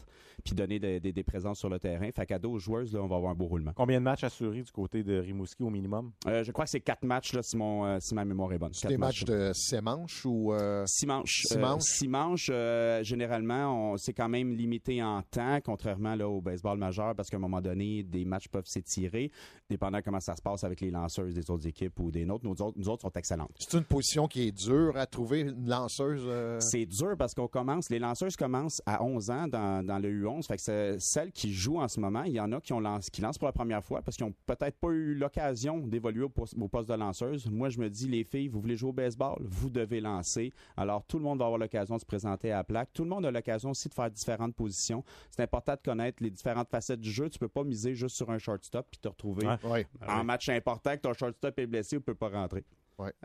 [0.45, 2.11] puis donner des, des- des présences sur le terrain.
[2.13, 3.73] Fait qu'à 12 joueuses, là, on va avoir un beau roulement.
[3.75, 6.13] Combien de matchs assurés du côté de Rimouski au minimum?
[6.27, 8.73] Je crois que c'est quatre matchs, là, si, mon, si ma mémoire est bonne.
[8.73, 10.53] C'est des matchs de six manches ou.
[10.53, 11.43] euh, Six manches.
[11.47, 11.83] Six Euh, manches.
[11.83, 16.79] six manches, euh, généralement, on- c'est quand même limité en temps, contrairement là, au baseball
[16.79, 19.31] majeur, parce qu'à un moment donné, des matchs peuvent s'étirer,
[19.71, 22.45] dépendant comment ça se passe avec les lanceuses des autres équipes ou des nôtres.
[22.45, 23.51] Nous autres, nous autres sont excellentes.
[23.59, 26.23] C'est une position qui est dure à trouver, une lanceuse.
[26.27, 30.09] euh, C'est dur parce qu'on commence, les lanceuses commencent à 11 ans dans, dans le
[30.11, 30.47] U11.
[30.47, 32.81] Fait que c'est- celles qui jouent en ce moment, il y en a qui, ont
[32.81, 36.25] lancé, qui lancent pour la première fois parce qu'ils n'ont peut-être pas eu l'occasion d'évoluer
[36.25, 37.47] au poste de lanceuse.
[37.51, 40.53] Moi, je me dis, les filles, vous voulez jouer au baseball, vous devez lancer.
[40.77, 42.91] Alors, tout le monde va avoir l'occasion de se présenter à la plaque.
[42.93, 45.05] Tout le monde a l'occasion aussi de faire différentes positions.
[45.31, 47.29] C'est important de connaître les différentes facettes du jeu.
[47.31, 49.57] Tu peux pas miser juste sur un shortstop puis te retrouver Ouais.
[49.65, 49.87] Ouais.
[50.09, 52.65] en match important que ton shortstop est blessé ou peut pas rentrer.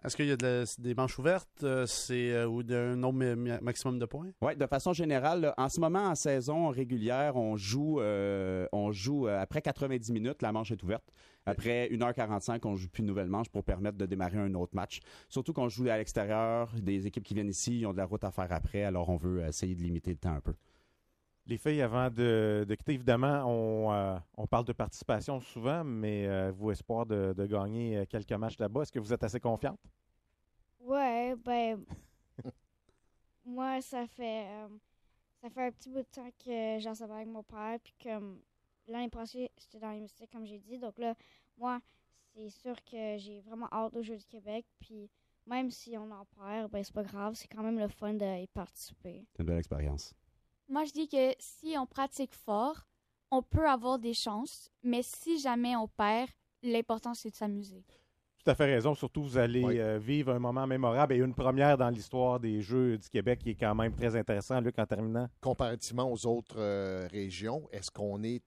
[0.03, 3.23] Est-ce qu'il y a de la- des manches ouvertes euh, c'est, euh, ou d'un nombre
[3.35, 4.29] mi- maximum de points?
[4.41, 8.91] Oui, de façon générale, là, en ce moment, en saison régulière, on joue, euh, on
[8.91, 11.03] joue euh, après 90 minutes, la manche est ouverte.
[11.45, 14.99] Après 1h45, on joue plus une nouvelle manche pour permettre de démarrer un autre match.
[15.27, 18.23] Surtout qu'on joue à l'extérieur, des équipes qui viennent ici, ils ont de la route
[18.23, 20.53] à faire après, alors on veut essayer de limiter le temps un peu.
[21.45, 26.25] Les filles, avant de, de quitter, évidemment, on, euh, on parle de participation souvent, mais
[26.27, 29.41] euh, vous, espoir de, de gagner euh, quelques matchs là-bas, est-ce que vous êtes assez
[29.41, 29.79] confiante?
[30.79, 31.83] Ouais, ben.
[33.45, 34.45] moi, ça fait.
[34.47, 34.67] euh,
[35.41, 37.77] ça fait un petit bout de temps que j'en savais avec mon père.
[37.83, 38.39] Puis comme
[38.87, 40.79] l'année passée, j'étais dans les moustiques, comme j'ai dit.
[40.79, 41.13] Donc là,
[41.57, 41.81] moi,
[42.33, 44.65] c'est sûr que j'ai vraiment hâte aux Jeux du Québec.
[44.79, 45.09] Puis
[45.45, 47.33] même si on en perd, ben c'est pas grave.
[47.35, 49.25] C'est quand même le fun d'y participer.
[49.33, 50.13] C'est une belle expérience.
[50.73, 52.87] Moi, je dis que si on pratique fort,
[53.29, 56.31] on peut avoir des chances, mais si jamais on perd,
[56.63, 57.83] l'important, c'est de s'amuser.
[58.43, 58.95] Tout à fait raison.
[58.95, 59.79] Surtout, vous allez Oui.
[59.79, 63.51] euh, vivre un moment mémorable et une première dans l'histoire des Jeux du Québec qui
[63.51, 65.29] est quand même très intéressant, Luc, en terminant.
[65.41, 68.41] comparativement aux autres euh, régions, est-ce qu'on est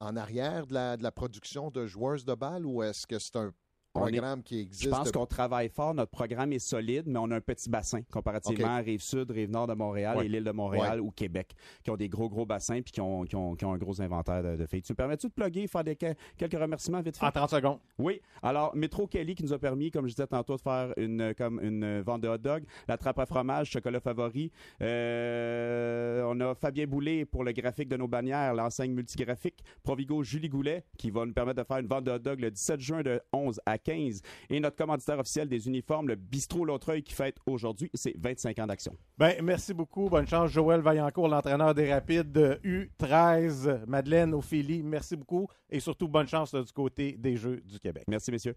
[0.00, 3.36] en arrière de la, de la production de joueuses de balle ou est-ce que c'est
[3.36, 3.54] un
[3.94, 4.84] On est- programme qui existe?
[4.84, 5.92] Je pense qu'on travaille fort.
[5.94, 9.74] Notre programme est solide, mais on a un petit bassin comparativement à Rive-Sud, Rive-Nord de
[9.74, 10.26] Montréal Ouais.
[10.26, 11.06] et l'île de Montréal Ouais.
[11.06, 13.72] ou Québec, qui ont des gros, gros bassins puis qui ont, qui ont, qui ont
[13.72, 14.82] un gros inventaire de, de filles.
[14.82, 17.26] Tu me permets-tu de plugger, faire des, que- quelques remerciements vite fait?
[17.26, 17.78] En 30 secondes.
[17.98, 18.20] Oui.
[18.42, 21.58] Alors, Métro Kelly qui nous a permis, comme je disais tantôt, de faire une, comme
[21.62, 24.52] une vente de hot dog, la trappe à fromage, chocolat favori.
[24.80, 29.62] Euh, on a Fabien Boulay pour le graphique de nos bannières, l'enseigne multigraphique.
[29.82, 32.50] Provigo Julie Goulet qui va nous permettre de faire une vente de hot dog le
[32.50, 34.20] 17 juin de 11 à 15.
[34.50, 38.66] Et notre commanditaire officiel des uniformes, le Bistrot Lautreuil qui fête aujourd'hui ses 25 ans
[38.66, 38.94] d'action.
[39.16, 40.10] Ben, merci beaucoup.
[40.10, 43.86] Bonne chance, Joël Vaillancourt, l'entraîneur des Rapides de U13.
[43.86, 45.48] Madeleine, Ophélie, merci beaucoup.
[45.70, 48.04] Et surtout, bonne chance là, du côté des Jeux du Québec.
[48.08, 48.54] Merci, messieurs.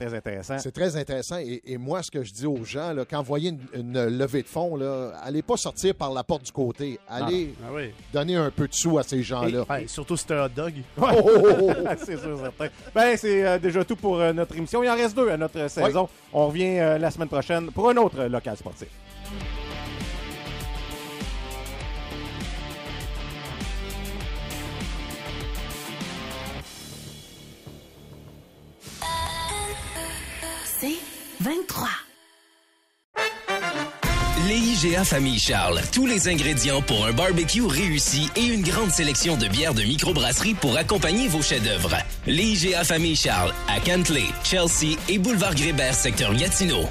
[0.00, 0.58] Très intéressant.
[0.60, 1.38] C'est très intéressant.
[1.38, 4.04] Et, et moi, ce que je dis aux gens, là, quand vous voyez une, une
[4.16, 7.00] levée de fonds, là, allez pas sortir par la porte du côté.
[7.08, 7.90] Allez Ah oui.
[8.12, 9.64] donner un peu de sous à ces gens-là.
[9.68, 10.74] Ouais, surtout si c'est un hot dog.
[10.96, 11.08] Ouais.
[11.16, 11.88] Oh, oh, oh, oh.
[12.04, 12.68] c'est sûr, certain.
[12.94, 14.84] Ben, c'est euh, déjà tout pour euh, notre émission.
[14.84, 16.08] Il en reste deux à notre saison.
[16.32, 18.86] On revient euh, la semaine prochaine pour un autre local sportif.
[31.40, 31.88] 23.
[34.48, 35.80] Les IGA Famille Charles.
[35.92, 40.54] Tous les ingrédients pour un barbecue réussi et une grande sélection de bières de microbrasserie
[40.54, 41.96] pour accompagner vos chefs-d'œuvre.
[42.26, 46.88] Les IGA Famille Charles à Cantley, Chelsea et Boulevard Grébert, secteur Gatineau.